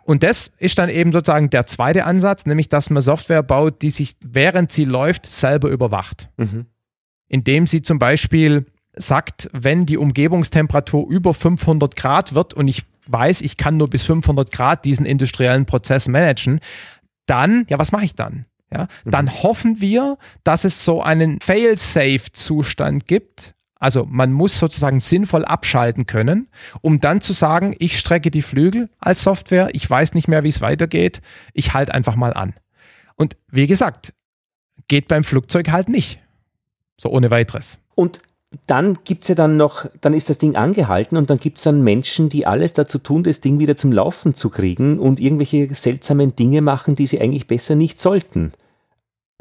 [0.04, 3.90] Und das ist dann eben sozusagen der zweite Ansatz, nämlich dass man Software baut, die
[3.90, 6.28] sich, während sie läuft, selber überwacht.
[6.36, 6.66] Mhm.
[7.28, 13.40] Indem sie zum Beispiel sagt, wenn die Umgebungstemperatur über 500 Grad wird und ich weiß,
[13.40, 16.60] ich kann nur bis 500 Grad diesen industriellen Prozess managen,
[17.26, 18.42] dann, ja, was mache ich dann?
[18.72, 19.42] Ja, dann mhm.
[19.42, 23.54] hoffen wir, dass es so einen Fail-Safe-Zustand gibt.
[23.78, 26.48] Also man muss sozusagen sinnvoll abschalten können,
[26.82, 30.48] um dann zu sagen, ich strecke die Flügel als Software, ich weiß nicht mehr, wie
[30.48, 31.20] es weitergeht,
[31.52, 32.54] ich halte einfach mal an.
[33.16, 34.14] Und wie gesagt,
[34.86, 36.20] geht beim Flugzeug halt nicht.
[36.96, 37.80] So ohne weiteres.
[37.96, 38.20] Und
[38.66, 41.64] dann gibt es ja dann noch, dann ist das Ding angehalten und dann gibt es
[41.64, 45.74] dann Menschen, die alles dazu tun, das Ding wieder zum Laufen zu kriegen und irgendwelche
[45.74, 48.52] seltsamen Dinge machen, die sie eigentlich besser nicht sollten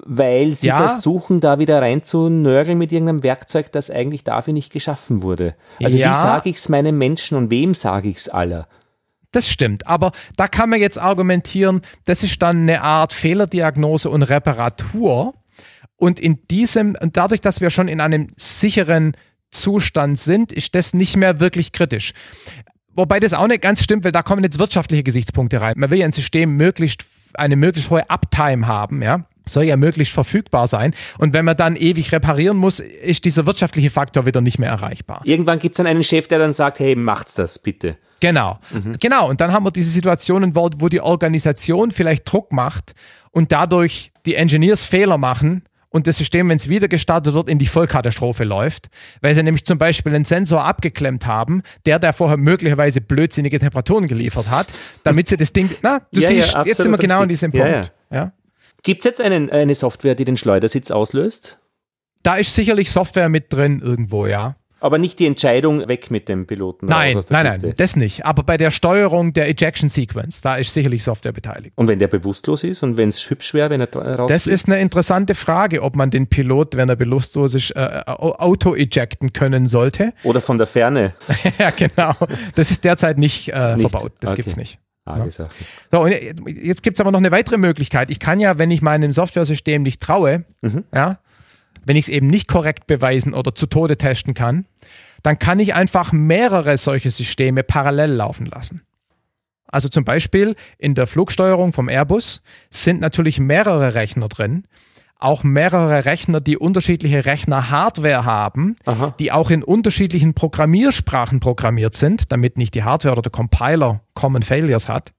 [0.05, 0.77] weil sie ja.
[0.77, 5.55] versuchen, da wieder rein zu nörgeln mit irgendeinem Werkzeug, das eigentlich dafür nicht geschaffen wurde.
[5.81, 6.09] Also ja.
[6.09, 8.67] wie sage ich es meinen Menschen und wem sage ich es aller?
[9.31, 14.23] Das stimmt, aber da kann man jetzt argumentieren, das ist dann eine Art Fehlerdiagnose und
[14.23, 15.33] Reparatur.
[16.01, 19.15] Und in diesem, und dadurch, dass wir schon in einem sicheren
[19.51, 22.13] Zustand sind, ist das nicht mehr wirklich kritisch.
[22.95, 25.75] Wobei das auch nicht ganz stimmt, weil da kommen jetzt wirtschaftliche Gesichtspunkte rein.
[25.77, 27.05] Man will ja ein System möglichst,
[27.35, 30.93] eine möglichst hohe Uptime haben, ja soll ja möglichst verfügbar sein.
[31.17, 35.21] Und wenn man dann ewig reparieren muss, ist dieser wirtschaftliche Faktor wieder nicht mehr erreichbar.
[35.25, 37.97] Irgendwann gibt es dann einen Chef, der dann sagt, hey, macht's das bitte.
[38.21, 38.97] Genau, mhm.
[38.99, 39.27] genau.
[39.27, 42.93] Und dann haben wir diese Situationen, wo, wo die Organisation vielleicht Druck macht
[43.31, 47.59] und dadurch die Engineers Fehler machen und das System, wenn es wieder gestartet wird, in
[47.59, 48.89] die Vollkatastrophe läuft,
[49.21, 54.07] weil sie nämlich zum Beispiel einen Sensor abgeklemmt haben, der der vorher möglicherweise blödsinnige Temperaturen
[54.07, 54.73] geliefert hat,
[55.03, 57.49] damit sie das Ding, na, du Ja, siehst, ja, jetzt sind wir genau an richtig.
[57.49, 57.93] diesem Ja, Punkt.
[58.09, 58.33] Ja,
[58.83, 61.59] Gibt es jetzt einen, eine Software, die den Schleudersitz auslöst?
[62.23, 64.55] Da ist sicherlich Software mit drin irgendwo, ja.
[64.81, 66.87] Aber nicht die Entscheidung weg mit dem Piloten.
[66.87, 67.67] Nein, nein, Kiste.
[67.67, 68.25] nein, das nicht.
[68.25, 71.73] Aber bei der Steuerung der Ejection Sequence, da ist sicherlich Software beteiligt.
[71.77, 74.47] Und wenn der bewusstlos ist und wenn es hübsch wäre, wenn er dra- raus Das
[74.47, 79.67] ist eine interessante Frage, ob man den Pilot, wenn er bewusstlos ist, äh, auto-ejecten können
[79.67, 80.13] sollte.
[80.23, 81.13] Oder von der Ferne.
[81.59, 82.13] ja, genau.
[82.55, 83.89] Das ist derzeit nicht, äh, Nicht?
[83.89, 84.13] verbaut.
[84.19, 84.41] Das Okay.
[84.41, 84.79] gibt's nicht.
[85.05, 85.47] Arge Ja.
[85.91, 86.11] So, und
[86.47, 88.09] jetzt gibt's aber noch eine weitere Möglichkeit.
[88.11, 90.83] Ich kann ja, wenn ich meinem Softwaresystem nicht traue, Mhm.
[90.93, 91.19] ja,
[91.85, 94.65] wenn ich es eben nicht korrekt beweisen oder zu Tode testen kann,
[95.23, 98.81] dann kann ich einfach mehrere solche Systeme parallel laufen lassen.
[99.71, 104.65] Also zum Beispiel in der Flugsteuerung vom Airbus sind natürlich mehrere Rechner drin,
[105.17, 109.13] auch mehrere Rechner, die unterschiedliche Rechner-Hardware haben, Aha.
[109.19, 114.41] die auch in unterschiedlichen Programmiersprachen programmiert sind, damit nicht die Hardware oder der Compiler Common
[114.41, 115.13] Failures hat.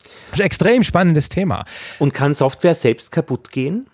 [0.02, 1.66] Das ist ein extrem spannendes Thema.
[2.00, 3.88] Und kann Software selbst kaputt gehen?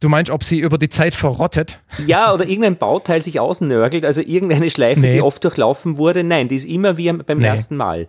[0.00, 1.80] Du meinst, ob sie über die Zeit verrottet?
[2.06, 5.12] Ja, oder irgendein Bauteil sich ausnörgelt, also irgendeine Schleife, Nee.
[5.14, 6.22] die oft durchlaufen wurde.
[6.22, 7.46] Nein, die ist immer wie beim Nee.
[7.46, 8.08] ersten Mal.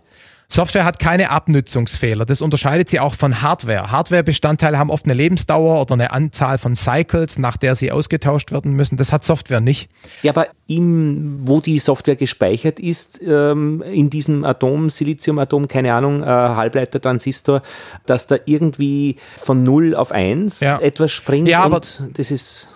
[0.50, 2.24] Software hat keine Abnützungsfehler.
[2.24, 3.90] Das unterscheidet sie auch von Hardware.
[3.90, 8.72] Hardware-Bestandteile haben oft eine Lebensdauer oder eine Anzahl von Cycles, nach der sie ausgetauscht werden
[8.72, 8.96] müssen.
[8.96, 9.90] Das hat Software nicht.
[10.22, 16.22] Ja, aber im, wo die Software gespeichert ist, ähm, in diesem Atom, Siliziumatom, keine Ahnung,
[16.22, 17.60] äh, Halbleiter, Transistor,
[18.06, 20.78] dass da irgendwie von 0 auf 1 Ja.
[20.80, 22.68] etwas springt Ja, aber- das ist.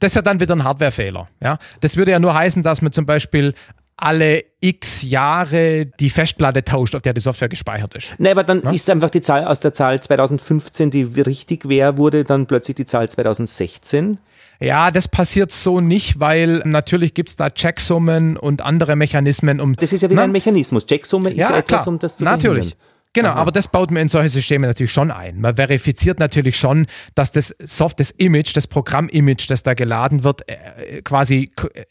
[0.00, 1.28] Das ist ja dann wieder ein Hardware-Fehler.
[1.40, 1.58] Ja?
[1.80, 3.54] Das würde ja nur heißen, dass man zum Beispiel
[4.00, 8.14] alle x Jahre die Festplatte tauscht, auf der die Software gespeichert ist.
[8.18, 12.24] Nein, aber dann ist einfach die Zahl aus der Zahl 2015, die richtig wäre, wurde
[12.24, 14.18] dann plötzlich die Zahl 2016.
[14.60, 19.74] Ja, das passiert so nicht, weil natürlich gibt es da Checksummen und andere Mechanismen, um
[19.76, 20.24] Das ist ja wieder Na?
[20.24, 20.84] ein Mechanismus.
[20.86, 21.88] Checksumme ist ja, Ja, etwas, klar.
[21.88, 22.76] um das zu Natürlich.
[23.14, 25.40] Genau, aber das baut man in solche Systeme natürlich schon ein.
[25.40, 30.42] Man verifiziert natürlich schon, dass das Soft, das Image, das Programm-Image, das da geladen wird,
[30.48, 31.50] äh, quasi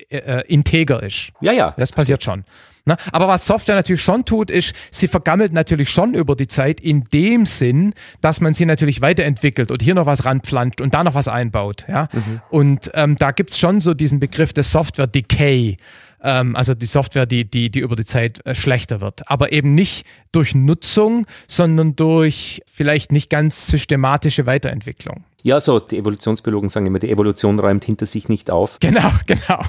[0.09, 1.31] äh, äh, integer ist.
[1.41, 1.73] Ja, ja.
[1.77, 2.45] Das passiert schon.
[2.87, 2.95] Ne?
[3.11, 7.03] Aber was Software natürlich schon tut, ist, sie vergammelt natürlich schon über die Zeit in
[7.03, 11.13] dem Sinn, dass man sie natürlich weiterentwickelt und hier noch was ranpflanzt und da noch
[11.13, 11.85] was einbaut.
[11.89, 12.07] Ja?
[12.49, 15.75] Und ähm, da gibt es schon so diesen Begriff des Software Decay.
[16.21, 19.29] Ähm, also die Software, die, die, die über die Zeit äh, schlechter wird.
[19.29, 25.23] Aber eben nicht durch Nutzung, sondern durch vielleicht nicht ganz systematische Weiterentwicklung.
[25.43, 28.79] Ja, so, die Evolutionsbiologen sagen immer, die Evolution räumt hinter sich nicht auf.
[28.79, 29.61] Genau, genau.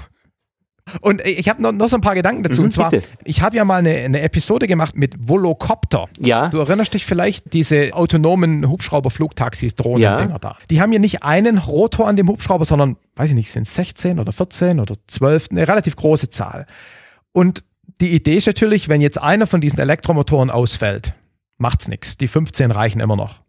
[1.01, 2.61] Und ich habe noch, noch so ein paar Gedanken dazu.
[2.63, 3.09] Mhm, und zwar, bitte.
[3.25, 6.09] ich habe ja mal eine, eine Episode gemacht mit Volocopter.
[6.19, 6.49] Ja.
[6.49, 10.39] Du erinnerst dich vielleicht, diese autonomen Hubschrauber-Flugtaxis, Drohnen-Dinger Ja.
[10.39, 10.57] da.
[10.71, 13.75] Die haben ja nicht einen Rotor an dem Hubschrauber, sondern, weiß ich nicht, sind es
[13.75, 16.67] 16 oder 14 oder 12, eine relativ große Zahl.
[17.33, 17.63] Und
[18.01, 21.15] die Idee ist natürlich, wenn jetzt einer von diesen Elektromotoren ausfällt,
[21.57, 22.17] macht's nichts.
[22.17, 23.41] Die 15 reichen immer noch.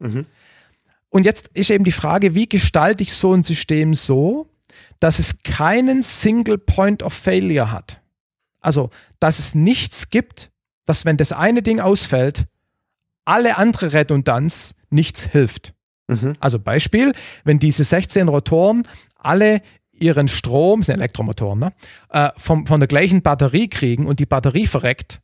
[1.10, 4.48] Und jetzt ist eben die Frage, wie gestalte ich so ein System so,
[5.00, 8.02] dass es keinen Single Point of Failure hat.
[8.60, 8.90] Also,
[9.20, 10.52] dass es nichts gibt,
[10.86, 12.48] dass wenn das eine Ding ausfällt,
[13.26, 15.74] alle andere Redundanz nichts hilft.
[16.08, 16.34] Mhm.
[16.40, 17.14] Also Beispiel,
[17.44, 18.84] wenn diese 16 Rotoren
[19.16, 19.62] alle
[19.92, 21.74] ihren Strom, sind Elektromotoren, ne,
[22.10, 25.22] äh, vom, von der gleichen Batterie kriegen und die Batterie verreckt,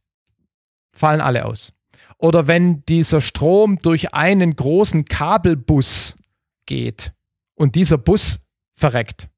[0.92, 1.74] fallen alle aus.
[2.18, 6.16] Oder wenn dieser Strom durch einen großen Kabelbus
[6.66, 7.14] geht
[7.56, 8.42] und dieser Bus
[8.74, 9.30] verreckt,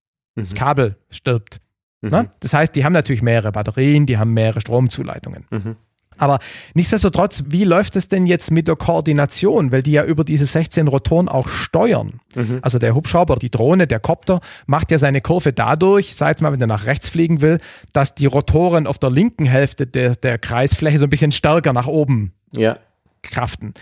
[0.45, 1.59] das Kabel stirbt.
[2.01, 2.09] Mhm.
[2.09, 2.29] Ne?
[2.39, 5.45] Das heißt, die haben natürlich mehrere Batterien, die haben mehrere Stromzuleitungen.
[5.49, 5.75] Mhm.
[6.17, 6.39] Aber
[6.73, 9.71] nichtsdestotrotz, wie läuft es denn jetzt mit der Koordination?
[9.71, 12.19] Weil die ja über diese 16 Rotoren auch steuern.
[12.35, 12.59] Mhm.
[12.61, 16.51] Also der Hubschrauber, die Drohne, der Kopter macht ja seine Kurve dadurch, sei es mal,
[16.51, 17.59] wenn er nach rechts fliegen will,
[17.93, 21.87] dass die Rotoren auf der linken Hälfte der, der Kreisfläche so ein bisschen stärker nach
[21.87, 22.79] oben ja.
[23.21, 23.73] kraften.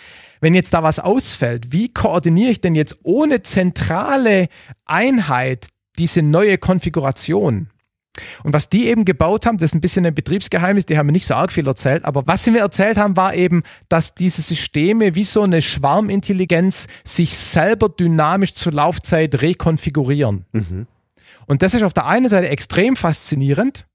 [0.41, 4.47] Wenn jetzt da was ausfällt, wie koordiniere ich denn jetzt ohne zentrale
[4.85, 7.69] Einheit diese neue Konfiguration?
[8.43, 11.11] Und was die eben gebaut haben, das ist ein bisschen ein Betriebsgeheimnis, die haben mir
[11.11, 14.41] nicht so arg viel erzählt, aber was sie mir erzählt haben, war eben, dass diese
[14.41, 20.45] Systeme wie so eine Schwarmintelligenz sich selber dynamisch zur Laufzeit rekonfigurieren.
[20.53, 20.87] Mhm.
[21.47, 23.85] Und das ist auf der einen Seite extrem faszinierend,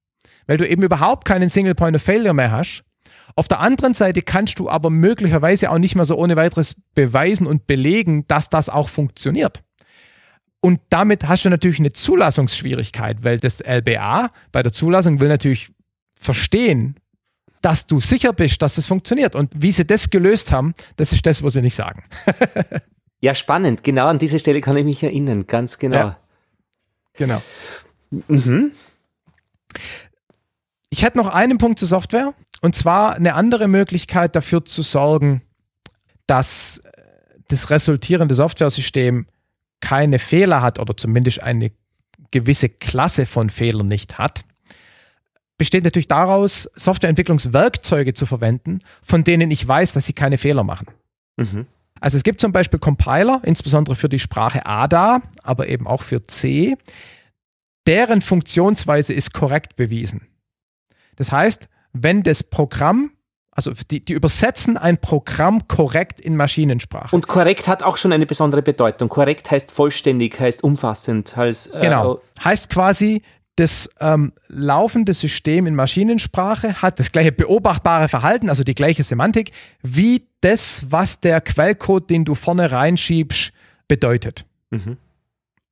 [0.46, 2.84] weil du eben überhaupt keinen Single Point of Failure mehr hast.
[3.36, 7.46] Auf der anderen Seite kannst du aber möglicherweise auch nicht mehr so ohne weiteres beweisen
[7.46, 9.62] und belegen, dass das auch funktioniert.
[10.60, 15.70] Und damit hast du natürlich eine Zulassungsschwierigkeit, weil das LBA bei der Zulassung will natürlich
[16.18, 16.96] verstehen,
[17.62, 19.34] dass du sicher bist, dass das funktioniert.
[19.34, 22.02] Und wie sie das gelöst haben, das ist das, was sie nicht sagen.
[23.20, 23.82] ja, spannend.
[23.82, 25.46] Genau an diese Stelle kann ich mich erinnern.
[25.46, 25.96] Ganz genau.
[25.96, 26.18] Ja.
[27.14, 27.42] Genau.
[28.10, 28.72] Mhm.
[30.90, 32.34] Ich hätte noch einen Punkt zur Software.
[32.62, 35.42] Und zwar eine andere Möglichkeit dafür zu sorgen,
[36.26, 36.80] dass
[37.48, 39.26] das resultierende Softwaresystem
[39.80, 41.72] keine Fehler hat oder zumindest eine
[42.30, 44.44] gewisse Klasse von Fehlern nicht hat,
[45.58, 50.86] besteht natürlich daraus, Softwareentwicklungswerkzeuge zu verwenden, von denen ich weiß, dass sie keine Fehler machen.
[51.36, 51.66] Mhm.
[52.00, 56.26] Also es gibt zum Beispiel Compiler, insbesondere für die Sprache ADA, aber eben auch für
[56.26, 56.76] C,
[57.86, 60.26] deren Funktionsweise ist korrekt bewiesen.
[61.16, 63.12] Das heißt, wenn das Programm
[63.52, 67.14] also die, die übersetzen ein Programm korrekt in Maschinensprache.
[67.14, 69.08] Und korrekt hat auch schon eine besondere Bedeutung.
[69.08, 71.74] Korrekt heißt vollständig, heißt umfassend, heißt.
[71.74, 72.20] Äh, genau.
[72.42, 73.22] Heißt quasi,
[73.56, 79.52] das ähm, laufende System in Maschinensprache hat das gleiche beobachtbare Verhalten, also die gleiche Semantik,
[79.82, 83.52] wie das, was der Quellcode, den du vorne reinschiebst,
[83.88, 84.46] bedeutet.
[84.70, 84.96] Mhm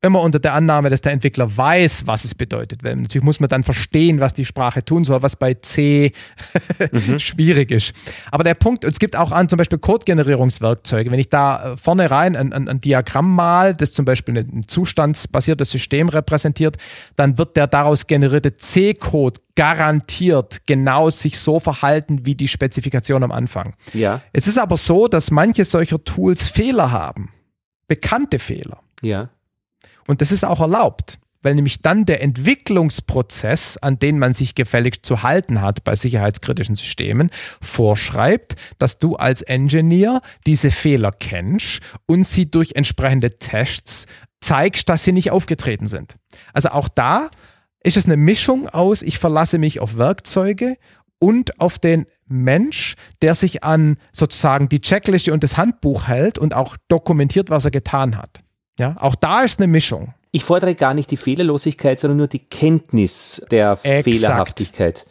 [0.00, 2.84] immer unter der Annahme, dass der Entwickler weiß, was es bedeutet.
[2.84, 6.12] Weil natürlich muss man dann verstehen, was die Sprache tun soll, was bei C
[6.92, 7.18] mhm.
[7.18, 7.92] schwierig ist.
[8.30, 11.10] Aber der Punkt, es gibt auch an zum Beispiel Code-Generierungswerkzeuge.
[11.10, 14.62] Wenn ich da äh, vorne rein ein, ein, ein Diagramm mal, das zum Beispiel ein
[14.68, 16.76] zustandsbasiertes System repräsentiert,
[17.16, 23.32] dann wird der daraus generierte C-Code garantiert genau sich so verhalten wie die Spezifikation am
[23.32, 23.74] Anfang.
[23.92, 24.20] Ja.
[24.32, 27.32] Es ist aber so, dass manche solcher Tools Fehler haben.
[27.88, 28.78] Bekannte Fehler.
[29.02, 29.30] Ja.
[30.08, 35.04] Und das ist auch erlaubt, weil nämlich dann der Entwicklungsprozess, an den man sich gefälligst
[35.04, 37.30] zu halten hat bei sicherheitskritischen Systemen,
[37.60, 44.06] vorschreibt, dass du als Engineer diese Fehler kennst und sie durch entsprechende Tests
[44.40, 46.16] zeigst, dass sie nicht aufgetreten sind.
[46.54, 47.28] Also auch da
[47.82, 50.78] ist es eine Mischung aus, ich verlasse mich auf Werkzeuge
[51.18, 56.54] und auf den Mensch, der sich an sozusagen die Checkliste und das Handbuch hält und
[56.54, 58.42] auch dokumentiert, was er getan hat.
[58.78, 60.14] Ja, auch da ist eine Mischung.
[60.30, 64.04] Ich fordere gar nicht die Fehlerlosigkeit, sondern nur die Kenntnis der Exakt.
[64.04, 65.04] Fehlerhaftigkeit.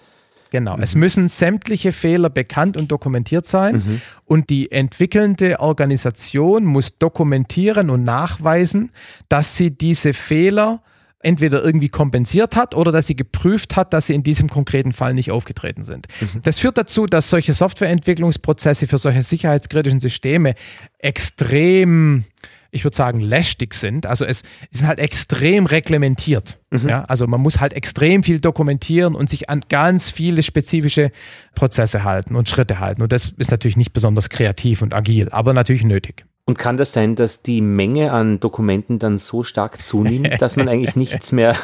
[0.51, 0.77] Genau.
[0.77, 0.83] Mhm.
[0.83, 3.75] Es müssen sämtliche Fehler bekannt und dokumentiert sein.
[3.75, 4.01] Mhm.
[4.25, 8.91] Und die entwickelnde Organisation muss dokumentieren und nachweisen,
[9.29, 10.81] dass sie diese Fehler
[11.19, 15.13] entweder irgendwie kompensiert hat oder dass sie geprüft hat, dass sie in diesem konkreten Fall
[15.13, 16.07] nicht aufgetreten sind.
[16.21, 16.41] Mhm.
[16.43, 20.53] Das führt dazu, dass solche Softwareentwicklungsprozesse für solche sicherheitskritischen Systeme
[20.99, 22.23] extrem
[22.71, 24.05] ich würde sagen, lästig sind.
[24.05, 26.59] Also es, es ist halt extrem reglementiert.
[26.71, 26.89] Mhm.
[26.89, 27.03] Ja?
[27.05, 31.11] Also man muss halt extrem viel dokumentieren und sich an ganz viele spezifische
[31.55, 33.01] Prozesse halten und Schritte halten.
[33.01, 36.25] Und das ist natürlich nicht besonders kreativ und agil, aber natürlich nötig.
[36.47, 40.69] Und kann das sein, dass die Menge an Dokumenten dann so stark zunimmt, dass man
[40.69, 41.57] eigentlich nichts mehr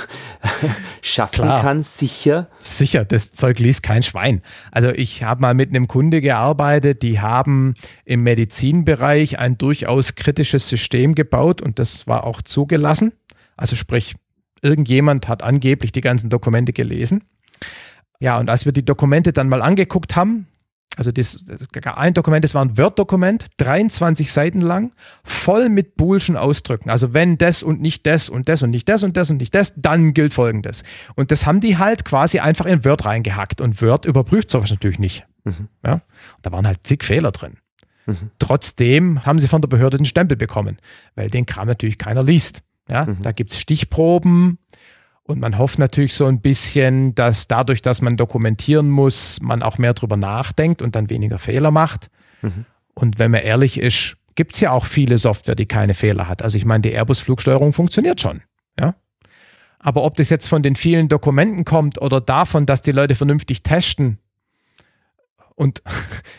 [1.02, 1.62] schaffen Klar.
[1.62, 1.82] kann?
[1.82, 2.50] Sicher?
[2.60, 4.42] Sicher, das Zeug liest kein Schwein.
[4.74, 10.68] Also ich habe mal mit einem Kunde gearbeitet, die haben im Medizinbereich ein durchaus kritisches
[10.68, 13.14] System gebaut und das war auch zugelassen.
[13.56, 14.16] Also sprich,
[14.62, 17.24] irgendjemand hat angeblich die ganzen Dokumente gelesen.
[18.20, 20.48] Ja, und als wir die Dokumente dann mal angeguckt haben,
[20.96, 24.94] also das, das ein Dokument, das war ein Word-Dokument, 23 Seiten lang,
[25.24, 26.90] voll mit boolschen Ausdrücken.
[26.90, 29.56] Also wenn das und nicht das und das und nicht das und das und nicht
[29.56, 30.84] das, dann gilt folgendes.
[31.16, 33.60] Und das haben die halt quasi einfach in Word reingehackt.
[33.60, 35.26] Und Word überprüft sowas natürlich nicht.
[35.44, 35.68] Mhm.
[35.84, 35.94] Ja?
[35.94, 36.02] Und
[36.44, 37.58] da waren halt zig Fehler drin.
[38.06, 38.32] Mhm.
[38.38, 40.78] Trotzdem haben sie von der Behörde den Stempel bekommen,
[41.16, 42.62] weil den Kram natürlich keiner liest.
[42.90, 43.06] Ja?
[43.06, 43.22] Mhm.
[43.24, 44.60] Da gibt es Stichproben,
[45.26, 49.78] und man hofft natürlich so ein bisschen, dass dadurch, dass man dokumentieren muss, man auch
[49.78, 52.10] mehr drüber nachdenkt und dann weniger Fehler macht.
[52.42, 52.66] Mhm.
[52.94, 56.42] Und wenn man ehrlich ist, gibt es ja auch viele Software, die keine Fehler hat.
[56.42, 58.42] Also ich meine, die Airbus-Flugsteuerung funktioniert schon.
[58.78, 58.96] Ja?
[59.80, 63.64] Aber ob das jetzt von den vielen Dokumenten kommt oder davon, dass die Leute vernünftig
[63.64, 64.20] testen
[65.56, 65.84] Und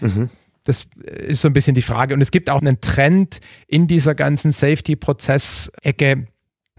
[0.01, 0.29] mhm.
[0.65, 2.13] das ist so ein bisschen die Frage.
[2.13, 6.27] Und es gibt auch einen Trend in dieser ganzen Safety-Prozess-Ecke,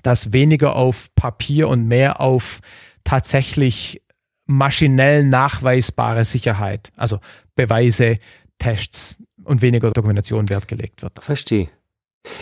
[0.06, 2.60] dass weniger auf Papier und mehr auf
[3.04, 4.04] tatsächlich
[4.46, 7.20] maschinell nachweisbare Sicherheit, also
[7.56, 8.18] Beweise,
[8.60, 11.24] Tests und weniger Dokumentation Wert gelegt wird.
[11.24, 11.70] Verstehe.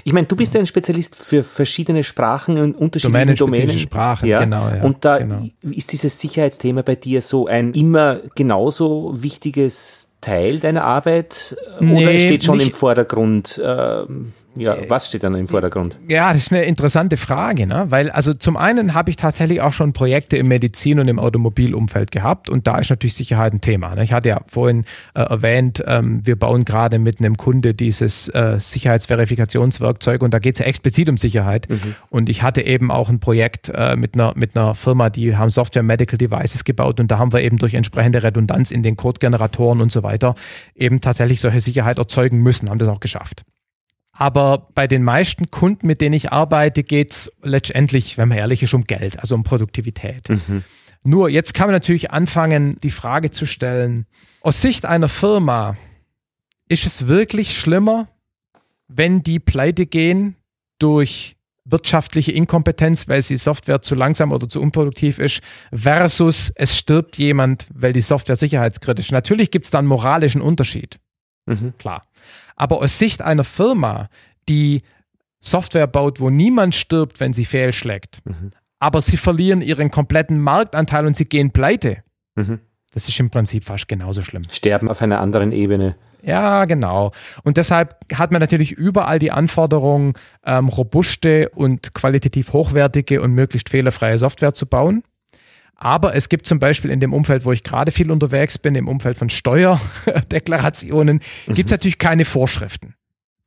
[0.04, 3.64] Ich meine, du bist ja ein Spezialist für verschiedene Sprachen und unterschiedliche Domänen.
[3.66, 3.80] Domänen.
[3.80, 4.40] Sprachen, ja?
[4.40, 4.68] genau.
[4.70, 5.48] Ja, und da genau.
[5.62, 12.20] ist dieses Sicherheitsthema bei dir so ein immer genauso wichtiges Teil deiner Arbeit nee, oder
[12.20, 13.58] steht schon im Vordergrund?
[13.58, 14.06] Äh,
[14.56, 16.00] ja, äh, was steht dann im Vordergrund?
[16.08, 17.86] Ja, das ist eine interessante Frage, ne?
[17.90, 22.12] weil also zum einen habe ich tatsächlich auch schon Projekte im Medizin- und im Automobilumfeld
[22.12, 23.96] gehabt und da ist natürlich Sicherheit ein Thema.
[23.96, 24.04] Ne?
[24.04, 24.86] Ich hatte ja vorhin
[25.16, 30.56] äh, erwähnt, ähm, wir bauen gerade mit einem Kunde dieses äh, Sicherheitsverifikationswerkzeug und da geht
[30.56, 31.96] es ja explizit um Sicherheit mhm.
[32.10, 35.50] und ich hatte eben auch ein Projekt äh, mit, einer, mit einer Firma, die haben
[35.50, 39.82] Software Medical Devices gebaut und da haben wir eben durch entsprechende Redundanz in den Codegeneratoren
[39.82, 40.36] und so weiter
[40.76, 43.44] eben tatsächlich solche Sicherheit erzeugen müssen, haben das auch geschafft.
[44.16, 48.62] Aber bei den meisten Kunden, mit denen ich arbeite, geht es letztendlich, wenn man ehrlich
[48.62, 50.30] ist, um Geld, also um Produktivität.
[50.30, 50.64] Mhm.
[51.04, 54.06] Nur jetzt kann man natürlich anfangen, die Frage zu stellen,
[54.42, 55.76] aus Sicht einer Firma,
[56.70, 58.08] ist es wirklich schlimmer,
[58.88, 60.36] wenn die pleite gehen
[60.80, 61.36] durch
[61.66, 65.42] wirtschaftliche Inkompetenz, weil die Software zu langsam oder zu unproduktiv ist,
[65.74, 69.12] versus es stirbt jemand, weil die Software sicherheitskritisch.
[69.12, 71.00] Natürlich gibt es da einen moralischen Unterschied.
[71.46, 71.74] Mhm.
[71.78, 72.02] Klar.
[72.64, 74.08] Aber aus Sicht einer Firma,
[74.48, 74.84] die
[75.42, 78.52] Software baut, wo niemand stirbt, wenn sie fehlschlägt, mhm.
[78.80, 81.98] aber sie verlieren ihren kompletten Marktanteil und sie gehen pleite.
[82.36, 82.62] Mhm.
[82.94, 84.44] Das ist im Prinzip fast genauso schlimm.
[84.50, 85.98] Sterben auf einer anderen Ebene.
[86.22, 87.12] Ja, genau.
[87.44, 93.68] Und deshalb hat man natürlich überall die Anforderung, ähm, robuste und qualitativ hochwertige und möglichst
[93.68, 95.04] fehlerfreie Software zu bauen.
[95.84, 98.88] Aber es gibt zum Beispiel in dem Umfeld, wo ich gerade viel unterwegs bin, im
[98.88, 101.54] Umfeld von Steuerdeklarationen, mhm.
[101.54, 102.96] gibt es natürlich keine Vorschriften.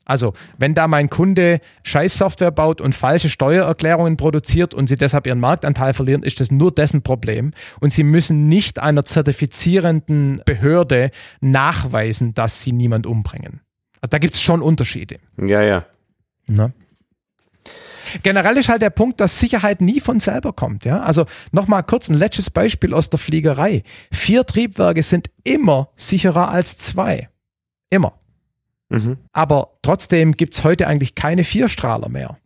[0.04, 5.40] Also, wenn da mein Kunde Scheißsoftware baut und falsche Steuererklärungen produziert und sie deshalb ihren
[5.40, 7.52] Marktanteil verlieren, ist das nur dessen Problem.
[7.80, 11.10] Und sie müssen nicht einer zertifizierenden Behörde
[11.40, 13.62] nachweisen, dass sie niemand umbringen.
[14.02, 15.16] Also, da gibt es schon Unterschiede.
[15.38, 15.86] Ja, ja.
[16.46, 16.70] Na?
[18.22, 20.84] Generell ist halt der Punkt, dass Sicherheit nie von selber kommt.
[20.84, 21.00] Ja?
[21.00, 23.82] Also nochmal kurz ein letztes Beispiel aus der Fliegerei.
[24.12, 27.28] Vier Triebwerke sind immer sicherer als zwei.
[27.90, 28.14] Immer.
[28.88, 29.18] Mhm.
[29.32, 32.38] Aber trotzdem gibt es heute eigentlich keine Vierstrahler mehr.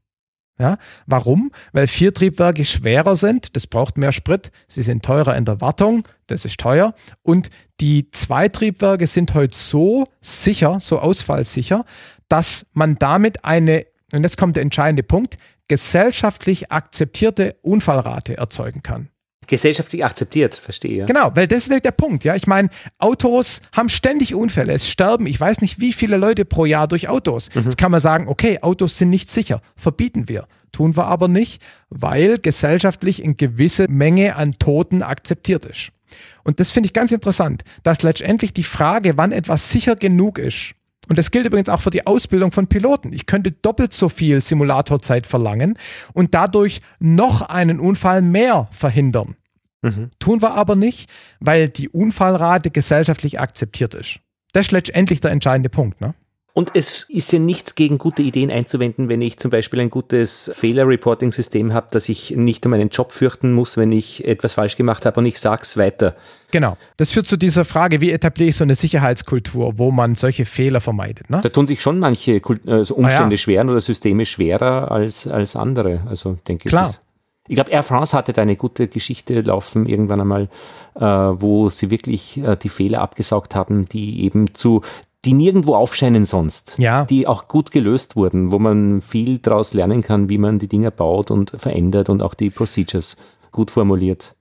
[0.60, 0.76] Ja,
[1.06, 1.52] warum?
[1.72, 6.06] Weil vier Triebwerke schwerer sind, das braucht mehr Sprit, sie sind teurer in der Wartung,
[6.26, 6.92] das ist teuer.
[7.22, 7.48] Und
[7.80, 11.86] die zwei Triebwerke sind heute so sicher, so ausfallsicher,
[12.28, 15.36] dass man damit eine und jetzt kommt der entscheidende Punkt,
[15.68, 19.08] gesellschaftlich akzeptierte Unfallrate erzeugen kann.
[19.46, 21.06] Gesellschaftlich akzeptiert, verstehe.
[21.06, 22.24] Genau, weil das ist nämlich der Punkt.
[22.24, 22.68] Ja, ich meine,
[22.98, 24.72] Autos haben ständig Unfälle.
[24.72, 27.48] Es sterben, ich weiß nicht, wie viele Leute pro Jahr durch Autos.
[27.54, 27.62] Mhm.
[27.62, 30.46] Jetzt kann man sagen, okay, Autos sind nicht sicher, verbieten wir.
[30.72, 35.90] Tun wir aber nicht, weil gesellschaftlich eine gewisse Menge an Toten akzeptiert ist.
[36.44, 40.74] Und das finde ich ganz interessant, dass letztendlich die Frage, wann etwas sicher genug ist,
[41.10, 43.12] und das gilt übrigens auch für die Ausbildung von Piloten.
[43.12, 45.76] Ich könnte doppelt so viel Simulatorzeit verlangen
[46.12, 49.34] und dadurch noch einen Unfall mehr verhindern.
[49.82, 50.12] Mhm.
[50.20, 51.10] Tun wir aber nicht,
[51.40, 54.20] weil die Unfallrate gesellschaftlich akzeptiert ist.
[54.52, 56.00] Das ist letztendlich der entscheidende Punkt.
[56.00, 56.14] Ne?
[56.60, 60.52] Und es ist ja nichts gegen gute Ideen einzuwenden, wenn ich zum Beispiel ein gutes
[60.54, 65.06] Fehler-Reporting-System habe, dass ich nicht um meinen Job fürchten muss, wenn ich etwas falsch gemacht
[65.06, 66.14] habe und ich sage es weiter.
[66.50, 66.76] Genau.
[66.98, 70.82] Das führt zu dieser Frage, wie etabliere ich so eine Sicherheitskultur, wo man solche Fehler
[70.82, 71.30] vermeidet.
[71.30, 71.40] Ne?
[71.42, 73.38] Da tun sich schon manche also Umstände ja.
[73.38, 76.02] schwer oder Systeme schwerer als, als andere.
[76.10, 76.68] Also denke ich.
[76.68, 76.94] Klar.
[77.50, 80.48] Ich glaube, Air France hatte da eine gute Geschichte laufen irgendwann einmal,
[80.94, 84.82] äh, wo sie wirklich äh, die Fehler abgesaugt haben, die eben zu
[85.24, 87.04] die nirgendwo aufscheinen sonst, ja.
[87.06, 90.92] die auch gut gelöst wurden, wo man viel daraus lernen kann, wie man die Dinge
[90.92, 93.16] baut und verändert und auch die Procedures
[93.50, 94.36] gut formuliert.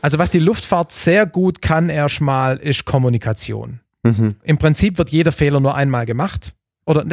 [0.00, 3.80] Also was die Luftfahrt sehr gut kann erstmal, ist Kommunikation.
[4.04, 4.36] Mhm.
[4.42, 6.54] Im Prinzip wird jeder Fehler nur einmal gemacht.
[6.86, 7.04] Oder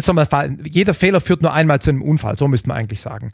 [0.64, 3.34] jeder Fehler führt nur einmal zu einem Unfall, so müsste man eigentlich sagen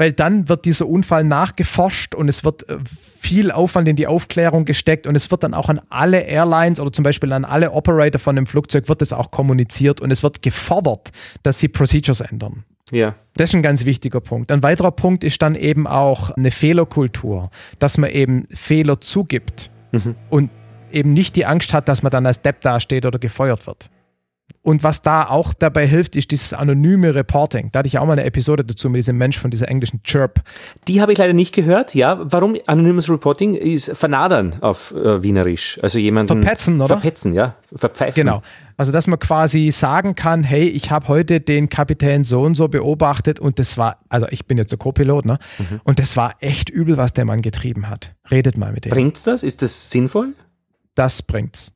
[0.00, 4.64] weil dann wird dieser Unfall nachgeforscht und es wird äh, viel Aufwand in die Aufklärung
[4.64, 8.18] gesteckt und es wird dann auch an alle Airlines oder zum Beispiel an alle Operator
[8.18, 11.10] von dem Flugzeug wird es auch kommuniziert und es wird gefordert,
[11.42, 12.64] dass sie Procedures ändern.
[12.90, 13.14] Ja.
[13.34, 14.50] Das ist ein ganz wichtiger Punkt.
[14.50, 20.14] Ein weiterer Punkt ist dann eben auch eine Fehlerkultur, dass man eben Fehler zugibt mhm.
[20.30, 20.50] und
[20.92, 23.90] eben nicht die Angst hat, dass man dann als Depp dasteht oder gefeuert wird.
[24.62, 27.70] Und was da auch dabei hilft, ist dieses anonyme Reporting.
[27.72, 30.42] Da hatte ich auch mal eine Episode dazu mit diesem Mensch von dieser englischen Chirp.
[30.86, 32.18] Die habe ich leider nicht gehört, ja.
[32.20, 35.78] Warum anonymes Reporting ist vernadern auf äh, Wienerisch.
[35.82, 36.42] Also jemanden.
[36.42, 36.88] Verpetzen, oder?
[36.88, 37.54] Verpetzen, ja.
[37.74, 38.22] Verpfeifen.
[38.22, 38.42] Genau.
[38.76, 42.68] Also, dass man quasi sagen kann, hey, ich habe heute den Kapitän so und so
[42.68, 45.38] beobachtet und das war, also ich bin jetzt der Co-Pilot, ne?
[45.58, 45.80] Mhm.
[45.84, 48.14] Und das war echt übel, was der Mann getrieben hat.
[48.30, 48.90] Redet mal mit dem.
[48.90, 49.42] Bringt's das?
[49.42, 50.34] Ist das sinnvoll?
[50.94, 51.72] Das bringt's.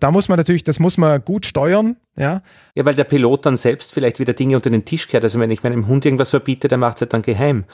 [0.00, 2.42] Da muss man natürlich, das muss man gut steuern, ja.
[2.74, 5.24] Ja, weil der Pilot dann selbst vielleicht wieder Dinge unter den Tisch kehrt.
[5.24, 7.64] Also wenn ich meinem Hund irgendwas verbiete, dann macht es halt dann geheim.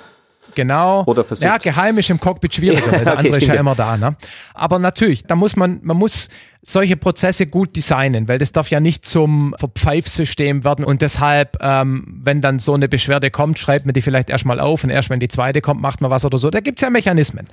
[0.55, 1.05] Genau.
[1.07, 1.45] Oder versucht.
[1.45, 3.97] Ja, geheim ist im Cockpit schwieriger, weil der okay, andere ist ja immer da.
[3.97, 4.17] Ne?
[4.55, 6.29] Aber natürlich, da muss man, man muss
[6.63, 12.21] solche Prozesse gut designen, weil das darf ja nicht zum Verpfeifsystem werden und deshalb, ähm,
[12.23, 15.21] wenn dann so eine Beschwerde kommt, schreibt man die vielleicht erstmal auf und erst wenn
[15.21, 16.51] die zweite kommt, macht man was oder so.
[16.51, 17.49] Da gibt es ja Mechanismen.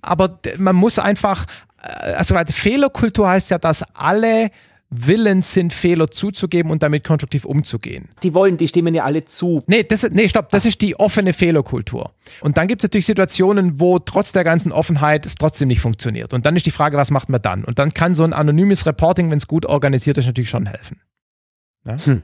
[0.00, 1.46] Aber man muss einfach
[1.82, 4.50] äh, also Fehlerkultur heißt ja, dass alle
[4.90, 8.08] willens sind, Fehler zuzugeben und damit konstruktiv umzugehen.
[8.22, 9.62] Die wollen, die stimmen ja alle zu.
[9.66, 12.12] Nee, das, nee stopp, das ist die offene Fehlerkultur.
[12.40, 16.32] Und dann gibt es natürlich Situationen, wo trotz der ganzen Offenheit es trotzdem nicht funktioniert.
[16.32, 17.64] Und dann ist die Frage, was macht man dann?
[17.64, 21.00] Und dann kann so ein anonymes Reporting, wenn es gut organisiert ist, natürlich schon helfen.
[21.84, 21.98] Ja?
[21.98, 22.22] Hm.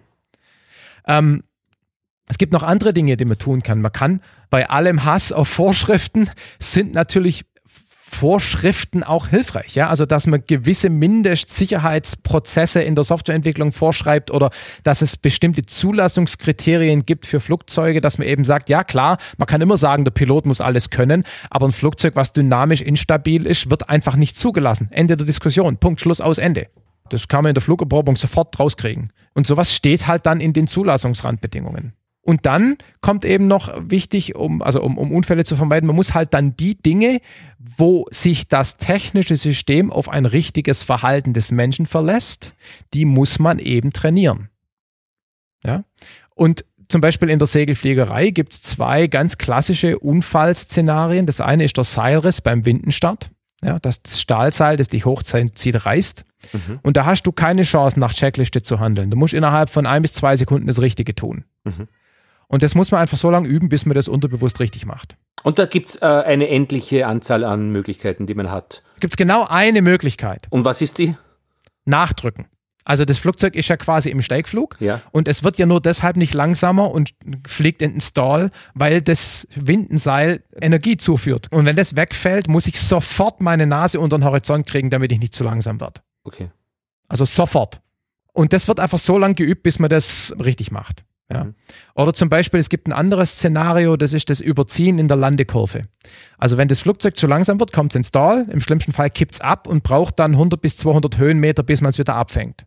[1.07, 1.43] Ähm,
[2.27, 3.83] es gibt noch andere Dinge, die man tun kann.
[3.83, 7.45] Man kann bei allem Hass auf Vorschriften sind natürlich
[8.15, 9.75] Vorschriften auch hilfreich.
[9.75, 9.89] Ja?
[9.89, 14.51] Also, dass man gewisse Mindestsicherheitsprozesse in der Softwareentwicklung vorschreibt oder
[14.85, 19.61] dass es bestimmte Zulassungskriterien gibt für Flugzeuge, dass man eben sagt, ja klar, man kann
[19.61, 23.89] immer sagen, der Pilot muss alles können, aber ein Flugzeug, was dynamisch instabil ist, wird
[23.89, 24.89] einfach nicht zugelassen.
[24.93, 25.79] Ende der Diskussion.
[25.79, 26.69] Punkt, Schluss, aus, Ende.
[27.11, 29.13] Das kann man in der Flugerprobung sofort rauskriegen.
[29.35, 31.93] Und sowas steht halt dann in den Zulassungsrandbedingungen.
[32.25, 36.15] Und dann kommt eben noch wichtig, um, also um, um Unfälle zu vermeiden, man muss
[36.15, 37.21] halt dann die Dinge,
[37.59, 42.55] wo sich das technische System auf ein richtiges Verhalten des Menschen verlässt,
[42.95, 44.49] die muss man eben trainieren.
[45.63, 45.85] Ja?
[46.35, 51.27] Und zum Beispiel in der Segelfliegerei gibt es zwei ganz klassische Unfallszenarien.
[51.27, 53.31] Das eine ist der Seilriss beim Windenstart.
[53.63, 56.25] Ja, das Stahlseil, das dich hochzieht, reißt.
[56.53, 56.79] Mhm.
[56.83, 59.11] Und da hast du keine Chance, nach Checkliste zu handeln.
[59.11, 61.45] Du musst innerhalb von ein bis zwei Sekunden das Richtige tun.
[61.65, 61.89] Mhm.
[62.49, 65.17] Und das muss man einfach so lange üben, bis man das unterbewusst richtig macht.
[65.43, 68.83] Und da gibt es äh, eine endliche Anzahl an Möglichkeiten, die man hat.
[69.01, 70.47] Gibt es genau eine Möglichkeit.
[70.51, 71.17] Und was ist die?
[71.85, 72.47] Nachdrücken.
[72.85, 75.01] Also das Flugzeug ist ja quasi im Steigflug ja.
[75.11, 77.15] und es wird ja nur deshalb nicht langsamer und
[77.47, 81.51] fliegt in den Stall, weil das Windenseil Energie zuführt.
[81.51, 85.19] Und wenn das wegfällt, muss ich sofort meine Nase unter den Horizont kriegen, damit ich
[85.19, 86.03] nicht zu langsam werde.
[86.25, 86.51] Okay.
[87.09, 87.81] Also sofort.
[88.35, 91.05] Und das wird einfach so lange geübt, bis man das richtig macht.
[91.31, 91.45] Ja.
[91.45, 91.55] Mhm.
[91.95, 95.83] Oder zum Beispiel, es gibt ein anderes Szenario, das ist das Überziehen in der Landekurve.
[96.39, 99.35] Also wenn das Flugzeug zu langsam wird, kommt es ins Stall, im schlimmsten Fall kippt
[99.35, 102.67] es ab und braucht dann 100 bis 200 Höhenmeter, bis man es wieder abfängt.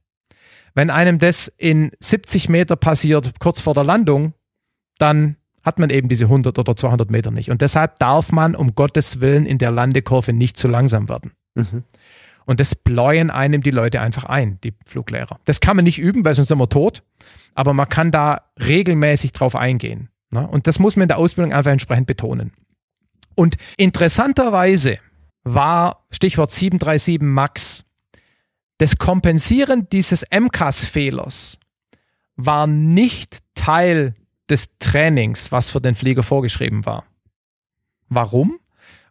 [0.74, 4.34] Wenn einem das in 70 Meter passiert, kurz vor der Landung,
[4.98, 7.52] dann hat man eben diese 100 oder 200 Meter nicht.
[7.52, 11.34] Und deshalb darf man um Gottes Willen in der Landekurve nicht zu langsam werden.
[11.56, 11.84] Mhm.
[12.48, 15.40] Und das bläuen einem die Leute einfach ein, die Fluglehrer.
[15.46, 17.04] Das kann man nicht üben, weil sonst sind wir tot.
[17.54, 20.10] Aber man kann da regelmäßig drauf eingehen.
[20.32, 20.48] Ne?
[20.48, 22.54] Und das muss man in der Ausbildung einfach entsprechend betonen.
[23.36, 24.98] Und interessanterweise
[25.44, 27.84] war Stichwort 737 MAX
[28.78, 31.60] das Kompensieren dieses MCAS-Fehlers
[32.36, 34.14] war nicht Teil
[34.50, 37.04] des Trainings, was für den Flieger vorgeschrieben war.
[38.08, 38.60] Warum?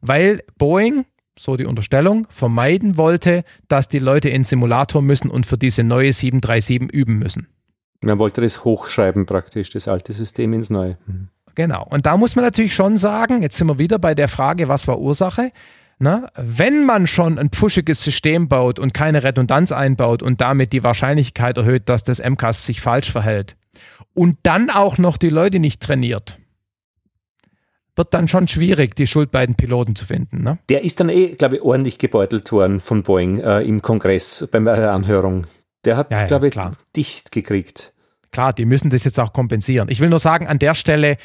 [0.00, 1.04] Weil Boeing
[1.38, 6.12] so die Unterstellung, vermeiden wollte, dass die Leute in Simulator müssen und für diese neue
[6.12, 7.48] 737 üben müssen.
[8.02, 10.98] Man wollte das hochschreiben praktisch, das alte System ins neue.
[11.06, 11.28] Mhm.
[11.54, 11.86] Genau.
[11.88, 14.86] Und da muss man natürlich schon sagen, jetzt sind wir wieder bei der Frage, was
[14.86, 15.50] war Ursache?
[15.98, 20.84] Na, wenn man schon ein pfuschiges System baut und keine Redundanz einbaut und damit die
[20.84, 23.56] Wahrscheinlichkeit erhöht, dass das MCAS sich falsch verhält
[24.12, 26.38] und dann auch noch die Leute nicht trainiert,
[27.96, 30.42] wird dann schon schwierig, die Schuld bei den Piloten zu finden.
[30.42, 30.58] Ne?
[30.68, 34.60] Der ist dann eh, glaube ich, ordentlich gebeutelt worden von Boeing äh, im Kongress bei
[34.60, 35.46] der Anhörung.
[35.84, 36.72] Der hat, ja, ja, glaube ich, klar.
[36.94, 37.92] dicht gekriegt.
[38.32, 39.88] Klar, die müssen das jetzt auch kompensieren.
[39.88, 41.16] Ich will nur sagen, an der Stelle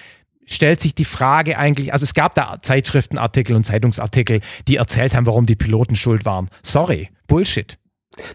[0.46, 5.26] stellt sich die Frage eigentlich, also es gab da Zeitschriftenartikel und Zeitungsartikel, die erzählt haben,
[5.26, 6.50] warum die Piloten schuld waren.
[6.64, 7.78] Sorry, Bullshit.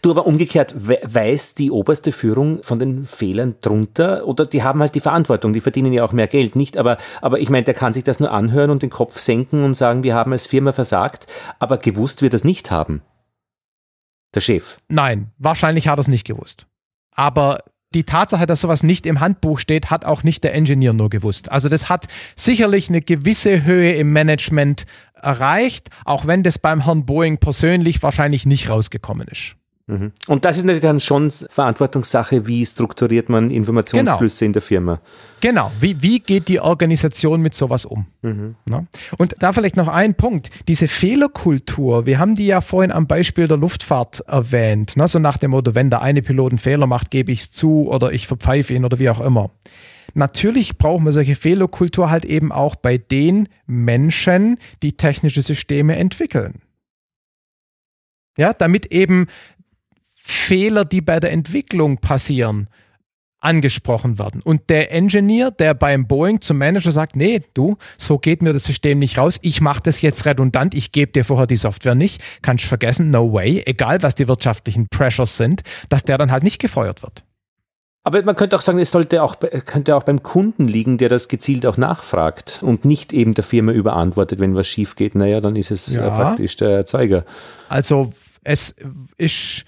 [0.01, 4.95] Du, aber umgekehrt, weiß die oberste Führung von den Fehlern drunter oder die haben halt
[4.95, 6.79] die Verantwortung, die verdienen ja auch mehr Geld, nicht?
[6.79, 9.75] Aber, aber ich meine, der kann sich das nur anhören und den Kopf senken und
[9.75, 11.27] sagen, wir haben als Firma versagt,
[11.59, 13.03] aber gewusst wird das nicht haben.
[14.35, 14.79] Der Chef.
[14.89, 16.67] Nein, wahrscheinlich hat er es nicht gewusst.
[17.11, 17.59] Aber
[17.95, 21.53] die Tatsache, dass sowas nicht im Handbuch steht, hat auch nicht der Ingenieur nur gewusst.
[21.53, 27.05] Also das hat sicherlich eine gewisse Höhe im Management erreicht, auch wenn das beim Herrn
[27.05, 29.57] Boeing persönlich wahrscheinlich nicht rausgekommen ist.
[29.89, 30.13] Mhm.
[30.27, 34.49] Und das ist natürlich dann schon Verantwortungssache, wie strukturiert man Informationsflüsse genau.
[34.49, 35.01] in der Firma.
[35.41, 38.07] Genau, wie, wie geht die Organisation mit sowas um?
[38.23, 38.57] Mhm.
[39.17, 43.47] Und da vielleicht noch ein Punkt, diese Fehlerkultur, wir haben die ja vorhin am Beispiel
[43.47, 45.07] der Luftfahrt erwähnt, ne?
[45.07, 47.89] so nach dem Motto, wenn der eine Pilot einen Fehler macht, gebe ich es zu
[47.89, 49.51] oder ich verpfeife ihn oder wie auch immer.
[50.15, 56.63] Natürlich brauchen wir solche Fehlerkultur halt eben auch bei den Menschen, die technische Systeme entwickeln.
[58.39, 59.29] Ja, damit eben
[60.27, 62.69] Fehler, die bei der Entwicklung passieren,
[63.41, 64.43] angesprochen werden.
[64.43, 68.65] Und der Engineer, der beim Boeing zum Manager sagt, nee, du, so geht mir das
[68.65, 72.23] System nicht raus, ich mache das jetzt redundant, ich gebe dir vorher die Software nicht,
[72.43, 76.43] kannst du vergessen, no way, egal was die wirtschaftlichen Pressures sind, dass der dann halt
[76.43, 77.25] nicht gefeuert wird.
[78.03, 81.29] Aber man könnte auch sagen, es sollte auch, könnte auch beim Kunden liegen, der das
[81.29, 85.17] gezielt auch nachfragt und nicht eben der Firma überantwortet, wenn was schief geht.
[85.17, 86.11] Naja, dann ist es ja.
[86.11, 87.25] praktisch der Erzeuger.
[87.69, 88.13] Also
[88.45, 88.77] es
[89.17, 89.65] ist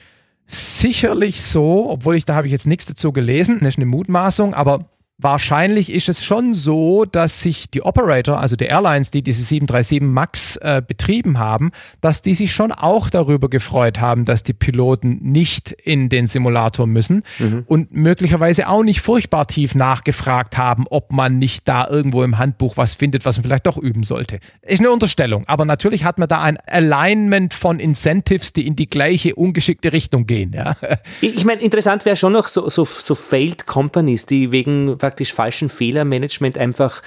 [0.48, 4.54] sicherlich so, obwohl ich da habe ich jetzt nichts dazu gelesen, das ist eine Mutmaßung,
[4.54, 4.86] aber
[5.20, 10.00] Wahrscheinlich ist es schon so, dass sich die Operator, also die Airlines, die diese 737
[10.00, 15.18] MAX äh, betrieben haben, dass die sich schon auch darüber gefreut haben, dass die Piloten
[15.20, 17.64] nicht in den Simulator müssen mhm.
[17.66, 22.76] und möglicherweise auch nicht furchtbar tief nachgefragt haben, ob man nicht da irgendwo im Handbuch
[22.76, 24.38] was findet, was man vielleicht doch üben sollte.
[24.62, 28.88] Ist eine Unterstellung, aber natürlich hat man da ein Alignment von Incentives, die in die
[28.88, 30.52] gleiche ungeschickte Richtung gehen.
[30.52, 30.76] Ja.
[31.20, 35.70] Ich meine, interessant wäre schon noch so, so, so Failed Companies, die wegen praktisch falschen
[35.70, 37.00] Fehlermanagement einfach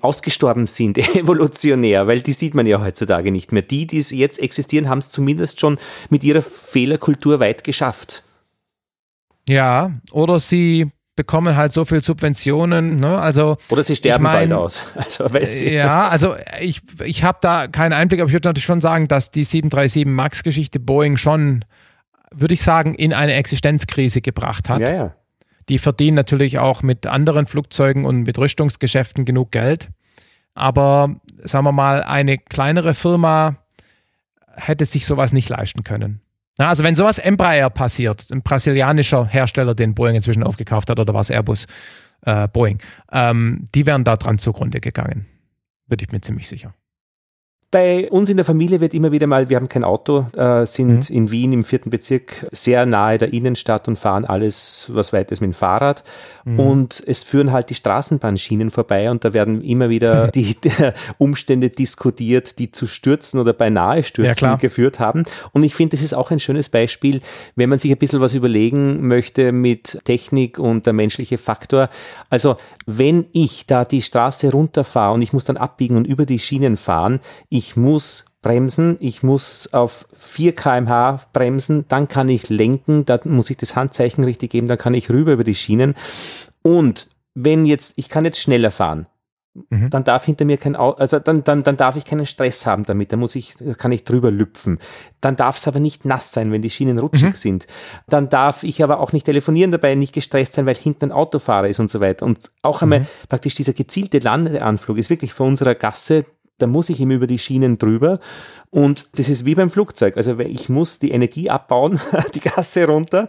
[0.00, 3.62] ausgestorben sind, evolutionär, weil die sieht man ja heutzutage nicht mehr.
[3.62, 5.76] Die, die jetzt existieren, haben es zumindest schon
[6.08, 8.22] mit ihrer Fehlerkultur weit geschafft.
[9.48, 13.18] Ja, oder sie bekommen halt so viel Subventionen, ne?
[13.18, 14.86] Also oder sie sterben ich mein, bald aus.
[14.94, 15.24] Also,
[15.64, 19.32] ja, also ich, ich habe da keinen Einblick, aber ich würde natürlich schon sagen, dass
[19.32, 21.64] die 737 Max-Geschichte Boeing schon,
[22.32, 24.80] würde ich sagen, in eine Existenzkrise gebracht hat.
[24.80, 25.14] Ja, ja.
[25.68, 29.88] Die verdienen natürlich auch mit anderen Flugzeugen und mit Rüstungsgeschäften genug Geld.
[30.54, 33.56] Aber sagen wir mal, eine kleinere Firma
[34.54, 36.20] hätte sich sowas nicht leisten können.
[36.56, 41.30] Also wenn sowas Embraer passiert, ein brasilianischer Hersteller, den Boeing inzwischen aufgekauft hat, oder was
[41.30, 41.66] Airbus,
[42.22, 42.78] äh, Boeing,
[43.12, 45.26] ähm, die wären da dran zugrunde gegangen.
[45.86, 46.74] Würde ich mir ziemlich sicher.
[47.70, 51.10] Bei uns in der Familie wird immer wieder mal, wir haben kein Auto, äh, sind
[51.10, 51.16] mhm.
[51.16, 55.42] in Wien im vierten Bezirk sehr nahe der Innenstadt und fahren alles, was weit ist,
[55.42, 56.02] mit dem Fahrrad.
[56.46, 56.60] Mhm.
[56.60, 60.72] Und es führen halt die Straßenbahnschienen vorbei und da werden immer wieder die, die
[61.18, 65.24] Umstände diskutiert, die zu Stürzen oder beinahe Stürzen ja, geführt haben.
[65.52, 67.20] Und ich finde, das ist auch ein schönes Beispiel,
[67.54, 71.90] wenn man sich ein bisschen was überlegen möchte mit Technik und der menschliche Faktor.
[72.30, 76.38] Also wenn ich da die Straße runterfahre und ich muss dann abbiegen und über die
[76.38, 77.20] Schienen fahren,
[77.58, 83.50] ich muss bremsen, ich muss auf 4 kmh bremsen, dann kann ich lenken, dann muss
[83.50, 85.94] ich das Handzeichen richtig geben, dann kann ich rüber über die Schienen.
[86.62, 89.08] Und wenn jetzt, ich kann jetzt schneller fahren,
[89.70, 89.90] mhm.
[89.90, 92.84] dann darf hinter mir kein Auto, also dann, dann, dann darf ich keinen Stress haben
[92.84, 94.78] damit, dann muss ich, kann ich drüber lüpfen.
[95.20, 97.32] Dann darf es aber nicht nass sein, wenn die Schienen rutschig mhm.
[97.32, 97.66] sind.
[98.06, 101.66] Dann darf ich aber auch nicht telefonieren dabei, nicht gestresst sein, weil hinten ein Autofahrer
[101.66, 102.24] ist und so weiter.
[102.24, 103.06] Und auch einmal mhm.
[103.28, 106.24] praktisch dieser gezielte Landeanflug ist wirklich vor unserer Gasse
[106.58, 108.18] da muss ich ihm über die Schienen drüber.
[108.70, 110.16] Und das ist wie beim Flugzeug.
[110.16, 111.98] Also ich muss die Energie abbauen,
[112.34, 113.28] die Gasse runter.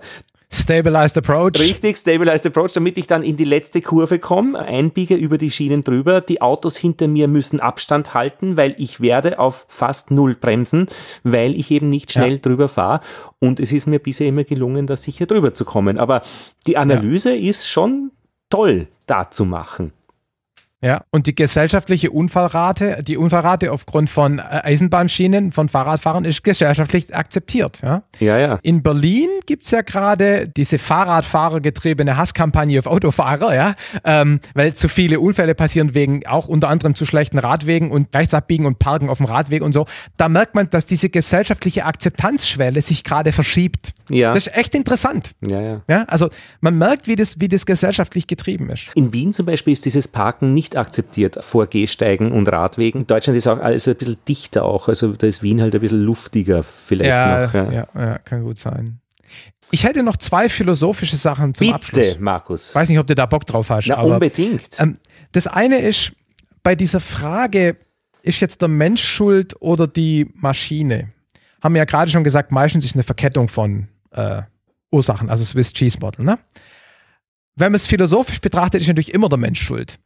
[0.51, 1.59] Stabilized Approach.
[1.59, 5.83] Richtig, Stabilized Approach, damit ich dann in die letzte Kurve komme, einbiege über die Schienen
[5.83, 6.21] drüber.
[6.21, 10.87] Die Autos hinter mir müssen Abstand halten, weil ich werde auf fast null bremsen,
[11.23, 12.39] weil ich eben nicht schnell ja.
[12.39, 13.01] drüber fahre.
[13.37, 15.99] Und es ist mir bisher immer gelungen, da sicher drüber zu kommen.
[15.99, 16.23] Aber
[16.65, 17.49] die Analyse ja.
[17.49, 18.11] ist schon
[18.49, 19.93] toll da zu machen.
[20.81, 27.13] Ja, und die gesellschaftliche Unfallrate, die Unfallrate aufgrund von äh, Eisenbahnschienen, von Fahrradfahrern ist gesellschaftlich
[27.13, 27.81] akzeptiert.
[27.83, 28.37] Ja, ja.
[28.37, 28.59] ja.
[28.63, 33.75] In Berlin gibt es ja gerade diese Fahrradfahrergetriebene Hasskampagne auf Autofahrer, ja,
[34.05, 38.65] ähm, weil zu viele Unfälle passieren wegen auch unter anderem zu schlechten Radwegen und Rechtsabbiegen
[38.65, 39.85] und Parken auf dem Radweg und so.
[40.15, 43.93] Da merkt man, dass diese gesellschaftliche Akzeptanzschwelle sich gerade verschiebt.
[44.09, 44.33] Ja.
[44.33, 45.35] Das ist echt interessant.
[45.45, 45.81] Ja, ja.
[45.89, 46.29] ja also
[46.61, 48.91] man merkt, wie das, wie das gesellschaftlich getrieben ist.
[48.95, 53.07] In Wien zum Beispiel ist dieses Parken nicht nicht akzeptiert vor Gehsteigen und Radwegen.
[53.07, 56.01] Deutschland ist auch alles ein bisschen dichter auch, also da ist Wien halt ein bisschen
[56.01, 57.53] luftiger vielleicht ja, noch.
[57.53, 57.71] Ja.
[57.71, 58.99] ja, ja, kann gut sein.
[59.71, 62.07] Ich hätte noch zwei philosophische Sachen zum Bitte, Abschluss.
[62.07, 62.75] Bitte, Markus.
[62.75, 63.87] Weiß nicht, ob du da Bock drauf hast.
[63.87, 64.79] Na, aber, unbedingt.
[64.79, 64.97] Ähm,
[65.31, 66.13] das eine ist,
[66.63, 67.77] bei dieser Frage,
[68.23, 71.13] ist jetzt der Mensch schuld oder die Maschine?
[71.61, 74.41] Haben wir ja gerade schon gesagt, meistens ist eine Verkettung von äh,
[74.91, 76.25] Ursachen, also Swiss Cheese Model.
[76.25, 76.39] Ne?
[77.55, 79.99] Wenn man es philosophisch betrachtet, ist natürlich immer der Mensch schuld.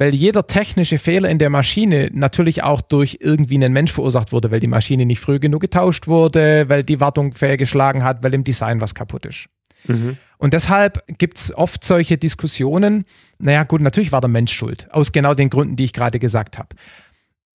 [0.00, 4.50] Weil jeder technische Fehler in der Maschine natürlich auch durch irgendwie einen Mensch verursacht wurde,
[4.50, 8.42] weil die Maschine nicht früh genug getauscht wurde, weil die Wartung fehlgeschlagen hat, weil im
[8.42, 9.48] Design was kaputt ist.
[9.86, 10.16] Mhm.
[10.38, 13.04] Und deshalb gibt es oft solche Diskussionen.
[13.38, 16.56] Naja, gut, natürlich war der Mensch schuld, aus genau den Gründen, die ich gerade gesagt
[16.56, 16.74] habe.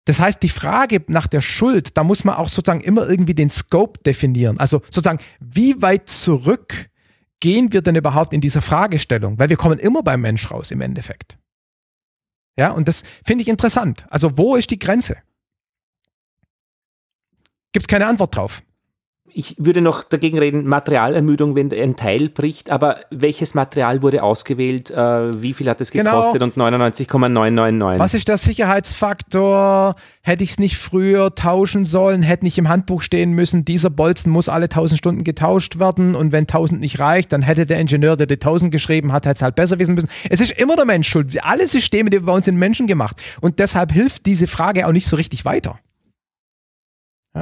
[0.04, 3.48] Das heißt, die Frage nach der Schuld, da muss man auch sozusagen immer irgendwie den
[3.48, 4.60] Scope definieren.
[4.60, 6.90] Also sozusagen, wie weit zurück
[7.40, 9.38] gehen wir denn überhaupt in dieser Fragestellung?
[9.38, 11.38] Weil wir kommen immer beim Mensch raus im Endeffekt.
[12.56, 14.06] Ja, und das finde ich interessant.
[14.10, 15.16] Also, wo ist die Grenze?
[17.72, 18.62] Gibt es keine Antwort drauf
[19.34, 24.90] ich würde noch dagegen reden, Materialermüdung, wenn ein Teil bricht, aber welches Material wurde ausgewählt,
[24.90, 26.10] äh, wie viel hat es genau.
[26.10, 26.44] gekostet genau.
[26.46, 27.98] und 99,999?
[27.98, 29.96] Was ist der Sicherheitsfaktor?
[30.22, 32.22] Hätte ich es nicht früher tauschen sollen?
[32.22, 36.32] Hätte nicht im Handbuch stehen müssen, dieser Bolzen muss alle 1000 Stunden getauscht werden und
[36.32, 39.42] wenn 1000 nicht reicht, dann hätte der Ingenieur, der die 1000 geschrieben hat, hätte es
[39.42, 40.08] halt besser wissen müssen.
[40.30, 41.36] Es ist immer der Mensch schuld.
[41.42, 44.92] Alle Systeme, die wir bei uns sind Menschen gemacht und deshalb hilft diese Frage auch
[44.92, 45.78] nicht so richtig weiter.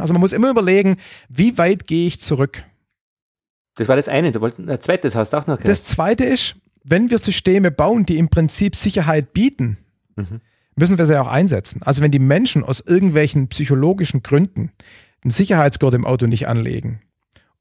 [0.00, 0.96] Also man muss immer überlegen,
[1.28, 2.64] wie weit gehe ich zurück.
[3.76, 4.32] Das war das eine.
[4.32, 5.58] Du wolltest ein zweites hast du auch noch.
[5.58, 5.70] Gehört.
[5.70, 9.78] Das zweite ist, wenn wir Systeme bauen, die im Prinzip Sicherheit bieten,
[10.16, 10.40] mhm.
[10.76, 11.82] müssen wir sie auch einsetzen.
[11.82, 14.72] Also wenn die Menschen aus irgendwelchen psychologischen Gründen
[15.24, 17.00] den Sicherheitsgurt im Auto nicht anlegen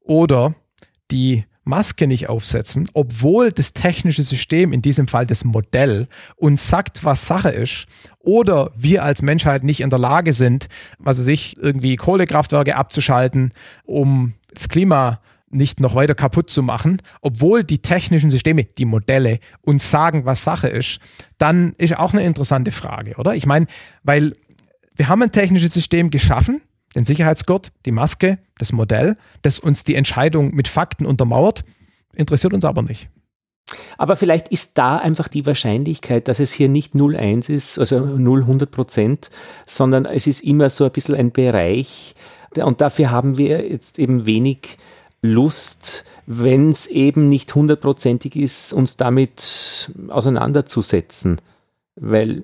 [0.00, 0.54] oder
[1.10, 7.04] die Maske nicht aufsetzen, obwohl das technische System, in diesem Fall das Modell, uns sagt,
[7.04, 7.86] was Sache ist,
[8.18, 10.68] oder wir als Menschheit nicht in der Lage sind,
[11.04, 13.52] also sich irgendwie Kohlekraftwerke abzuschalten,
[13.84, 15.20] um das Klima
[15.50, 20.44] nicht noch weiter kaputt zu machen, obwohl die technischen Systeme, die Modelle uns sagen, was
[20.44, 20.98] Sache ist,
[21.38, 23.34] dann ist auch eine interessante Frage, oder?
[23.34, 23.66] Ich meine,
[24.02, 24.32] weil
[24.96, 26.62] wir haben ein technisches System geschaffen,
[26.94, 31.64] den Sicherheitsgurt, die Maske, das Modell, das uns die Entscheidung mit Fakten untermauert,
[32.14, 33.08] interessiert uns aber nicht.
[33.96, 38.40] Aber vielleicht ist da einfach die Wahrscheinlichkeit, dass es hier nicht 0,1 ist, also 0,
[38.40, 39.30] 100 Prozent,
[39.66, 42.14] sondern es ist immer so ein bisschen ein Bereich.
[42.56, 44.76] Und dafür haben wir jetzt eben wenig
[45.22, 51.40] Lust, wenn es eben nicht hundertprozentig ist, uns damit auseinanderzusetzen.
[51.94, 52.42] Weil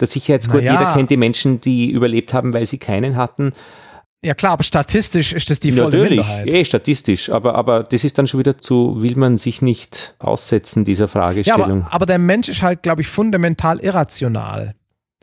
[0.00, 0.72] der Sicherheitsgurt, ja.
[0.72, 3.52] jeder kennt die Menschen, die überlebt haben, weil sie keinen hatten.
[4.24, 6.46] Ja klar, aber statistisch ist das die volle Natürlich, Minderheit.
[6.48, 10.84] eh statistisch, aber, aber das ist dann schon wieder zu, will man sich nicht aussetzen
[10.84, 11.80] dieser Fragestellung.
[11.80, 14.76] Ja, aber, aber der Mensch ist halt, glaube ich, fundamental irrational.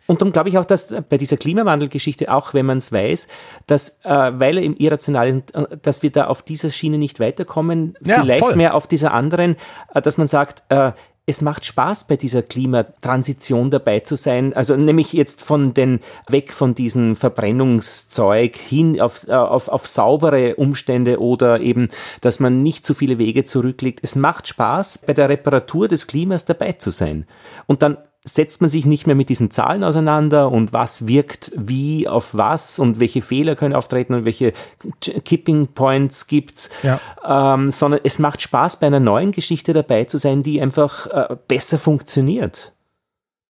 [0.09, 3.27] Und dann glaube ich auch, dass bei dieser Klimawandelgeschichte, auch wenn man es weiß,
[3.67, 7.19] dass, äh, weil er im irrational ist, äh, dass wir da auf dieser Schiene nicht
[7.19, 8.55] weiterkommen, ja, vielleicht voll.
[8.55, 9.55] mehr auf dieser anderen,
[9.93, 10.93] äh, dass man sagt, äh,
[11.29, 14.51] es macht Spaß, bei dieser Klimatransition dabei zu sein.
[14.53, 20.55] Also nämlich jetzt von den, weg von diesem Verbrennungszeug hin auf, äh, auf, auf saubere
[20.55, 21.89] Umstände oder eben,
[22.21, 23.99] dass man nicht zu viele Wege zurücklegt.
[24.01, 27.27] Es macht Spaß, bei der Reparatur des Klimas dabei zu sein.
[27.67, 32.07] Und dann setzt man sich nicht mehr mit diesen Zahlen auseinander und was wirkt wie
[32.07, 34.51] auf was und welche Fehler können auftreten und welche
[34.99, 36.99] Kipping Points gibt's, ja.
[37.25, 41.37] ähm, sondern es macht Spaß, bei einer neuen Geschichte dabei zu sein, die einfach äh,
[41.47, 42.73] besser funktioniert.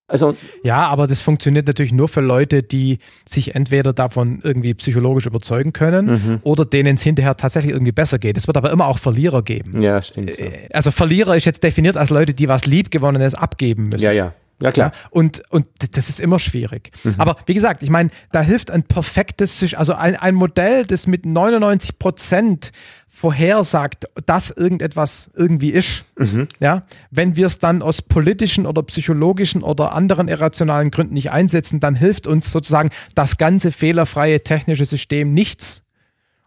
[0.10, 2.98] Also, ja, aber das funktioniert natürlich nur für Leute, die
[3.28, 6.40] sich entweder davon irgendwie psychologisch überzeugen können mhm.
[6.42, 8.36] oder denen es hinterher tatsächlich irgendwie besser geht.
[8.36, 9.82] Es wird aber immer auch Verlierer geben.
[9.84, 10.38] Ja, stimmt.
[10.38, 10.48] Ja.
[10.74, 14.04] Also Verlierer ist jetzt definiert als Leute, die was Liebgewonnenes abgeben müssen.
[14.04, 14.34] Ja, ja.
[14.62, 14.92] Ja, klar.
[14.94, 16.92] Ja, und, und das ist immer schwierig.
[17.04, 17.16] Mhm.
[17.18, 21.26] Aber wie gesagt, ich meine, da hilft ein perfektes, also ein, ein Modell, das mit
[21.26, 22.72] 99 Prozent
[23.08, 26.06] vorhersagt, dass irgendetwas irgendwie ist.
[26.18, 26.48] Mhm.
[26.60, 31.80] Ja, wenn wir es dann aus politischen oder psychologischen oder anderen irrationalen Gründen nicht einsetzen,
[31.80, 35.84] dann hilft uns sozusagen das ganze fehlerfreie technische System nichts.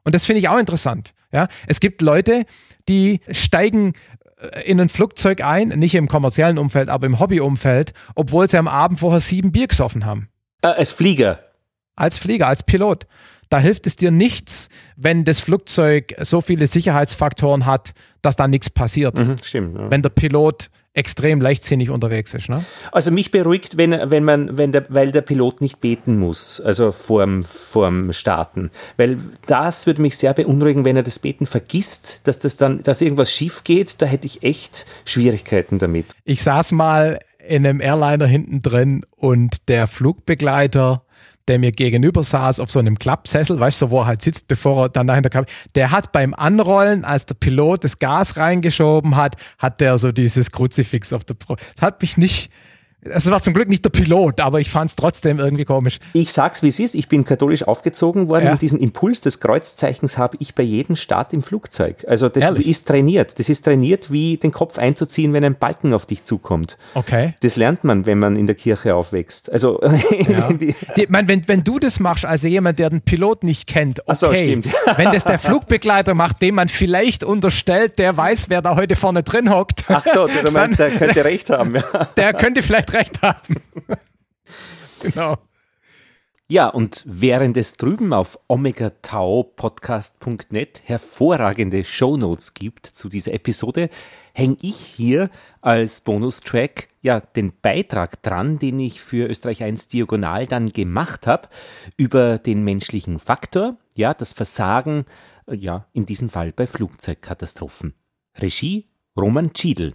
[0.05, 1.13] Und das finde ich auch interessant.
[1.33, 2.45] Ja, es gibt Leute,
[2.89, 3.95] die steigen
[4.65, 9.01] in ein Flugzeug ein, nicht im kommerziellen Umfeld, aber im Hobbyumfeld, obwohl sie am Abend
[9.01, 10.29] vorher sieben Bier gesoffen haben.
[10.63, 11.41] Äh, als Flieger.
[11.95, 13.07] Als Flieger, als Pilot.
[13.53, 17.93] Da hilft es dir nichts, wenn das Flugzeug so viele Sicherheitsfaktoren hat,
[18.23, 19.19] dass da nichts passiert.
[19.19, 19.77] Mhm, stimmt.
[19.77, 19.91] Ja.
[19.91, 22.49] Wenn der Pilot extrem leichtsinnig unterwegs ist.
[22.49, 22.65] Ne?
[22.93, 26.93] Also mich beruhigt, wenn, wenn man, wenn der, weil der Pilot nicht beten muss, also
[26.93, 28.71] vorm, vorm Starten.
[28.97, 33.03] Weil das würde mich sehr beunruhigen, wenn er das Beten vergisst, dass das dann, dass
[33.03, 36.07] irgendwas schief geht, da hätte ich echt Schwierigkeiten damit.
[36.25, 41.05] Ich saß mal in einem Airliner hinten drin und der Flugbegleiter
[41.49, 44.85] der mir gegenüber saß auf so einem Klappsessel, weißt du, wo er halt sitzt, bevor
[44.85, 45.45] er dann nachher kam,
[45.75, 50.51] der hat beim Anrollen, als der Pilot das Gas reingeschoben hat, hat der so dieses
[50.51, 51.63] Kruzifix auf der Brust.
[51.77, 52.51] Das hat mich nicht,
[53.05, 55.99] Es war zum Glück nicht der Pilot, aber ich fand es trotzdem irgendwie komisch.
[56.13, 58.53] Ich sag's wie es ist, ich bin katholisch aufgezogen worden ja.
[58.53, 61.97] und diesen Impuls des Kreuzzeichens habe ich bei jedem Start im Flugzeug.
[62.07, 62.69] Also das Ehrlich?
[62.69, 63.41] ist trainiert.
[63.41, 66.79] Das ist trainiert, wie den Kopf einzuziehen, wenn ein Balken auf dich zukommt.
[66.95, 67.35] Okay.
[67.41, 69.51] Das lernt man, wenn man in der Kirche aufwächst.
[69.51, 69.81] Also
[70.29, 70.53] ja.
[70.53, 70.75] die,
[71.09, 74.15] mein, wenn, wenn du das machst, also jemand, der den Pilot nicht kennt, okay.
[74.15, 74.67] so, stimmt.
[74.97, 79.25] wenn das der Flugbegleiter macht, dem man vielleicht unterstellt, der weiß, wer da heute vorne
[79.25, 79.87] drin hockt.
[79.89, 81.75] Ach so, du meinst, der könnte recht haben.
[81.75, 82.05] Ja.
[82.17, 83.57] Der könnte vielleicht recht haben.
[85.01, 85.39] genau.
[86.49, 93.89] Ja, und während es drüben auf omegataupodcast.net hervorragende Shownotes gibt zu dieser Episode,
[94.35, 95.31] hänge ich hier
[95.63, 101.49] als Bonustrack ja den Beitrag dran, den ich für Österreich 1 Diagonal dann gemacht habe
[101.97, 105.07] über den menschlichen Faktor, ja, das Versagen,
[105.51, 107.95] ja, in diesem Fall bei Flugzeugkatastrophen.
[108.39, 108.85] Regie
[109.17, 109.95] Roman Schiedl.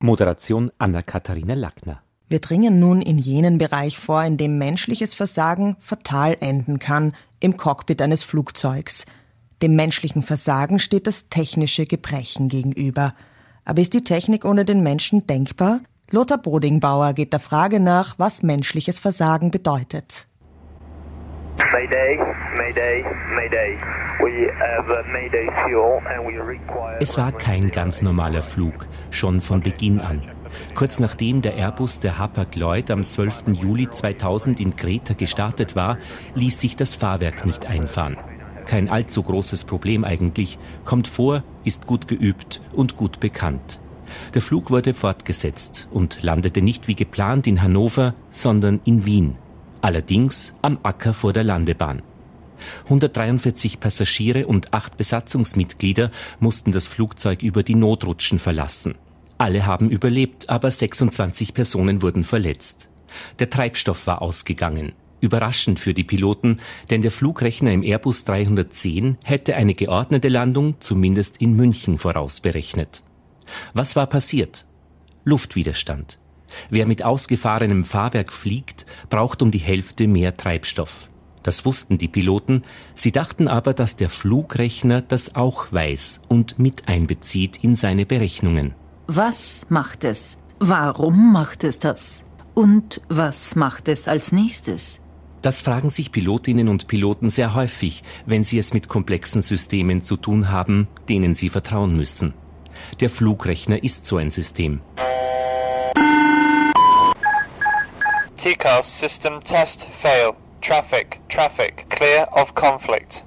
[0.00, 2.04] Moderation Anna-Katharina Lackner.
[2.28, 7.56] Wir dringen nun in jenen Bereich vor, in dem menschliches Versagen fatal enden kann, im
[7.56, 9.06] Cockpit eines Flugzeugs.
[9.62, 13.14] Dem menschlichen Versagen steht das technische Gebrechen gegenüber.
[13.64, 15.80] Aber ist die Technik ohne den Menschen denkbar?
[16.10, 20.26] Lothar Bodingbauer geht der Frage nach, was menschliches Versagen bedeutet.
[27.00, 30.22] Es war kein ganz normaler Flug, schon von Beginn an.
[30.74, 33.48] Kurz nachdem der Airbus der Hapag-Lloyd am 12.
[33.52, 35.98] Juli 2000 in Kreta gestartet war,
[36.34, 38.16] ließ sich das Fahrwerk nicht einfahren.
[38.64, 43.80] Kein allzu großes Problem eigentlich, kommt vor, ist gut geübt und gut bekannt.
[44.34, 49.36] Der Flug wurde fortgesetzt und landete nicht wie geplant in Hannover, sondern in Wien.
[49.80, 52.02] Allerdings am Acker vor der Landebahn.
[52.84, 56.10] 143 Passagiere und acht Besatzungsmitglieder
[56.40, 58.96] mussten das Flugzeug über die Notrutschen verlassen.
[59.38, 62.88] Alle haben überlebt, aber 26 Personen wurden verletzt.
[63.38, 64.92] Der Treibstoff war ausgegangen.
[65.20, 66.58] Überraschend für die Piloten,
[66.90, 73.02] denn der Flugrechner im Airbus 310 hätte eine geordnete Landung zumindest in München vorausberechnet.
[73.74, 74.66] Was war passiert?
[75.24, 76.18] Luftwiderstand.
[76.70, 81.10] Wer mit ausgefahrenem Fahrwerk fliegt, braucht um die Hälfte mehr Treibstoff.
[81.42, 82.62] Das wussten die Piloten,
[82.94, 88.74] sie dachten aber, dass der Flugrechner das auch weiß und mit einbezieht in seine Berechnungen.
[89.06, 90.36] Was macht es?
[90.58, 92.24] Warum macht es das?
[92.54, 95.00] Und was macht es als nächstes?
[95.40, 100.16] Das fragen sich Pilotinnen und Piloten sehr häufig, wenn sie es mit komplexen Systemen zu
[100.16, 102.34] tun haben, denen sie vertrauen müssen.
[103.00, 104.80] Der Flugrechner ist so ein System.
[108.38, 110.32] TCAS System Test Fail.
[110.60, 113.24] Traffic, Traffic, Clear of Conflict.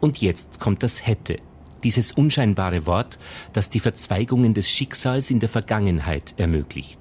[0.00, 1.38] Und jetzt kommt das hätte
[1.82, 3.18] dieses unscheinbare Wort,
[3.54, 7.00] das die Verzweigungen des Schicksals in der Vergangenheit ermöglicht.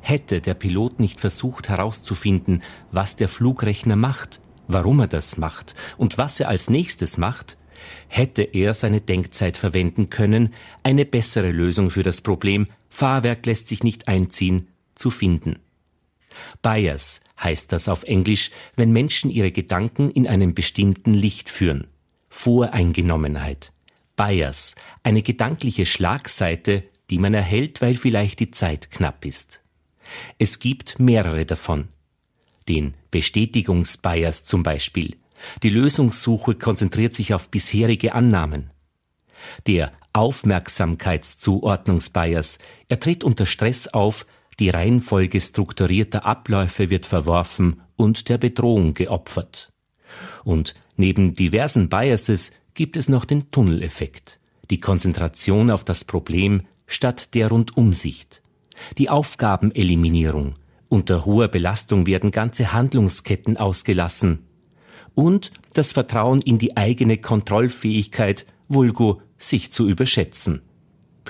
[0.00, 6.18] Hätte der Pilot nicht versucht herauszufinden, was der Flugrechner macht, warum er das macht und
[6.18, 7.58] was er als nächstes macht,
[8.08, 10.52] hätte er seine Denkzeit verwenden können,
[10.82, 15.60] eine bessere Lösung für das Problem Fahrwerk lässt sich nicht einziehen, zu finden.
[16.62, 21.86] Bias heißt das auf Englisch, wenn Menschen ihre Gedanken in einem bestimmten Licht führen.
[22.28, 23.72] Voreingenommenheit.
[24.16, 29.62] Bias, eine gedankliche Schlagseite, die man erhält, weil vielleicht die Zeit knapp ist.
[30.38, 31.88] Es gibt mehrere davon.
[32.68, 35.16] Den Bestätigungsbias zum Beispiel.
[35.62, 38.70] Die Lösungssuche konzentriert sich auf bisherige Annahmen.
[39.66, 42.58] Der Aufmerksamkeitszuordnungsbias,
[42.88, 44.26] er tritt unter Stress auf,
[44.60, 49.72] die Reihenfolge strukturierter Abläufe wird verworfen und der Bedrohung geopfert.
[50.44, 54.38] Und neben diversen Biases gibt es noch den Tunneleffekt,
[54.70, 58.42] die Konzentration auf das Problem statt der Rundumsicht,
[58.98, 60.54] die Aufgabeneliminierung,
[60.88, 64.46] unter hoher Belastung werden ganze Handlungsketten ausgelassen
[65.14, 70.62] und das Vertrauen in die eigene Kontrollfähigkeit, vulgo sich zu überschätzen.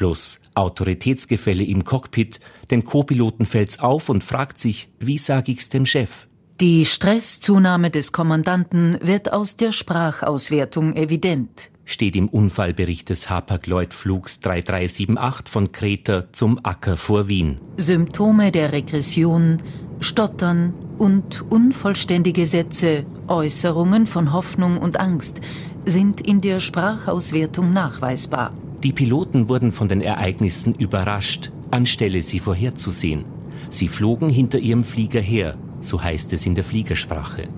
[0.01, 2.41] Plus Autoritätsgefälle im Cockpit,
[2.71, 6.27] dem Co-Piloten fällt's auf und fragt sich, wie sag ich's dem Chef?
[6.59, 11.71] Die Stresszunahme des Kommandanten wird aus der Sprachauswertung evident.
[11.85, 17.61] Steht im Unfallbericht des Hapag-Lloyd-Flugs 3378 von Kreta zum Acker vor Wien.
[17.77, 19.63] Symptome der Regression,
[20.01, 25.43] Stottern und unvollständige Sätze, Äußerungen von Hoffnung und Angst
[25.85, 28.55] sind in der Sprachauswertung nachweisbar.
[28.83, 33.27] Die Piloten wurden von den Ereignissen überrascht, anstelle sie vorherzusehen.
[33.69, 37.49] Sie flogen hinter ihrem Flieger her, so heißt es in der Fliegersprache.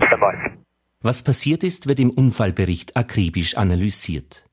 [1.02, 4.44] Was passiert ist, wird im Unfallbericht akribisch analysiert.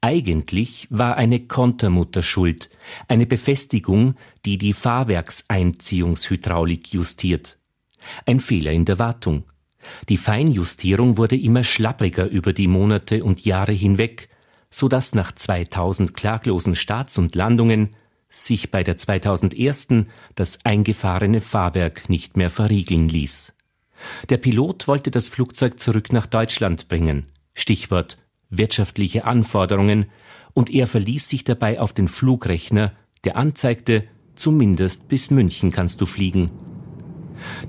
[0.00, 2.70] Eigentlich war eine Kontermutter schuld,
[3.06, 7.60] eine Befestigung, die die Fahrwerkseinziehungshydraulik justiert.
[8.26, 9.44] Ein Fehler in der Wartung.
[10.08, 14.28] Die Feinjustierung wurde immer schlappriger über die Monate und Jahre hinweg,
[14.70, 17.94] so dass nach 2000 klaglosen Starts und Landungen
[18.28, 19.88] sich bei der 2001.
[20.34, 23.52] das eingefahrene Fahrwerk nicht mehr verriegeln ließ.
[24.30, 27.26] Der Pilot wollte das Flugzeug zurück nach Deutschland bringen.
[27.54, 28.18] Stichwort
[28.52, 30.06] wirtschaftliche Anforderungen,
[30.54, 32.92] und er verließ sich dabei auf den Flugrechner,
[33.24, 34.04] der anzeigte,
[34.36, 36.50] zumindest bis München kannst du fliegen.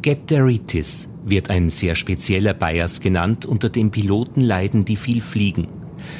[0.02, 5.68] Get-Deritis wird ein sehr spezieller Bias genannt, unter dem Piloten leiden, die viel fliegen.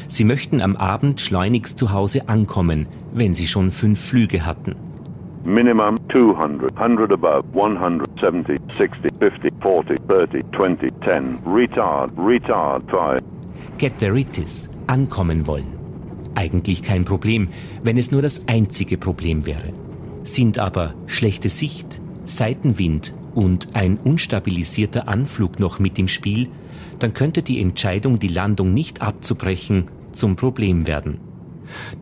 [0.08, 4.76] Sie möchten am Abend schleunigst zu Hause ankommen, wenn sie schon fünf Flüge hatten.
[5.46, 13.22] Minimum 200, 100 above, 170, 60, 50, 40, 30, 20, 10, retard, retard, 5.
[13.78, 15.68] Get-Deritis, ankommen wollen.
[16.36, 17.50] Eigentlich kein Problem,
[17.84, 19.74] wenn es nur das einzige Problem wäre.
[20.24, 26.50] Sind aber schlechte Sicht, Seitenwind, und ein unstabilisierter Anflug noch mit im Spiel,
[27.00, 31.20] dann könnte die Entscheidung, die Landung nicht abzubrechen, zum Problem werden.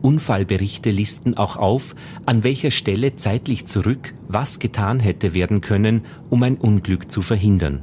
[0.02, 1.94] Unfallberichte listen auch auf,
[2.26, 7.82] an welcher Stelle zeitlich zurück was getan hätte werden können, um ein Unglück zu verhindern.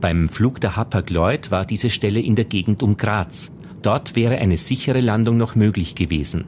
[0.00, 3.52] Beim Flug der Hapag-Lloyd war diese Stelle in der Gegend um Graz.
[3.82, 6.46] Dort wäre eine sichere Landung noch möglich gewesen.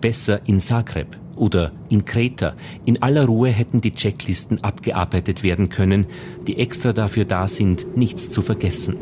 [0.00, 2.54] Besser in Zagreb oder in Kreta.
[2.84, 6.06] In aller Ruhe hätten die Checklisten abgearbeitet werden können,
[6.46, 8.96] die extra dafür da sind, nichts zu vergessen.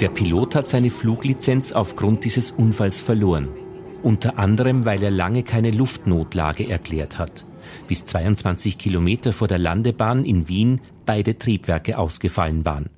[0.00, 3.48] Der Pilot hat seine Fluglizenz aufgrund dieses Unfalls verloren.
[4.02, 7.46] Unter anderem, weil er lange keine Luftnotlage erklärt hat.
[7.86, 12.90] Bis 22 Kilometer vor der Landebahn in Wien beide Triebwerke ausgefallen waren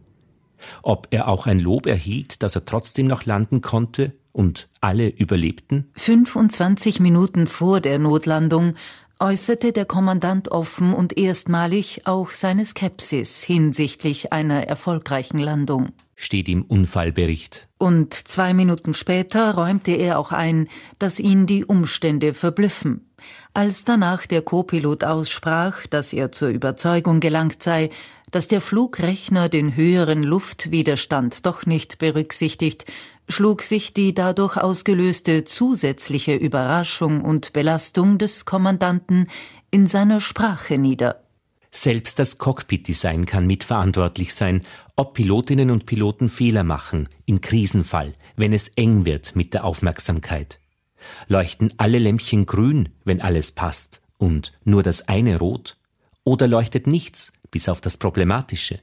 [0.82, 5.90] ob er auch ein Lob erhielt, dass er trotzdem noch landen konnte und alle überlebten?
[5.94, 8.74] 25 Minuten vor der Notlandung
[9.18, 15.90] äußerte der Kommandant offen und erstmalig auch seine Skepsis hinsichtlich einer erfolgreichen Landung.
[16.16, 17.68] Steht im Unfallbericht.
[17.78, 20.68] Und zwei Minuten später räumte er auch ein,
[20.98, 23.10] dass ihn die Umstände verblüffen.
[23.52, 27.90] Als danach der Co-Pilot aussprach, dass er zur Überzeugung gelangt sei,
[28.30, 32.84] dass der Flugrechner den höheren Luftwiderstand doch nicht berücksichtigt,
[33.28, 39.28] schlug sich die dadurch ausgelöste zusätzliche Überraschung und Belastung des Kommandanten
[39.70, 41.24] in seiner Sprache nieder.
[41.70, 44.60] Selbst das Cockpit-Design kann mitverantwortlich sein,
[44.94, 50.60] ob Pilotinnen und Piloten Fehler machen, im Krisenfall, wenn es eng wird mit der Aufmerksamkeit.
[51.26, 55.76] Leuchten alle Lämpchen grün, wenn alles passt, und nur das eine rot?
[56.22, 58.78] Oder leuchtet nichts, bis auf das Problematische?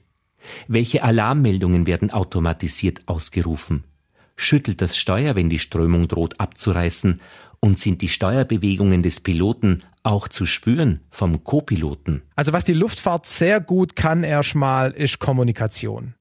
[0.67, 3.85] Welche Alarmmeldungen werden automatisiert ausgerufen?
[4.41, 7.21] Schüttelt das Steuer, wenn die Strömung droht abzureißen?
[7.59, 12.23] Und sind die Steuerbewegungen des Piloten auch zu spüren vom Co-Piloten?
[12.35, 16.15] Also was die Luftfahrt sehr gut kann erstmal, ist Kommunikation.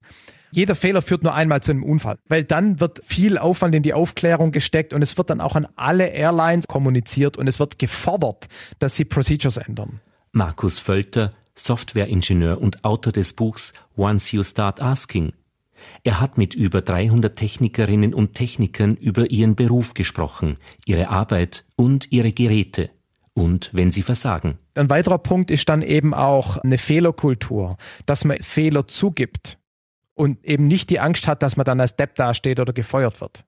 [0.50, 3.94] Jeder Fehler führt nur einmal zu einem Unfall, weil dann wird viel Aufwand in die
[3.94, 8.48] Aufklärung gesteckt und es wird dann auch an alle Airlines kommuniziert und es wird gefordert,
[8.80, 10.00] dass sie Procedures ändern.
[10.32, 15.32] Markus Völter, Softwareingenieur und Autor des Buchs Once You Start Asking.
[16.04, 22.10] Er hat mit über 300 Technikerinnen und Technikern über ihren Beruf gesprochen, ihre Arbeit und
[22.12, 22.90] ihre Geräte.
[23.32, 24.58] Und wenn sie versagen.
[24.74, 27.76] Ein weiterer Punkt ist dann eben auch eine Fehlerkultur,
[28.06, 29.58] dass man Fehler zugibt
[30.14, 33.44] und eben nicht die Angst hat, dass man dann als Depp dasteht oder gefeuert wird.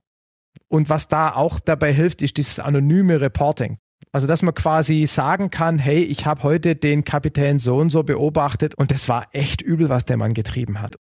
[0.69, 3.79] Und was da auch dabei hilft, ist dieses anonyme Reporting.
[4.11, 8.03] Also, dass man quasi sagen kann, hey, ich habe heute den Kapitän so und so
[8.03, 10.97] beobachtet und das war echt übel, was der Mann getrieben hat.